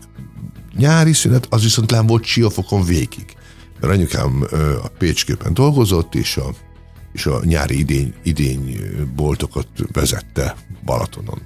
nyári 0.76 1.12
szünet, 1.12 1.46
az 1.50 1.62
viszont 1.62 1.90
nem 1.90 2.06
volt 2.06 2.24
Siófokon 2.24 2.84
végig. 2.84 3.36
Mert 3.80 3.92
anyukám 3.92 4.46
a 4.82 4.88
Pécsképen 4.98 5.54
dolgozott, 5.54 6.14
és 6.14 6.36
a, 6.36 6.54
és 7.12 7.26
a 7.26 7.40
nyári 7.44 7.78
idény, 7.78 8.14
idény 8.22 8.78
boltokat 9.16 9.68
vezette 9.92 10.56
Balatonon. 10.84 11.40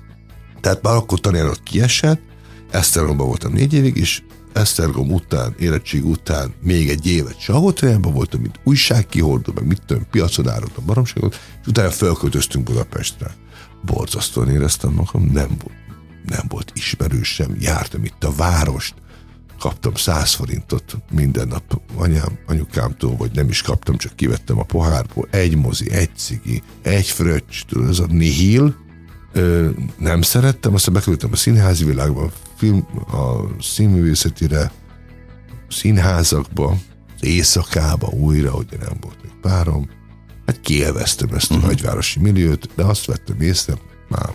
Tehát 0.61 0.83
már 0.83 0.95
akkor 0.95 1.21
tanárok 1.21 1.65
kiesett, 1.65 2.21
Esztergomban 2.71 3.27
voltam 3.27 3.53
négy 3.53 3.73
évig, 3.73 3.97
és 3.97 4.23
Esztergom 4.53 5.13
után, 5.13 5.55
érettség 5.59 6.05
után 6.05 6.55
még 6.63 6.89
egy 6.89 7.07
évet 7.07 7.41
Salgótarjánban 7.41 8.13
voltam, 8.13 8.41
mint 8.41 8.61
újságkihordó, 8.65 9.53
meg 9.55 9.67
mit 9.67 9.83
tudom, 9.87 10.07
piacon 10.11 10.49
árultam 10.49 10.85
baromságot, 10.87 11.41
és 11.61 11.67
utána 11.67 11.91
felköltöztünk 11.91 12.65
Budapestre. 12.65 13.35
Borzasztóan 13.85 14.51
éreztem 14.51 14.93
magam, 14.93 15.25
nem, 15.33 15.57
nem 16.27 16.45
volt 16.49 16.73
ismerősem, 16.75 17.57
jártam 17.61 18.05
itt 18.05 18.25
a 18.25 18.33
várost, 18.33 18.95
kaptam 19.59 19.95
száz 19.95 20.35
forintot 20.35 20.97
minden 21.11 21.49
nap 21.49 21.81
anyám, 21.97 22.39
anyukámtól, 22.47 23.17
vagy 23.17 23.31
nem 23.35 23.49
is 23.49 23.63
kaptam, 23.63 23.97
csak 23.97 24.17
kivettem 24.17 24.59
a 24.59 24.63
pohárból, 24.63 25.29
egy 25.31 25.57
mozi, 25.57 25.91
egy 25.91 26.11
cigi, 26.17 26.63
egy 26.83 27.07
fröccs, 27.07 27.65
ez 27.89 27.99
a 27.99 28.07
nihil, 28.07 28.77
Ö, 29.33 29.69
nem 29.99 30.23
szerettem, 30.23 30.75
aztán 30.75 30.95
bekerültem 30.95 31.31
a 31.33 31.37
színházi 31.37 31.85
világba, 31.85 32.31
film, 32.57 32.87
a 33.13 33.61
színművészetire, 33.61 34.73
színházakba, 35.69 36.77
az 37.17 37.25
éjszakába 37.25 38.07
újra, 38.07 38.55
ugye 38.55 38.77
nem 38.77 38.97
volt 39.01 39.23
még 39.23 39.33
párom. 39.41 39.89
Hát 40.47 40.61
kielveztem 40.61 41.29
ezt 41.35 41.51
a 41.51 41.55
uh-huh. 41.55 41.71
nagyvárosi 41.71 42.21
milliót, 42.21 42.69
de 42.75 42.85
azt 42.85 43.07
vettem 43.07 43.41
észre, 43.41 43.75
már 44.09 44.35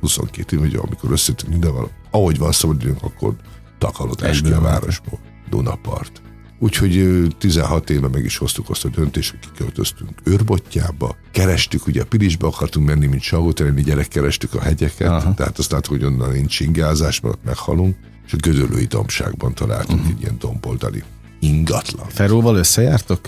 22 0.00 0.56
év, 0.56 0.62
hogy 0.62 0.74
amikor 0.74 1.10
összetünk 1.10 1.52
mindenvel, 1.52 1.90
ahogy 2.10 2.38
van 2.38 2.52
szabadidőnk, 2.52 3.02
akkor 3.02 3.36
takarodás 3.78 4.40
ki 4.40 4.52
a 4.52 4.60
városból, 4.60 5.18
Dunapart. 5.50 6.22
Úgyhogy 6.58 7.26
16 7.38 7.90
éve 7.90 8.08
meg 8.08 8.24
is 8.24 8.36
hoztuk 8.36 8.70
azt 8.70 8.84
a 8.84 8.88
döntést, 8.88 9.30
hogy 9.30 9.38
kiköltöztünk 9.40 10.10
őrbottyába. 10.24 11.16
Kerestük, 11.32 11.86
ugye 11.86 12.02
a 12.02 12.06
Pilisbe 12.06 12.46
akartunk 12.46 12.86
menni, 12.86 13.06
mint 13.06 13.22
Salgótereni 13.22 13.82
gyerek, 13.82 14.08
kerestük 14.08 14.54
a 14.54 14.60
hegyeket, 14.60 15.08
Aha. 15.08 15.34
tehát 15.34 15.58
azt 15.58 15.70
láttuk, 15.70 15.92
hogy 15.92 16.04
onnan 16.04 16.30
nincs 16.30 16.60
ingázás, 16.60 17.20
mert 17.20 17.38
meghalunk, 17.44 17.96
és 18.26 18.32
a 18.32 18.36
Gödöllői 18.36 18.84
dombságban 18.84 19.54
találtunk 19.54 20.00
uh-huh. 20.00 20.14
egy 20.14 20.20
ilyen 20.20 20.36
domboldali 20.38 21.02
ingatlan. 21.40 22.06
Feróval 22.08 22.56
összejártok? 22.56 23.20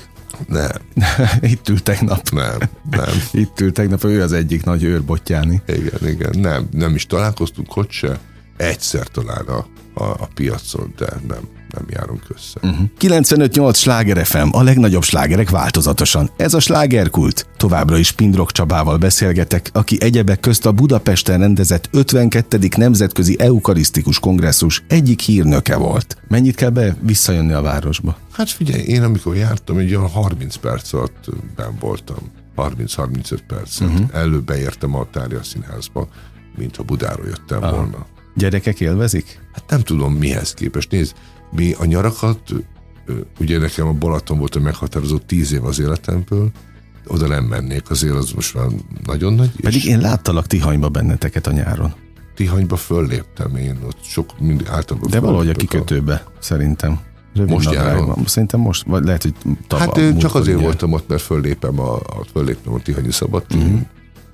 Nem. 0.46 0.70
Itt 1.52 1.68
ül 1.68 1.82
tegnap. 1.82 2.30
Nem, 2.30 2.58
nem. 2.90 3.08
Itt 3.42 3.60
ül 3.60 3.72
tegnap, 3.72 4.04
ő 4.04 4.22
az 4.22 4.32
egyik 4.32 4.64
nagy 4.64 4.82
őrbottyáni. 4.82 5.62
Igen, 5.66 6.08
igen, 6.08 6.38
nem, 6.38 6.68
nem 6.70 6.94
is 6.94 7.06
találkoztunk 7.06 7.76
ott 7.76 7.90
se. 7.90 8.18
Egyszer 8.56 9.06
talán 9.06 9.46
a, 9.46 9.66
a, 9.94 10.04
a 10.04 10.28
piacon, 10.34 10.94
de 10.96 11.06
nem, 11.28 11.48
nem 11.70 11.84
járunk 11.88 12.22
össze. 12.28 12.60
Uh-huh. 12.62 12.88
95-8 13.00 13.76
sláger 13.76 14.26
FM, 14.26 14.48
a 14.50 14.62
legnagyobb 14.62 15.02
slágerek 15.02 15.50
változatosan. 15.50 16.30
Ez 16.36 16.54
a 16.54 16.60
slágerkult. 16.60 17.46
Továbbra 17.56 17.96
is 17.96 18.12
Pindrok 18.12 18.52
Csabával 18.52 18.98
beszélgetek, 18.98 19.70
aki 19.72 19.96
egyebek 20.00 20.40
közt 20.40 20.66
a 20.66 20.72
Budapesten 20.72 21.38
rendezett 21.38 21.88
52. 21.92 22.58
Nemzetközi 22.76 23.36
Eukarisztikus 23.40 24.18
Kongresszus 24.18 24.82
egyik 24.88 25.20
hírnöke 25.20 25.76
volt. 25.76 26.16
Mennyit 26.28 26.54
kell 26.54 26.70
be 26.70 26.96
visszajönni 27.00 27.52
a 27.52 27.62
városba? 27.62 28.16
Hát 28.32 28.50
figyelj, 28.50 28.82
én 28.82 29.02
amikor 29.02 29.36
jártam, 29.36 29.78
egy 29.78 29.94
olyan 29.94 30.08
30 30.08 30.56
perc 30.56 30.92
alatt 30.92 31.26
ben 31.56 31.76
voltam. 31.80 32.18
30-35 32.56 33.38
percet. 33.46 33.88
Uh-huh. 33.88 34.06
Előbb 34.12 34.44
beértem 34.44 34.94
a 34.94 35.06
Tárja 35.10 35.42
Színházba, 35.42 36.08
mint 36.56 36.76
ha 36.76 36.82
Budáról 36.82 37.26
jöttem 37.26 37.62
Aha. 37.62 37.76
volna. 37.76 38.06
Gyerekek 38.34 38.80
élvezik? 38.80 39.40
Hát 39.52 39.70
nem 39.70 39.80
tudom 39.80 40.14
mihez 40.14 40.54
képest. 40.54 40.90
Nézd, 40.90 41.14
mi 41.56 41.72
a 41.72 41.84
nyarakat, 41.84 42.40
ugye 43.38 43.58
nekem 43.58 43.86
a 43.86 43.92
Balaton 43.92 44.38
volt 44.38 44.54
a 44.54 44.60
meghatározó 44.60 45.18
tíz 45.18 45.52
év 45.52 45.64
az 45.64 45.78
életemből, 45.78 46.50
oda 47.06 47.26
nem 47.26 47.44
mennék, 47.44 47.90
azért 47.90 48.14
az 48.14 48.30
most 48.30 48.54
már 48.54 48.66
nagyon 49.04 49.32
nagy. 49.32 49.50
Pedig 49.60 49.84
én 49.84 49.98
láttalak 49.98 50.46
Tihanyba 50.46 50.88
benneteket 50.88 51.46
a 51.46 51.52
nyáron. 51.52 51.94
Tihanyba 52.34 52.76
fölléptem 52.76 53.56
én, 53.56 53.78
ott 53.86 54.02
sok 54.02 54.40
mindig 54.40 54.66
általában 54.68 55.10
De 55.10 55.20
valahogy 55.20 55.48
a 55.48 55.52
kikötőbe, 55.52 56.14
a... 56.14 56.30
szerintem. 56.38 57.00
Rövid 57.34 57.50
Most 57.52 57.70
nyáron. 57.70 58.26
Szerintem 58.26 58.60
most, 58.60 58.84
vagy 58.86 59.04
lehet, 59.04 59.22
hogy 59.22 59.34
tavaly. 59.66 59.86
Hát 59.86 59.98
ö, 59.98 60.16
csak 60.16 60.34
azért 60.34 60.56
ugye. 60.56 60.64
voltam 60.64 60.92
ott, 60.92 61.08
mert 61.08 61.22
föllépem 61.22 61.80
a, 61.80 61.94
a 61.94 62.24
fölléptem 62.32 62.72
a 62.72 62.78
Tihanyi 62.78 63.12
Szabad 63.12 63.44
uh-huh. 63.54 63.80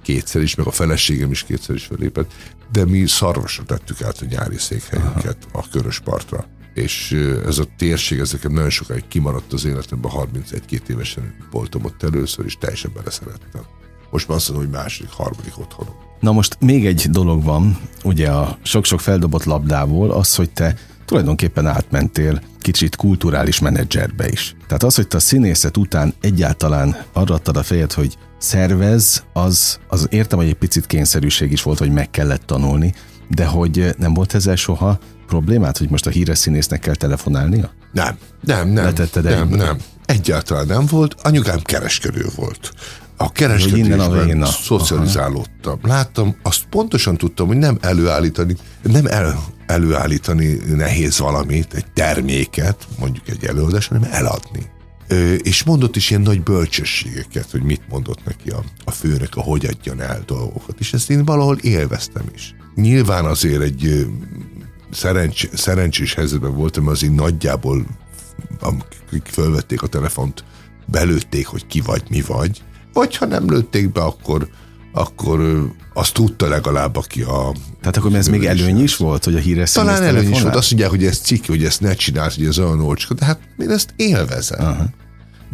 kétszer 0.03 0.43
is, 0.43 0.55
meg 0.55 0.67
a 0.67 0.71
feleségem 0.71 1.31
is 1.31 1.43
kétszer 1.43 1.75
is 1.75 1.85
fölépett, 1.85 2.33
de 2.73 2.85
mi 2.85 3.07
szarvasra 3.07 3.65
tettük 3.65 4.03
át 4.03 4.19
a 4.21 4.25
nyári 4.31 4.59
székhelyünket 4.59 5.37
a 5.53 5.69
körös 5.69 6.01
partra. 6.01 6.47
És 6.75 7.13
ez 7.47 7.59
a 7.59 7.65
térség, 7.77 8.19
ez 8.19 8.33
nekem 8.33 8.53
nagyon 8.53 8.71
sokáig 8.71 9.09
kimaradt 9.09 9.53
az 9.53 9.65
életemben, 9.65 10.11
31-2 10.15 10.89
évesen 10.89 11.35
voltam 11.51 11.85
ott 11.85 12.03
először, 12.03 12.45
és 12.45 12.59
teljesen 12.59 12.91
beleszerettem. 12.95 13.63
Most 14.11 14.29
már 14.29 14.37
azt 14.37 14.49
mondom, 14.49 14.67
hogy 14.67 14.77
második, 14.81 15.11
harmadik 15.11 15.59
otthonom. 15.59 15.95
Na 16.21 16.33
most 16.33 16.57
még 16.61 16.87
egy 16.87 17.07
dolog 17.11 17.45
van, 17.45 17.79
ugye 18.05 18.31
a 18.31 18.59
sok-sok 18.63 19.01
feldobott 19.01 19.45
labdából, 19.45 20.11
az, 20.11 20.35
hogy 20.35 20.51
te 20.51 20.77
tulajdonképpen 21.05 21.67
átmentél 21.67 22.43
kicsit 22.61 22.97
kulturális 22.97 23.59
menedzserbe 23.59 24.29
is. 24.29 24.57
Tehát 24.67 24.83
az, 24.83 24.95
hogy 24.95 25.09
te 25.09 25.17
a 25.17 25.21
színészet 25.21 25.77
után 25.77 26.15
egyáltalán 26.21 26.97
arra 27.13 27.35
adtad 27.35 27.57
a 27.57 27.63
fejed, 27.63 27.93
hogy 27.93 28.17
szervez, 28.39 29.25
az, 29.33 29.79
az 29.89 30.07
értem, 30.11 30.39
hogy 30.39 30.49
egy 30.49 30.55
picit 30.55 30.87
kényszerűség 30.87 31.53
is 31.53 31.63
volt, 31.63 31.79
hogy 31.79 31.93
meg 31.93 32.11
kellett 32.11 32.47
tanulni, 32.47 32.95
de 33.29 33.47
hogy 33.47 33.95
nem 33.99 34.15
volt 34.15 34.35
ezzel 34.35 34.57
soha 34.57 34.99
problémát, 35.33 35.79
hogy 35.79 35.91
most 35.91 36.07
a 36.07 36.11
híres 36.11 36.39
színésznek 36.39 36.81
kell 36.81 36.95
telefonálnia? 36.95 37.71
Nem, 37.93 38.17
nem, 38.41 38.69
nem, 38.69 38.85
Letetted 38.85 39.25
nem, 39.25 39.43
egyből? 39.43 39.57
nem. 39.57 39.77
Egyáltalán 40.05 40.67
nem 40.67 40.87
volt. 40.87 41.15
Anyukám 41.23 41.61
kereskedő 41.63 42.27
volt. 42.37 42.73
A 43.17 43.33
kereskedésben 43.33 44.45
szocializálódtam. 44.45 45.79
Láttam, 45.83 46.37
azt 46.43 46.65
pontosan 46.71 47.17
tudtam, 47.17 47.47
hogy 47.47 47.57
nem 47.57 47.79
előállítani, 47.81 48.57
nem 48.83 49.07
el, 49.07 49.45
előállítani 49.67 50.59
nehéz 50.77 51.19
valamit, 51.19 51.75
egy 51.75 51.87
terméket, 51.95 52.87
mondjuk 52.99 53.29
egy 53.29 53.45
előadás, 53.45 53.87
hanem 53.87 54.09
eladni. 54.11 54.71
És 55.39 55.63
mondott 55.63 55.97
is 55.97 56.11
ilyen 56.11 56.23
nagy 56.23 56.43
bölcsességeket, 56.43 57.51
hogy 57.51 57.63
mit 57.63 57.83
mondott 57.89 58.25
neki 58.25 58.51
a, 58.51 58.65
a 58.85 58.91
főnök, 58.91 59.37
a 59.37 59.41
hogy 59.41 59.67
adjon 59.67 60.01
el 60.01 60.23
dolgokat. 60.27 60.79
És 60.79 60.93
ezt 60.93 61.11
én 61.11 61.25
valahol 61.25 61.57
élveztem 61.57 62.25
is. 62.35 62.55
Nyilván 62.75 63.25
azért 63.25 63.63
egy 63.63 64.07
szerencs, 64.93 65.49
szerencsés 65.55 66.15
helyzetben 66.15 66.55
voltam, 66.55 66.89
azért 66.89 67.15
nagyjából 67.15 67.87
akik 68.61 69.27
fölvették 69.27 69.83
a 69.83 69.87
telefont, 69.87 70.45
belőtték, 70.87 71.47
hogy 71.47 71.67
ki 71.67 71.81
vagy, 71.81 72.03
mi 72.09 72.21
vagy, 72.27 72.63
vagy 72.93 73.17
ha 73.17 73.27
nem 73.27 73.51
lőtték 73.51 73.93
be, 73.93 74.01
akkor, 74.01 74.49
akkor 74.93 75.69
azt 75.95 76.15
tudta 76.15 76.49
legalább, 76.49 76.97
aki 76.97 77.23
a... 77.23 77.53
Tehát 77.81 77.97
akkor 77.97 78.15
ez 78.15 78.29
még 78.29 78.45
előny 78.45 78.83
is 78.83 78.97
volt, 78.97 79.25
hogy 79.25 79.35
a 79.35 79.39
híres 79.39 79.73
Talán 79.73 80.03
előny 80.03 80.31
is 80.31 80.43
volt, 80.43 80.55
azt 80.55 80.71
mondják, 80.71 80.91
hogy 80.91 81.05
ez 81.05 81.19
cikk, 81.19 81.47
hogy 81.47 81.65
ezt 81.65 81.81
ne 81.81 81.95
csináld, 81.95 82.33
hogy 82.33 82.45
ez 82.45 82.59
olyan 82.59 82.81
olcsó, 82.81 83.15
de 83.15 83.25
hát 83.25 83.41
én 83.59 83.71
ezt 83.71 83.95
élvezem. 83.97 84.65
Aha. 84.65 84.85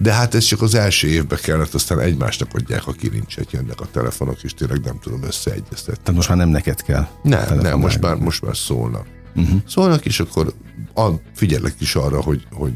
De 0.03 0.13
hát 0.13 0.35
ez 0.35 0.45
csak 0.45 0.63
az 0.63 0.75
első 0.75 1.09
évbe 1.09 1.37
kellett, 1.37 1.75
aztán 1.75 2.01
egymásnak 2.01 2.55
adják 2.55 2.87
a 2.87 2.93
kilincset, 2.93 3.53
jönnek 3.53 3.81
a 3.81 3.87
telefonok, 3.93 4.43
és 4.43 4.55
tényleg 4.55 4.81
nem 4.81 4.99
tudom 5.03 5.23
összeegyeztetni. 5.23 6.03
Tehát 6.03 6.15
most 6.15 6.29
már 6.29 6.39
nem 6.39 6.49
neked 6.49 6.83
kell. 6.83 7.07
Nem, 7.23 7.59
nem, 7.59 7.79
most 7.79 8.01
már, 8.01 8.17
most 8.17 8.43
már 8.43 8.57
szólnak. 8.57 9.07
Uh-huh. 9.35 9.61
Szólnak, 9.67 10.05
és 10.07 10.21
akkor 10.21 10.55
a, 10.95 11.09
figyelek 11.35 11.75
is 11.79 11.95
arra, 11.95 12.23
hogy, 12.23 12.47
hogy 12.53 12.75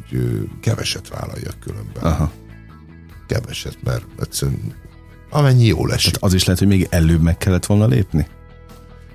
keveset 0.60 1.08
vállaljak 1.08 1.60
különben. 1.60 2.02
Aha. 2.02 2.32
Keveset, 3.26 3.78
mert 3.84 4.04
egyszerűen 4.20 4.74
amennyi 5.30 5.64
jól 5.64 5.92
esik. 5.92 6.12
Tehát 6.12 6.28
az 6.28 6.34
is 6.34 6.44
lehet, 6.44 6.58
hogy 6.58 6.68
még 6.68 6.86
előbb 6.90 7.22
meg 7.22 7.38
kellett 7.38 7.66
volna 7.66 7.86
lépni? 7.86 8.26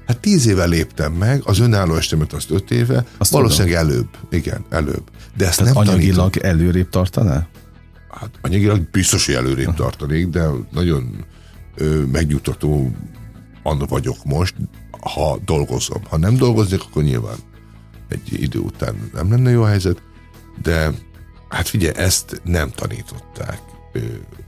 Hát 0.07 0.19
tíz 0.19 0.47
éve 0.47 0.65
léptem 0.65 1.13
meg, 1.13 1.41
az 1.45 1.59
önálló 1.59 1.95
estemet 1.95 2.33
azt 2.33 2.51
öt 2.51 2.71
éve, 2.71 3.05
Azt 3.17 3.31
valószínűleg 3.31 3.73
előbb. 3.77 4.07
Igen, 4.29 4.65
előbb. 4.69 5.03
De 5.37 5.45
ezt 5.47 5.57
Tehát 5.57 5.73
nem 5.73 5.87
anyagilag 5.87 6.33
tanítom. 6.33 6.49
előrébb 6.59 6.89
tartanál? 6.89 7.47
Hát 8.09 8.29
anyagilag 8.41 8.89
biztos, 8.91 9.25
hogy 9.25 9.35
előrébb 9.35 9.73
tartanék, 9.73 10.27
de 10.27 10.47
nagyon 10.71 11.25
ö, 11.75 12.03
megnyugtató 12.11 12.91
anna 13.63 13.85
vagyok 13.85 14.23
most, 14.25 14.55
ha 15.07 15.37
dolgozom. 15.45 16.03
Ha 16.09 16.17
nem 16.17 16.35
dolgoznék, 16.35 16.81
akkor 16.81 17.03
nyilván 17.03 17.37
egy 18.09 18.41
idő 18.41 18.59
után 18.59 19.09
nem 19.13 19.31
lenne 19.31 19.49
jó 19.49 19.61
helyzet, 19.61 20.01
de 20.61 20.91
hát 21.49 21.67
figyelj, 21.67 21.95
ezt 21.95 22.41
nem 22.43 22.69
tanították. 22.69 23.61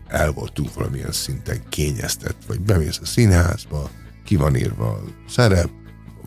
El 0.08 0.32
voltunk 0.32 0.74
valamilyen 0.74 1.12
szinten 1.12 1.62
kényeztet, 1.70 2.36
vagy 2.48 2.60
bemész 2.62 3.00
a 3.02 3.06
színházba, 3.06 3.90
ki 4.26 4.36
van 4.36 4.56
írva 4.56 4.88
a 4.88 5.04
szerep, 5.28 5.70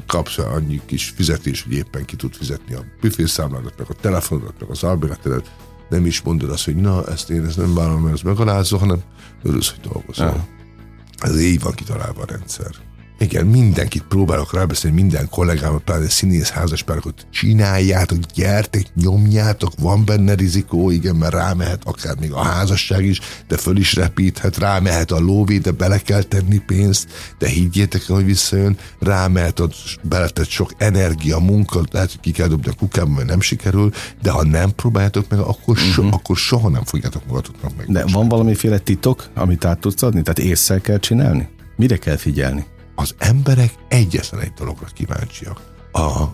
kapsz 0.06 0.38
annyi 0.38 0.80
kis 0.86 1.08
fizetés, 1.08 1.62
hogy 1.62 1.72
éppen 1.72 2.04
ki 2.04 2.16
tud 2.16 2.34
fizetni 2.34 2.74
a 2.74 2.84
büfészámládat, 3.00 3.78
meg 3.78 3.86
a 3.90 3.94
telefonodat, 3.94 4.60
meg 4.60 4.70
az 4.70 4.82
albérletedet, 4.82 5.54
nem 5.88 6.06
is 6.06 6.22
mondod 6.22 6.50
azt, 6.50 6.64
hogy 6.64 6.76
na, 6.76 7.06
ezt 7.06 7.30
én 7.30 7.44
ezt 7.44 7.56
nem 7.56 7.74
vállalom, 7.74 8.02
mert 8.02 8.14
ez 8.14 8.20
megalázó, 8.20 8.76
hanem 8.78 9.02
örülsz, 9.42 9.70
hogy 9.70 9.90
dolgozol. 9.92 10.26
Aha. 10.26 10.46
Ez 11.18 11.40
így 11.40 11.60
van 11.60 11.72
kitalálva 11.72 12.22
a 12.22 12.26
rendszer. 12.26 12.70
Igen, 13.22 13.46
mindenkit 13.46 14.02
próbálok 14.08 14.54
rábeszélni, 14.54 15.00
minden 15.00 15.28
kollégámat, 15.28 15.82
pláne 15.82 16.08
színész 16.08 16.50
házaspárokat 16.50 17.26
csináljátok, 17.30 18.18
gyertek, 18.34 18.86
nyomjátok, 18.94 19.72
van 19.80 20.04
benne 20.04 20.34
rizikó, 20.34 20.90
igen, 20.90 21.16
mert 21.16 21.32
rámehet 21.32 21.82
akár 21.84 22.16
még 22.20 22.32
a 22.32 22.42
házasság 22.42 23.04
is, 23.04 23.20
de 23.48 23.56
föl 23.56 23.76
is 23.76 23.94
repíthet, 23.94 24.58
rámehet 24.58 25.10
a 25.10 25.18
lóvé, 25.18 25.58
de 25.58 25.70
bele 25.70 25.98
kell 25.98 26.22
tenni 26.22 26.58
pénzt, 26.58 27.08
de 27.38 27.48
higgyétek 27.48 28.02
el, 28.08 28.14
hogy 28.14 28.24
visszajön, 28.24 28.76
rámehet 28.98 29.60
a 29.60 29.68
beletett 30.02 30.48
sok 30.48 30.72
energia, 30.78 31.38
munka, 31.38 31.80
lehet, 31.90 32.10
hogy 32.10 32.20
ki 32.20 32.30
kell 32.30 32.48
dobni 32.48 32.70
a 32.70 32.74
kukába, 32.78 33.10
mert 33.10 33.28
nem 33.28 33.40
sikerül, 33.40 33.90
de 34.22 34.30
ha 34.30 34.44
nem 34.44 34.74
próbáljátok 34.74 35.28
meg, 35.28 35.38
akkor, 35.38 35.76
so, 35.76 36.02
uh-huh. 36.02 36.14
akkor 36.14 36.36
soha 36.36 36.68
nem 36.68 36.84
fogjátok 36.84 37.26
magatoknak 37.26 37.76
meg. 37.76 37.86
De 37.90 38.04
van 38.12 38.28
valamiféle 38.28 38.78
titok, 38.78 39.28
amit 39.34 39.64
át 39.64 39.78
tudsz 39.78 40.02
adni? 40.02 40.22
Tehát 40.22 40.38
észre 40.38 40.78
kell 40.78 40.98
csinálni? 40.98 41.48
Mire 41.76 41.96
kell 41.96 42.16
figyelni? 42.16 42.66
Az 43.02 43.14
emberek 43.18 43.74
egyetlen 43.88 44.40
egy 44.40 44.52
dologra 44.52 44.86
kíváncsiak. 44.94 45.60
A 45.92 46.24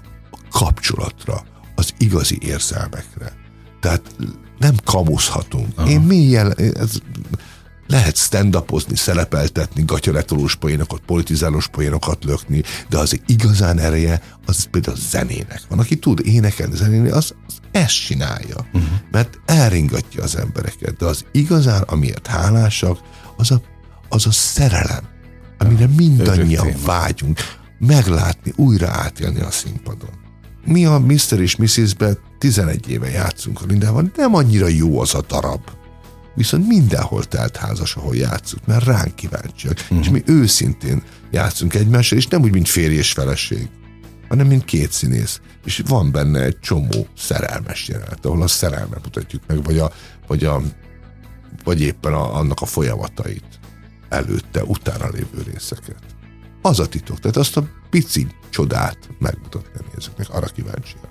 kapcsolatra, 0.51 1.45
az 1.75 1.95
igazi 1.99 2.39
érzelmekre. 2.41 3.33
Tehát 3.81 4.17
nem 4.59 4.75
kamuszhatunk. 4.85 5.73
Aha. 5.77 5.89
Én 5.89 6.01
mélyen, 6.01 6.55
ez, 6.57 7.01
lehet 7.87 8.17
stand-upozni, 8.17 8.97
szerepeltetni, 8.97 9.83
gatyaletolós 9.87 10.57
poénokat, 10.57 11.01
politizálós 11.07 11.69
poénokat 11.69 12.25
lökni, 12.25 12.63
de 12.89 12.99
az 12.99 13.21
igazán 13.27 13.79
ereje, 13.79 14.23
az 14.47 14.65
például 14.71 14.97
a 14.97 15.01
zenének 15.11 15.63
van. 15.69 15.79
Aki 15.79 15.99
tud 15.99 16.21
énekelni, 16.25 16.77
zenélni, 16.77 17.09
az, 17.09 17.35
az 17.47 17.55
ezt 17.73 18.05
csinálja. 18.05 18.57
Uh-huh. 18.73 18.91
Mert 19.11 19.41
elringatja 19.47 20.23
az 20.23 20.37
embereket. 20.37 20.97
De 20.97 21.07
az 21.07 21.25
igazán, 21.33 21.83
amiért 21.83 22.27
hálásak, 22.27 22.99
az 23.37 23.51
a, 23.51 23.61
az 24.09 24.27
a 24.27 24.33
szerelem, 24.33 25.17
amire 25.59 25.87
mindannyian 25.97 26.75
vágyunk 26.85 27.39
meglátni, 27.79 28.53
újra 28.57 28.89
átélni 28.89 29.41
a 29.41 29.51
színpadon. 29.51 30.11
Mi 30.65 30.85
a 30.85 30.99
Mr. 30.99 31.41
és 31.41 31.57
Mrs.-ben 31.57 32.19
11 32.39 32.91
éve 32.91 33.11
játszunk 33.11 33.63
a 33.63 33.65
Lindával, 33.69 34.11
nem 34.17 34.35
annyira 34.35 34.67
jó 34.67 35.01
az 35.01 35.15
a 35.15 35.25
darab. 35.29 35.61
Viszont 36.35 36.67
mindenhol 36.67 37.25
telt 37.25 37.57
házas, 37.57 37.97
ahol 37.97 38.17
játszunk, 38.17 38.67
mert 38.67 38.85
ránk 38.85 39.15
kíváncsiak. 39.15 39.79
Uh-huh. 39.81 39.99
És 39.99 40.09
mi 40.09 40.23
őszintén 40.27 41.03
játszunk 41.31 41.75
egymással, 41.75 42.19
és 42.19 42.27
nem 42.27 42.43
úgy, 42.43 42.53
mint 42.53 42.69
férj 42.69 42.95
és 42.95 43.13
feleség, 43.13 43.69
hanem 44.29 44.47
mint 44.47 44.65
két 44.65 44.93
színész. 44.93 45.41
És 45.65 45.83
van 45.87 46.13
benne 46.13 46.43
egy 46.43 46.59
csomó 46.61 47.07
szerelmes 47.17 47.89
jelenet, 47.89 48.27
ahol 48.27 48.43
a 48.43 48.47
szerelmet 48.47 49.05
mutatjuk 49.05 49.43
meg, 49.47 49.65
vagy, 49.65 49.79
a, 49.79 49.93
vagy, 50.27 50.45
a, 50.45 50.63
vagy 51.65 51.81
éppen 51.81 52.13
a, 52.13 52.35
annak 52.37 52.61
a 52.61 52.67
folyamatait 52.67 53.58
előtte, 54.09 54.65
utána 54.65 55.09
lévő 55.09 55.43
részeket. 55.53 56.03
Az 56.63 56.81
a 56.81 56.87
titok, 56.87 57.21
tehát 57.21 57.37
azt 57.37 57.57
a 57.57 57.69
pici 57.91 58.27
csodát 58.51 58.99
megmutatni 59.19 59.79
a 59.79 59.85
nézőknek, 59.95 60.31
arra 60.31 60.47
kíváncsiak. 60.47 61.09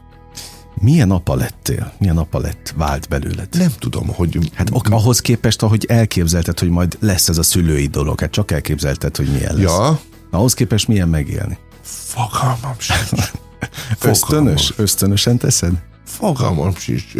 Milyen 0.81 1.11
apa 1.11 1.35
lettél? 1.35 1.93
Milyen 1.99 2.17
apa 2.17 2.39
lett, 2.39 2.73
vált 2.77 3.09
belőled? 3.09 3.47
Nem 3.51 3.71
tudom, 3.79 4.07
hogy... 4.07 4.51
Hát 4.53 4.69
ok, 4.71 4.87
ahhoz 4.89 5.19
képest, 5.19 5.61
ahogy 5.61 5.85
elképzelted, 5.85 6.59
hogy 6.59 6.69
majd 6.69 6.97
lesz 6.99 7.29
ez 7.29 7.37
a 7.37 7.43
szülői 7.43 7.87
dolog, 7.87 8.19
hát 8.19 8.31
csak 8.31 8.51
elképzelted, 8.51 9.17
hogy 9.17 9.31
milyen 9.31 9.53
lesz. 9.55 9.63
Ja, 9.63 9.99
Ahhoz 10.31 10.53
képest 10.53 10.87
milyen 10.87 11.09
megélni? 11.09 11.57
fogalmam 11.81 12.75
sincs. 12.77 13.31
Ösztönös? 14.01 14.73
Ösztönösen 14.75 15.37
teszed? 15.37 15.73
Fogalmam 16.05 16.75
sincs. 16.75 17.13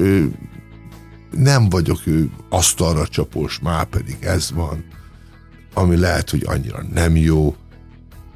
Nem 1.32 1.70
vagyok 1.70 2.00
ő 2.06 2.30
asztalra 2.50 3.08
csapós, 3.08 3.60
már 3.60 3.86
pedig 3.86 4.18
ez 4.22 4.52
van, 4.52 4.86
ami 5.78 5.98
lehet, 5.98 6.30
hogy 6.30 6.44
annyira 6.46 6.84
nem 6.94 7.16
jó. 7.16 7.56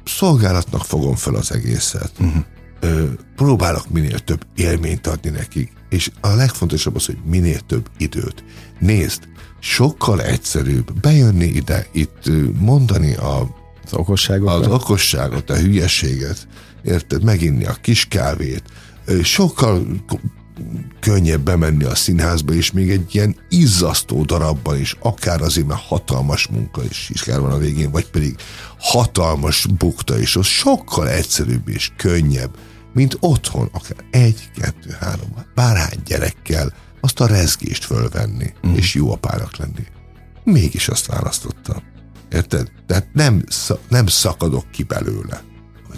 Szolgálatnak 0.04 0.84
fogom 0.84 1.14
fel 1.14 1.34
az 1.34 1.52
egészet. 1.52 2.12
Uh-huh. 2.20 2.44
Ö, 2.80 3.04
próbálok 3.36 3.90
minél 3.90 4.18
több 4.18 4.46
élményt 4.54 5.06
adni 5.06 5.30
nekik, 5.30 5.72
és 5.88 6.10
a 6.20 6.28
legfontosabb 6.28 6.96
az, 6.96 7.06
hogy 7.06 7.18
minél 7.24 7.60
több 7.60 7.88
időt. 7.98 8.44
Nézd, 8.78 9.22
sokkal 9.60 10.22
egyszerűbb 10.22 11.00
bejönni 11.00 11.44
ide, 11.44 11.86
itt 11.92 12.30
mondani 12.58 13.14
a 13.14 13.56
Az 13.84 13.92
okosságokat? 13.92 14.66
az 14.66 14.72
okosságot, 14.72 15.50
a 15.50 15.56
hülyeséget, 15.56 16.46
érted, 16.82 17.22
meginni 17.24 17.64
a 17.64 17.76
kis 17.82 18.06
kávét, 18.06 18.62
sokkal 19.22 19.86
könnyebb 21.00 21.40
bemenni 21.40 21.84
a 21.84 21.94
színházba, 21.94 22.52
és 22.52 22.72
még 22.72 22.90
egy 22.90 23.14
ilyen 23.14 23.36
izzasztó 23.48 24.24
darabban 24.24 24.78
is, 24.78 24.96
akár 25.00 25.40
azért, 25.40 25.66
mert 25.66 25.80
hatalmas 25.80 26.46
munka 26.46 26.84
is, 26.84 27.10
is 27.10 27.22
kell 27.22 27.38
van 27.38 27.52
a 27.52 27.58
végén, 27.58 27.90
vagy 27.90 28.10
pedig 28.10 28.36
hatalmas 28.78 29.66
bukta 29.66 30.18
is, 30.18 30.36
az 30.36 30.46
sokkal 30.46 31.08
egyszerűbb 31.08 31.68
és 31.68 31.90
könnyebb, 31.96 32.56
mint 32.92 33.16
otthon, 33.20 33.68
akár 33.72 34.04
egy, 34.10 34.50
kettő, 34.54 34.96
három, 35.00 35.34
bárhány 35.54 35.98
gyerekkel 36.04 36.74
azt 37.00 37.20
a 37.20 37.26
rezgést 37.26 37.84
fölvenni, 37.84 38.52
mm. 38.66 38.74
és 38.74 38.94
jó 38.94 39.12
apának 39.12 39.56
lenni. 39.56 39.86
Mégis 40.44 40.88
azt 40.88 41.06
választottam. 41.06 41.82
Érted? 42.30 42.72
Tehát 42.86 43.08
nem, 43.12 43.44
nem 43.88 44.06
szakadok 44.06 44.70
ki 44.70 44.82
belőle 44.82 45.42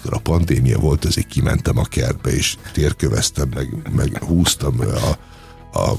amikor 0.05 0.33
a 0.33 0.37
pandémia 0.37 0.79
volt, 0.79 1.05
azért 1.05 1.27
kimentem 1.27 1.79
a 1.79 1.85
kertbe, 1.85 2.31
és 2.31 2.57
térköveztem, 2.73 3.49
meg, 3.55 3.69
meg 3.95 4.23
húztam 4.23 4.81
a, 4.81 5.19
a 5.79 5.95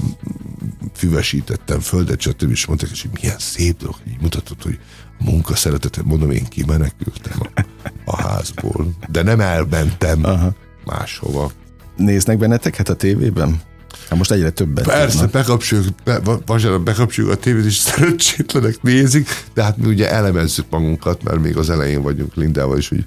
füvesítettem 0.94 1.80
földet, 1.80 2.20
stb. 2.20 2.50
és 2.50 2.66
mondták, 2.66 2.88
hogy 2.88 3.10
milyen 3.20 3.38
szép 3.38 3.78
dolog, 3.78 3.96
így 4.08 4.20
mutatod, 4.20 4.62
hogy 4.62 4.78
a 5.18 5.24
munka 5.24 5.56
szeretetet, 5.56 6.04
mondom, 6.04 6.30
én 6.30 6.44
kimenekültem 6.44 7.38
a, 7.38 7.64
a 8.04 8.22
házból, 8.22 8.90
de 9.08 9.22
nem 9.22 9.40
elmentem 9.40 10.24
Aha. 10.24 10.54
máshova. 10.84 11.50
Néznek 11.96 12.38
benneteket 12.38 12.88
a 12.88 12.94
tévében? 12.94 13.60
Hát 14.08 14.18
most 14.18 14.30
egyre 14.30 14.50
többet. 14.50 14.84
Persze, 14.84 15.12
tudnak. 15.12 15.30
bekapcsoljuk, 15.30 15.86
be, 16.04 16.20
vasárnap 16.46 16.82
bekapcsoljuk 16.82 17.32
a 17.32 17.36
tévét, 17.36 17.64
és 17.64 17.76
szerencsétlenek 17.88 18.82
nézik, 18.82 19.28
de 19.54 19.62
hát 19.62 19.76
mi 19.76 19.86
ugye 19.86 20.10
elemezzük 20.10 20.66
magunkat, 20.70 21.22
mert 21.22 21.40
még 21.40 21.56
az 21.56 21.70
elején 21.70 22.02
vagyunk 22.02 22.34
Lindával 22.34 22.78
is, 22.78 22.88
hogy 22.88 23.04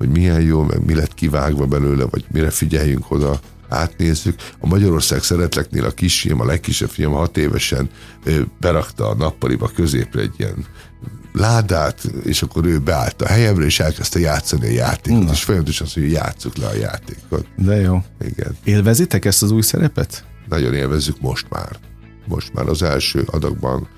hogy 0.00 0.08
milyen 0.08 0.40
jó, 0.40 0.62
meg 0.62 0.84
mi 0.84 0.94
lett 0.94 1.14
kivágva 1.14 1.66
belőle, 1.66 2.04
vagy 2.04 2.24
mire 2.32 2.50
figyeljünk 2.50 3.10
oda, 3.10 3.40
átnézzük. 3.68 4.40
A 4.58 4.66
Magyarország 4.66 5.22
szeretleknél 5.22 5.84
a 5.84 5.90
kisfiam, 5.90 6.40
a 6.40 6.44
legkisebb 6.44 6.88
fiam 6.88 7.12
hat 7.12 7.36
évesen 7.36 7.90
berakta 8.60 9.08
a 9.08 9.14
nappaliba 9.14 9.70
középre 9.74 10.20
egy 10.20 10.34
ilyen 10.36 10.66
ládát, 11.32 12.10
és 12.24 12.42
akkor 12.42 12.64
ő 12.64 12.78
beállt 12.78 13.22
a 13.22 13.26
helyemre, 13.26 13.64
és 13.64 13.80
elkezdte 13.80 14.18
játszani 14.18 14.66
a 14.66 14.70
játékot, 14.70 15.24
Na. 15.24 15.32
és 15.32 15.42
folyamatosan 15.42 15.86
azt 15.86 15.96
mondja, 15.96 16.18
hogy 16.18 16.24
játsszuk 16.26 16.56
le 16.56 16.66
a 16.66 16.74
játékot. 16.74 17.46
De 17.56 17.76
jó. 17.80 18.02
Igen. 18.20 18.56
Élvezitek 18.64 19.24
ezt 19.24 19.42
az 19.42 19.50
új 19.50 19.62
szerepet? 19.62 20.24
Nagyon 20.48 20.74
élvezzük 20.74 21.20
most 21.20 21.46
már. 21.48 21.78
Most 22.26 22.52
már 22.52 22.68
az 22.68 22.82
első 22.82 23.22
adagban 23.26 23.88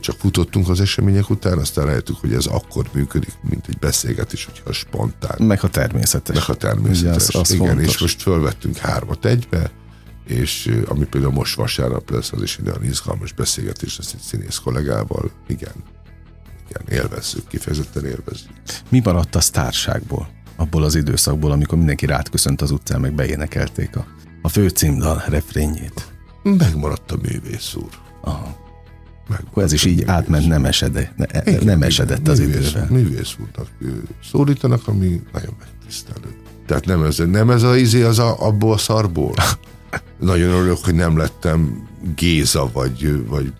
csak 0.00 0.16
futottunk 0.18 0.68
az 0.68 0.80
események 0.80 1.30
után, 1.30 1.58
aztán 1.58 1.86
rájöttük, 1.86 2.16
hogy 2.16 2.32
ez 2.32 2.46
akkor 2.46 2.88
működik, 2.92 3.32
mint 3.48 3.66
egy 3.68 3.78
beszélgetés, 3.78 4.44
hogyha 4.44 4.72
spontán. 4.72 5.46
Meg 5.46 5.60
ha 5.60 5.68
természetes. 5.68 6.34
Meg 6.36 6.44
ha 6.44 6.54
természetes. 6.54 7.28
az, 7.28 7.34
az 7.34 7.52
Igen, 7.52 7.66
fontos. 7.66 7.94
és 7.94 8.00
most 8.00 8.22
fölvettünk 8.22 8.76
hármat 8.76 9.24
egybe, 9.24 9.70
és 10.26 10.80
ami 10.86 11.04
például 11.04 11.32
most 11.32 11.54
vasárnap 11.54 12.10
lesz, 12.10 12.32
az 12.32 12.42
is 12.42 12.58
egy 12.58 12.68
olyan 12.68 12.84
izgalmas 12.84 13.32
beszélgetés 13.32 13.98
lesz 13.98 14.12
egy 14.12 14.20
színész 14.20 14.56
kollégával. 14.56 15.30
Igen, 15.46 15.74
igen, 16.68 17.02
élvezzük, 17.02 17.46
kifejezetten 17.48 18.04
élvezzük. 18.04 18.50
Mi 18.88 19.00
maradt 19.04 19.34
a 19.34 19.40
sztárságból? 19.40 20.28
Abból 20.56 20.82
az 20.82 20.94
időszakból, 20.94 21.52
amikor 21.52 21.78
mindenki 21.78 22.06
rád 22.06 22.28
köszönt 22.30 22.62
az 22.62 22.70
utcán, 22.70 23.00
meg 23.00 23.14
beénekelték 23.14 23.96
a, 23.96 24.06
a 24.42 24.48
főcímdal 24.48 25.24
refrényét. 25.28 26.12
Megmaradt 26.42 27.10
a 27.10 27.16
művész 27.22 27.74
úr. 27.74 27.90
Aha. 28.22 28.63
Meg, 29.28 29.40
Akkor 29.50 29.62
ez 29.62 29.72
is 29.72 29.84
így 29.84 29.96
művész. 29.96 30.08
átment, 30.14 30.46
nem, 30.46 30.64
esede, 30.64 31.12
ne, 31.16 31.26
igen, 31.44 31.64
nem 31.64 31.82
esedett 31.82 32.28
az 32.28 32.38
művész, 32.38 32.56
idővel. 32.56 32.86
Művész 32.90 33.36
úrnak 33.40 33.68
szólítanak, 34.30 34.88
ami 34.88 35.22
nagyon 35.32 35.54
megtisztelő. 35.58 36.36
Tehát 36.66 36.84
nem 36.84 37.02
ez, 37.02 37.18
nem 37.18 37.50
ez 37.50 37.62
a 37.62 37.76
izé 37.76 38.02
az 38.02 38.18
a, 38.18 38.46
abból 38.46 38.72
a 38.72 38.78
szarból. 38.78 39.34
nagyon 40.20 40.50
örülök, 40.50 40.78
hogy 40.84 40.94
nem 40.94 41.16
lettem 41.16 41.88
Géza, 42.16 42.70
vagy, 42.72 43.26
vagy 43.26 43.52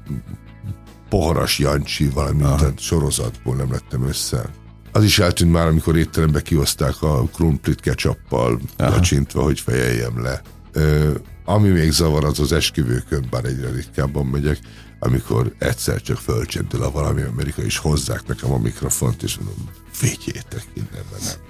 Poharas 1.08 1.58
Jancsi, 1.58 2.08
valami 2.08 2.42
tehát 2.42 2.80
sorozatból 2.80 3.54
nem 3.54 3.70
lettem 3.70 4.06
össze. 4.06 4.50
Az 4.92 5.04
is 5.04 5.18
eltűnt 5.18 5.52
már, 5.52 5.66
amikor 5.66 5.96
étterembe 5.96 6.40
kioszták 6.40 7.02
a 7.02 7.22
krumplit 7.22 7.80
ketchuppal, 7.80 8.60
lacsintva, 8.76 9.42
hogy 9.42 9.60
fejeljem 9.60 10.22
le. 10.22 10.40
Ö, 10.72 11.10
ami 11.44 11.68
még 11.68 11.90
zavar, 11.90 12.24
az 12.24 12.40
az 12.40 12.52
esküvőkön, 12.52 13.26
bár 13.30 13.44
egyre 13.44 13.70
ritkábban 13.70 14.26
megyek, 14.26 14.58
amikor 15.04 15.52
egyszer 15.58 16.02
csak 16.02 16.16
fölcsendül 16.16 16.82
a 16.82 16.90
valami 16.90 17.22
Amerika, 17.22 17.62
és 17.62 17.76
hozzák 17.76 18.26
nekem 18.26 18.52
a 18.52 18.58
mikrofont, 18.58 19.22
és 19.22 19.36
mondom, 19.36 19.68
vigyétek 20.00 20.66
innen, 20.74 21.04
mert 21.10 21.24
nem 21.24 21.44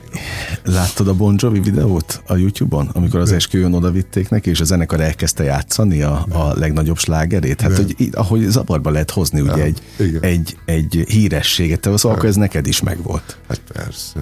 Láttad 0.62 1.08
a 1.08 1.14
Bon 1.14 1.34
Jovi 1.38 1.60
videót 1.60 2.22
a 2.26 2.36
YouTube-on, 2.36 2.88
amikor 2.92 3.20
az 3.20 3.32
esküvőn 3.32 3.72
oda 3.72 3.90
vitték 3.90 4.28
neki, 4.28 4.50
és 4.50 4.60
a 4.60 4.64
zenekar 4.64 5.00
elkezdte 5.00 5.44
játszani 5.44 6.02
a, 6.02 6.26
a 6.30 6.52
legnagyobb 6.58 6.98
slágerét? 6.98 7.60
Hát, 7.60 7.76
hogy 7.76 7.94
így, 7.98 8.10
ahogy 8.14 8.48
zavarba 8.48 8.90
lehet 8.90 9.10
hozni 9.10 9.40
ugye 9.40 9.62
egy, 9.62 9.82
egy, 10.20 10.56
egy 10.64 11.04
hírességet, 11.08 11.80
te 11.80 11.96
szóval 11.96 12.16
akkor 12.16 12.28
ez 12.28 12.36
neked 12.36 12.66
is 12.66 12.80
megvolt. 12.80 13.38
Hát 13.48 13.60
persze. 13.72 14.12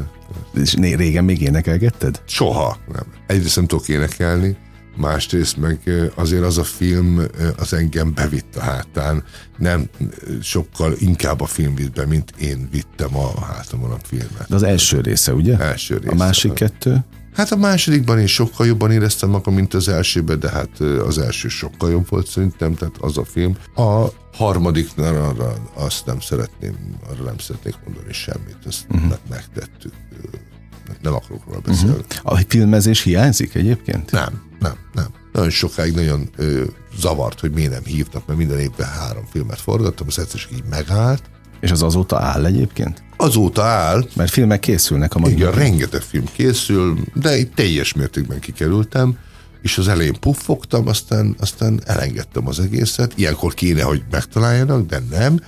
persze. 0.52 0.78
És 0.80 0.96
régen 0.96 1.24
még 1.24 1.40
énekelgetted? 1.40 2.22
Soha 2.24 2.76
nem. 2.92 3.04
Egyrészt 3.26 3.56
nem 3.56 3.66
tudok 3.66 3.88
énekelni, 3.88 4.56
másrészt 4.96 5.56
meg 5.56 5.90
azért 6.14 6.42
az 6.42 6.58
a 6.58 6.64
film 6.64 7.22
az 7.56 7.72
engem 7.72 8.14
bevitt 8.14 8.56
a 8.56 8.60
hátán, 8.60 9.24
nem 9.58 9.88
sokkal 10.40 10.94
inkább 10.98 11.40
a 11.40 11.46
film 11.46 11.74
vitt 11.74 11.92
be, 11.92 12.06
mint 12.06 12.32
én 12.40 12.68
vittem 12.70 13.16
a 13.16 13.44
hátamon 13.44 13.90
a 13.90 13.98
filmet. 14.02 14.46
De 14.48 14.54
az 14.54 14.62
első 14.62 15.00
része, 15.00 15.32
ugye? 15.34 15.58
Első 15.58 15.96
része. 15.96 16.12
A 16.12 16.14
másik 16.14 16.52
kettő? 16.52 17.04
Hát 17.34 17.50
a 17.50 17.56
másodikban 17.56 18.18
én 18.18 18.26
sokkal 18.26 18.66
jobban 18.66 18.90
éreztem 18.90 19.30
magam, 19.30 19.54
mint 19.54 19.74
az 19.74 19.88
elsőben, 19.88 20.38
de 20.38 20.50
hát 20.50 20.80
az 20.80 21.18
első 21.18 21.48
sokkal 21.48 21.90
jobb 21.90 22.08
volt 22.08 22.26
szerintem, 22.26 22.74
tehát 22.74 22.96
az 23.00 23.18
a 23.18 23.24
film. 23.24 23.56
A 23.74 24.06
harmadiknál 24.32 25.24
arra 25.24 25.54
azt 25.74 26.06
nem 26.06 26.20
szeretném, 26.20 26.74
arra 27.10 27.22
nem 27.24 27.38
szeretnék 27.38 27.74
mondani 27.84 28.12
semmit, 28.12 28.58
ezt 28.66 28.86
uh-huh. 28.90 29.12
megtettük. 29.28 29.92
Nem 31.02 31.14
akarok 31.14 31.44
róla 31.46 31.60
beszélni. 31.60 31.92
Uh-huh. 31.92 32.32
A 32.32 32.40
filmezés 32.48 33.02
hiányzik 33.02 33.54
egyébként? 33.54 34.10
Nem, 34.10 34.42
nem, 34.60 34.74
nem. 34.94 35.06
Nagyon 35.32 35.50
sokáig 35.50 35.94
nagyon 35.94 36.28
ö, 36.36 36.64
zavart, 36.98 37.40
hogy 37.40 37.50
miért 37.50 37.70
nem 37.70 37.84
hívnak, 37.84 38.26
mert 38.26 38.38
minden 38.38 38.58
évben 38.58 38.88
három 38.88 39.24
filmet 39.30 39.60
forgattam, 39.60 40.06
az 40.06 40.18
egyszer 40.18 40.40
így 40.52 40.64
megállt. 40.70 41.22
És 41.60 41.70
az 41.70 41.82
azóta 41.82 42.20
áll 42.20 42.44
egyébként? 42.44 43.02
Azóta 43.16 43.62
áll. 43.62 44.08
Mert 44.16 44.30
filmek 44.30 44.60
készülnek 44.60 45.14
a 45.14 45.18
mai 45.18 45.32
Igen, 45.32 45.52
rengeteg 45.52 46.00
film 46.00 46.24
készül, 46.32 46.98
de 47.14 47.38
itt 47.38 47.54
teljes 47.54 47.92
mértékben 47.92 48.40
kikerültem, 48.40 49.18
és 49.62 49.78
az 49.78 49.88
elején 49.88 50.16
puffogtam, 50.20 50.88
aztán, 50.88 51.34
aztán 51.38 51.80
elengedtem 51.84 52.48
az 52.48 52.60
egészet. 52.60 53.12
Ilyenkor 53.16 53.54
kéne, 53.54 53.82
hogy 53.82 54.02
megtaláljanak, 54.10 54.86
de 54.86 55.02
nem 55.10 55.40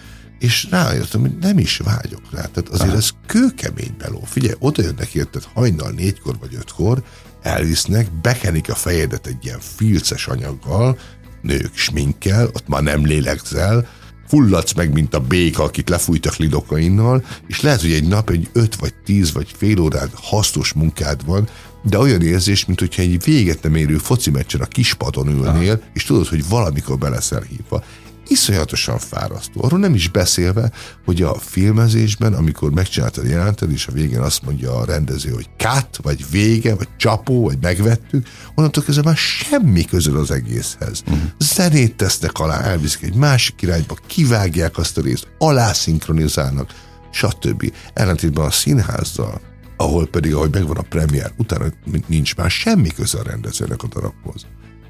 és 0.45 0.67
rájöttem, 0.71 1.21
hogy 1.21 1.39
nem 1.41 1.59
is 1.59 1.77
vágyok 1.77 2.23
rá. 2.31 2.41
Tehát 2.41 2.69
azért 2.69 2.89
Aha. 2.89 2.99
ez 2.99 3.11
kőkemény 3.27 3.95
beló. 3.99 4.23
Figyelj, 4.25 4.55
oda 4.59 4.83
jönnek 4.83 5.15
érted 5.15 5.43
hajnal 5.55 5.91
négykor 5.91 6.37
vagy 6.41 6.55
ötkor, 6.55 7.03
elvisznek, 7.43 8.13
bekenik 8.13 8.71
a 8.71 8.75
fejedet 8.75 9.27
egy 9.27 9.45
ilyen 9.45 9.61
filces 9.61 10.27
anyaggal, 10.27 10.99
nők 11.43 11.77
sminkkel, 11.77 12.47
ott 12.47 12.69
már 12.69 12.83
nem 12.83 13.07
lélegzel, 13.07 13.89
fulladsz 14.27 14.73
meg, 14.73 14.93
mint 14.93 15.15
a 15.15 15.21
béka, 15.21 15.63
akit 15.63 15.89
lefújtak 15.89 16.37
lidokainnal, 16.37 17.25
és 17.47 17.61
lehet, 17.61 17.81
hogy 17.81 17.93
egy 17.93 18.09
nap 18.09 18.31
egy 18.31 18.49
öt 18.53 18.75
vagy 18.75 18.95
tíz 19.05 19.33
vagy 19.33 19.55
fél 19.57 19.81
órát 19.81 20.11
hasznos 20.15 20.73
munkád 20.73 21.25
van, 21.25 21.49
de 21.83 21.99
olyan 21.99 22.23
érzés, 22.23 22.65
mint 22.65 22.81
hogyha 22.81 23.03
egy 23.03 23.25
véget 23.25 23.63
nem 23.63 23.75
érő 23.75 23.99
foci 23.99 24.31
meccsen 24.31 24.61
a 24.61 24.67
kispadon 24.67 25.29
ülnél, 25.29 25.73
Aha. 25.73 25.91
és 25.93 26.05
tudod, 26.05 26.27
hogy 26.27 26.49
valamikor 26.49 26.99
be 26.99 27.09
leszel 27.09 27.43
hívva 27.43 27.85
iszonyatosan 28.29 28.99
fárasztó. 28.99 29.65
Arról 29.65 29.79
nem 29.79 29.95
is 29.95 30.09
beszélve, 30.09 30.71
hogy 31.05 31.23
a 31.23 31.35
filmezésben, 31.35 32.33
amikor 32.33 32.71
megcsináltad 32.71 33.25
a 33.25 33.29
jelentet, 33.29 33.71
és 33.71 33.87
a 33.87 33.93
végén 33.93 34.21
azt 34.21 34.43
mondja 34.43 34.77
a 34.77 34.85
rendező, 34.85 35.31
hogy 35.31 35.49
cut, 35.57 35.97
vagy 36.03 36.31
vége, 36.31 36.75
vagy 36.75 36.89
csapó, 36.97 37.43
vagy 37.43 37.59
megvettük, 37.61 38.27
onnantól 38.55 38.83
kezdve 38.83 39.05
már 39.05 39.17
semmi 39.17 39.85
közül 39.85 40.19
az 40.19 40.31
egészhez. 40.31 41.03
Uh-huh. 41.07 41.23
Zenét 41.39 41.97
tesznek 41.97 42.39
alá, 42.39 42.61
elviszik 42.61 43.03
egy 43.03 43.15
másik 43.15 43.63
irányba, 43.63 43.97
kivágják 44.07 44.79
azt 44.79 44.99
a 44.99 45.01
részt, 45.01 45.29
alá 45.39 45.73
szinkronizálnak, 45.73 46.75
stb. 47.11 47.73
Ellentétben 47.95 48.45
a 48.45 48.51
színházzal, 48.51 49.41
ahol 49.77 50.07
pedig, 50.07 50.35
ahogy 50.35 50.53
megvan 50.53 50.77
a 50.77 50.83
premier, 50.83 51.33
utána 51.37 51.65
nincs 52.07 52.37
már 52.37 52.51
semmi 52.51 52.89
köze 52.89 53.19
a 53.19 53.23
rendezőnek 53.23 53.83
a 53.83 53.87
darabhoz. 53.87 54.47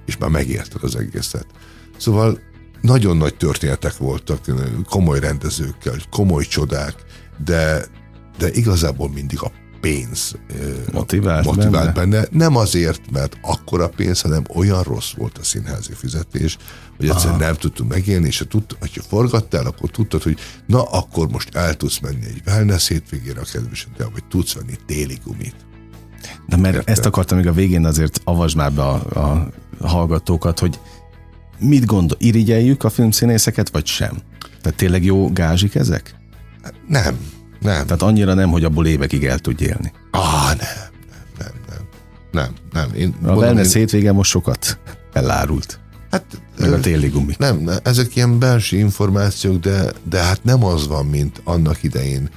És 0.07 0.17
már 0.17 0.31
megérted 0.31 0.83
az 0.83 0.97
egészet. 0.97 1.47
Szóval 1.97 2.41
nagyon 2.85 3.17
nagy 3.17 3.35
történetek 3.35 3.97
voltak, 3.97 4.41
komoly 4.89 5.21
rendezőkkel, 5.21 5.95
komoly 6.11 6.45
csodák, 6.45 6.95
de, 7.45 7.85
de 8.39 8.51
igazából 8.51 9.11
mindig 9.11 9.43
a 9.43 9.53
pénz 9.81 10.37
motivált, 10.93 11.45
motivált 11.45 11.95
benne. 11.95 12.17
benne. 12.17 12.27
Nem 12.31 12.57
azért, 12.57 13.11
mert 13.11 13.39
akkora 13.43 13.89
pénz, 13.89 14.21
hanem 14.21 14.45
olyan 14.55 14.83
rossz 14.83 15.13
volt 15.17 15.39
a 15.39 15.43
színházi 15.43 15.93
fizetés, 15.93 16.57
hogy 16.97 17.09
egyszerűen 17.09 17.39
nem 17.39 17.55
tudtunk 17.55 17.91
megélni, 17.91 18.27
és 18.27 18.39
ha, 18.39 18.45
tud, 18.45 18.65
ha 18.81 18.87
forgattál, 19.09 19.67
akkor 19.67 19.91
tudtad, 19.91 20.23
hogy 20.23 20.39
na, 20.67 20.83
akkor 20.83 21.29
most 21.29 21.55
el 21.55 21.75
tudsz 21.75 21.99
menni 21.99 22.25
egy 22.27 22.43
wellness 22.47 22.89
hétvégére 22.89 23.41
a 23.41 23.45
kedveseddel, 23.53 24.09
vagy 24.13 24.25
tudsz 24.25 24.55
venni 24.55 24.75
téli 24.87 25.19
gumit. 25.25 25.57
De 26.47 26.57
mert 26.57 26.75
Értem? 26.75 26.95
ezt 26.95 27.07
akartam 27.07 27.39
még 27.39 27.47
a 27.47 27.53
végén 27.53 27.85
azért 27.85 28.21
avasd 28.25 28.57
már 28.57 28.73
be 28.73 28.83
a, 28.83 28.95
a 29.21 29.49
hallgatókat, 29.81 30.59
hogy 30.59 30.79
Mit 31.59 31.85
gondol, 31.87 32.17
irigyeljük 32.21 32.85
a 32.85 32.91
filmszínészeket, 32.91 33.69
vagy 33.71 33.87
sem? 33.87 34.19
Tehát 34.63 34.79
tényleg 34.79 35.05
jó 35.05 35.33
gázsik 35.33 35.75
ezek? 35.75 36.15
Nem, 36.89 37.19
nem. 37.61 37.87
Tehát 37.87 38.03
annyira 38.03 38.35
nem, 38.35 38.51
hogy 38.51 38.65
abból 38.65 38.87
évekig 38.87 39.25
el 39.25 39.39
tudj 39.39 39.65
élni. 39.65 39.93
Ah, 40.11 40.47
nem, 40.47 40.91
nem, 41.39 41.53
nem, 41.63 41.81
nem, 42.33 42.53
nem. 42.73 42.95
Én, 42.95 43.15
A 43.23 43.33
wellness 43.33 43.75
én... 43.75 43.81
hétvége 43.81 44.13
most 44.13 44.31
sokat 44.31 44.79
elárult. 45.13 45.79
Hát, 46.11 46.25
Meg 46.59 46.73
a 46.73 46.81
téli 46.81 47.09
gumi. 47.09 47.35
Nem, 47.39 47.59
nem, 47.59 47.79
ezek 47.83 48.17
ilyen 48.17 48.39
belső 48.39 48.77
információk, 48.77 49.61
de, 49.61 49.93
de 50.09 50.23
hát 50.23 50.45
nem 50.45 50.65
az 50.65 50.87
van, 50.87 51.07
mint 51.07 51.41
annak 51.45 51.83
idején 51.83 52.29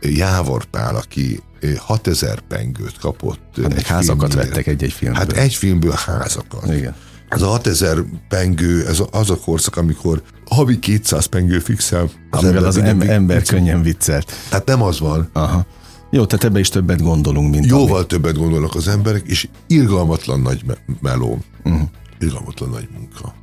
Jávor 0.00 0.64
Pál, 0.64 0.96
aki 0.96 1.40
6000 1.78 2.40
pengőt 2.40 2.98
kapott. 2.98 3.58
Hát 3.62 3.72
egy 3.74 3.86
házakat 3.86 4.32
filmnél. 4.32 4.48
vettek 4.48 4.66
egy-egy 4.66 4.92
filmből. 4.92 5.18
Hát 5.18 5.32
egy 5.32 5.54
filmből 5.54 5.94
házakat. 6.06 6.74
Igen. 6.74 6.94
Ez 7.28 7.42
a 7.42 7.46
6000 7.46 8.04
pengő, 8.28 8.86
ez 8.86 9.02
az 9.10 9.30
a 9.30 9.36
korszak, 9.36 9.76
amikor 9.76 10.22
havi 10.46 10.78
200 10.78 11.24
pengő 11.26 11.58
fixel. 11.58 12.02
Az 12.02 12.10
Amivel 12.30 12.48
ember, 12.48 12.68
az 12.68 12.76
ember, 12.76 13.08
ember 13.08 13.42
könnyen 13.42 13.82
viccelt. 13.82 14.32
Tehát 14.48 14.66
nem 14.66 14.82
az 14.82 15.00
van. 15.00 15.28
Aha. 15.32 15.66
Jó, 16.10 16.26
tehát 16.26 16.44
ebbe 16.44 16.58
is 16.58 16.68
többet 16.68 17.02
gondolunk, 17.02 17.50
mint 17.50 17.66
Jóval 17.66 17.96
ami... 17.96 18.06
többet 18.06 18.36
gondolnak 18.36 18.74
az 18.74 18.88
emberek, 18.88 19.26
és 19.26 19.48
irgalmatlan 19.66 20.40
nagy 20.40 20.62
me- 20.66 20.80
meló. 21.00 21.38
Uh-huh. 21.64 21.82
Irgalmatlan 22.18 22.68
nagy 22.68 22.88
munka. 22.96 23.34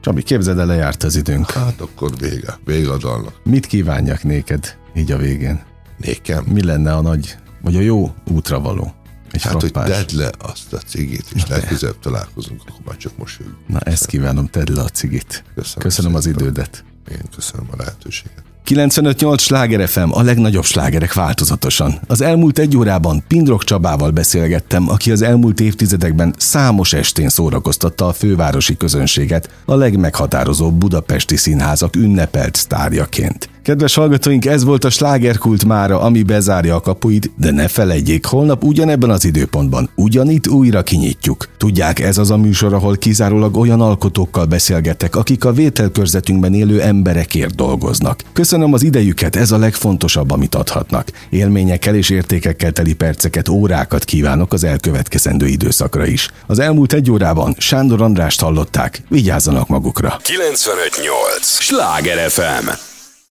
Csabi, 0.00 0.22
képzeld 0.22 0.58
el, 0.58 0.66
lejárt 0.66 1.02
az 1.02 1.16
időnk. 1.16 1.50
Hát 1.50 1.80
akkor 1.80 2.10
vége, 2.18 2.58
vége 2.64 2.90
a 2.90 2.96
dalnak. 2.96 3.40
Mit 3.44 3.66
kívánjak 3.66 4.22
néked 4.22 4.76
így 4.94 5.12
a 5.12 5.16
végén? 5.16 5.62
Nékem? 5.96 6.44
Mi 6.44 6.64
lenne 6.64 6.94
a 6.94 7.00
nagy, 7.00 7.36
vagy 7.62 7.76
a 7.76 7.80
jó 7.80 8.10
útra 8.32 8.60
való? 8.60 8.92
Egy 9.30 9.42
hát, 9.42 9.50
frappás. 9.50 9.96
hogy 9.96 10.06
tedd 10.06 10.16
le 10.16 10.30
azt 10.38 10.72
a 10.72 10.76
cigit, 10.76 11.24
és 11.34 11.46
legközelebb 11.46 11.98
találkozunk, 11.98 12.60
akkor 12.66 12.80
már 12.86 12.96
csak 12.96 13.16
mosolyog. 13.16 13.52
Na, 13.66 13.80
ezt 13.80 14.06
kívánom, 14.06 14.46
tedd 14.46 14.72
le 14.72 14.82
a 14.82 14.88
cigit. 14.88 15.44
Köszönöm, 15.54 15.82
köszönöm 15.82 16.14
az 16.14 16.26
idődet. 16.26 16.84
Én 17.10 17.22
köszönöm 17.34 17.66
a 17.70 17.76
lehetőséget. 17.76 18.42
95-8 18.68 19.38
sláger 19.38 19.88
FM, 19.88 20.10
a 20.10 20.22
legnagyobb 20.22 20.64
slágerek 20.64 21.12
változatosan. 21.12 22.00
Az 22.06 22.20
elmúlt 22.20 22.58
egy 22.58 22.76
órában 22.76 23.24
Pindrok 23.28 23.64
Csabával 23.64 24.10
beszélgettem, 24.10 24.88
aki 24.88 25.10
az 25.10 25.22
elmúlt 25.22 25.60
évtizedekben 25.60 26.34
számos 26.38 26.92
estén 26.92 27.28
szórakoztatta 27.28 28.06
a 28.06 28.12
fővárosi 28.12 28.76
közönséget 28.76 29.50
a 29.64 29.74
legmeghatározóbb 29.74 30.74
budapesti 30.74 31.36
színházak 31.36 31.96
ünnepelt 31.96 32.54
sztárjaként. 32.54 33.48
Kedves 33.68 33.94
hallgatóink, 33.94 34.46
ez 34.46 34.64
volt 34.64 34.84
a 34.84 34.90
slágerkult 34.90 35.64
mára, 35.64 36.00
ami 36.00 36.22
bezárja 36.22 36.74
a 36.74 36.80
kapuit, 36.80 37.30
de 37.36 37.50
ne 37.50 37.68
felejtjék, 37.68 38.26
holnap 38.26 38.64
ugyanebben 38.64 39.10
az 39.10 39.24
időpontban, 39.24 39.90
ugyanitt 39.94 40.48
újra 40.48 40.82
kinyitjuk. 40.82 41.48
Tudják, 41.56 42.00
ez 42.00 42.18
az 42.18 42.30
a 42.30 42.36
műsor, 42.36 42.74
ahol 42.74 42.96
kizárólag 42.96 43.56
olyan 43.56 43.80
alkotókkal 43.80 44.44
beszélgetek, 44.44 45.16
akik 45.16 45.44
a 45.44 45.52
vételkörzetünkben 45.52 46.54
élő 46.54 46.80
emberekért 46.80 47.54
dolgoznak. 47.54 48.20
Köszönöm 48.32 48.72
az 48.72 48.82
idejüket, 48.82 49.36
ez 49.36 49.50
a 49.50 49.58
legfontosabb, 49.58 50.30
amit 50.30 50.54
adhatnak. 50.54 51.08
Élményekkel 51.30 51.94
és 51.94 52.10
értékekkel 52.10 52.72
teli 52.72 52.94
perceket, 52.94 53.48
órákat 53.48 54.04
kívánok 54.04 54.52
az 54.52 54.64
elkövetkezendő 54.64 55.46
időszakra 55.46 56.06
is. 56.06 56.28
Az 56.46 56.58
elmúlt 56.58 56.92
egy 56.92 57.10
órában 57.10 57.54
Sándor 57.58 58.02
Andrást 58.02 58.40
hallották, 58.40 59.02
vigyázzanak 59.08 59.68
magukra. 59.68 60.18
958! 60.22 61.46
Sláger 61.60 62.30
FM! 62.30 62.87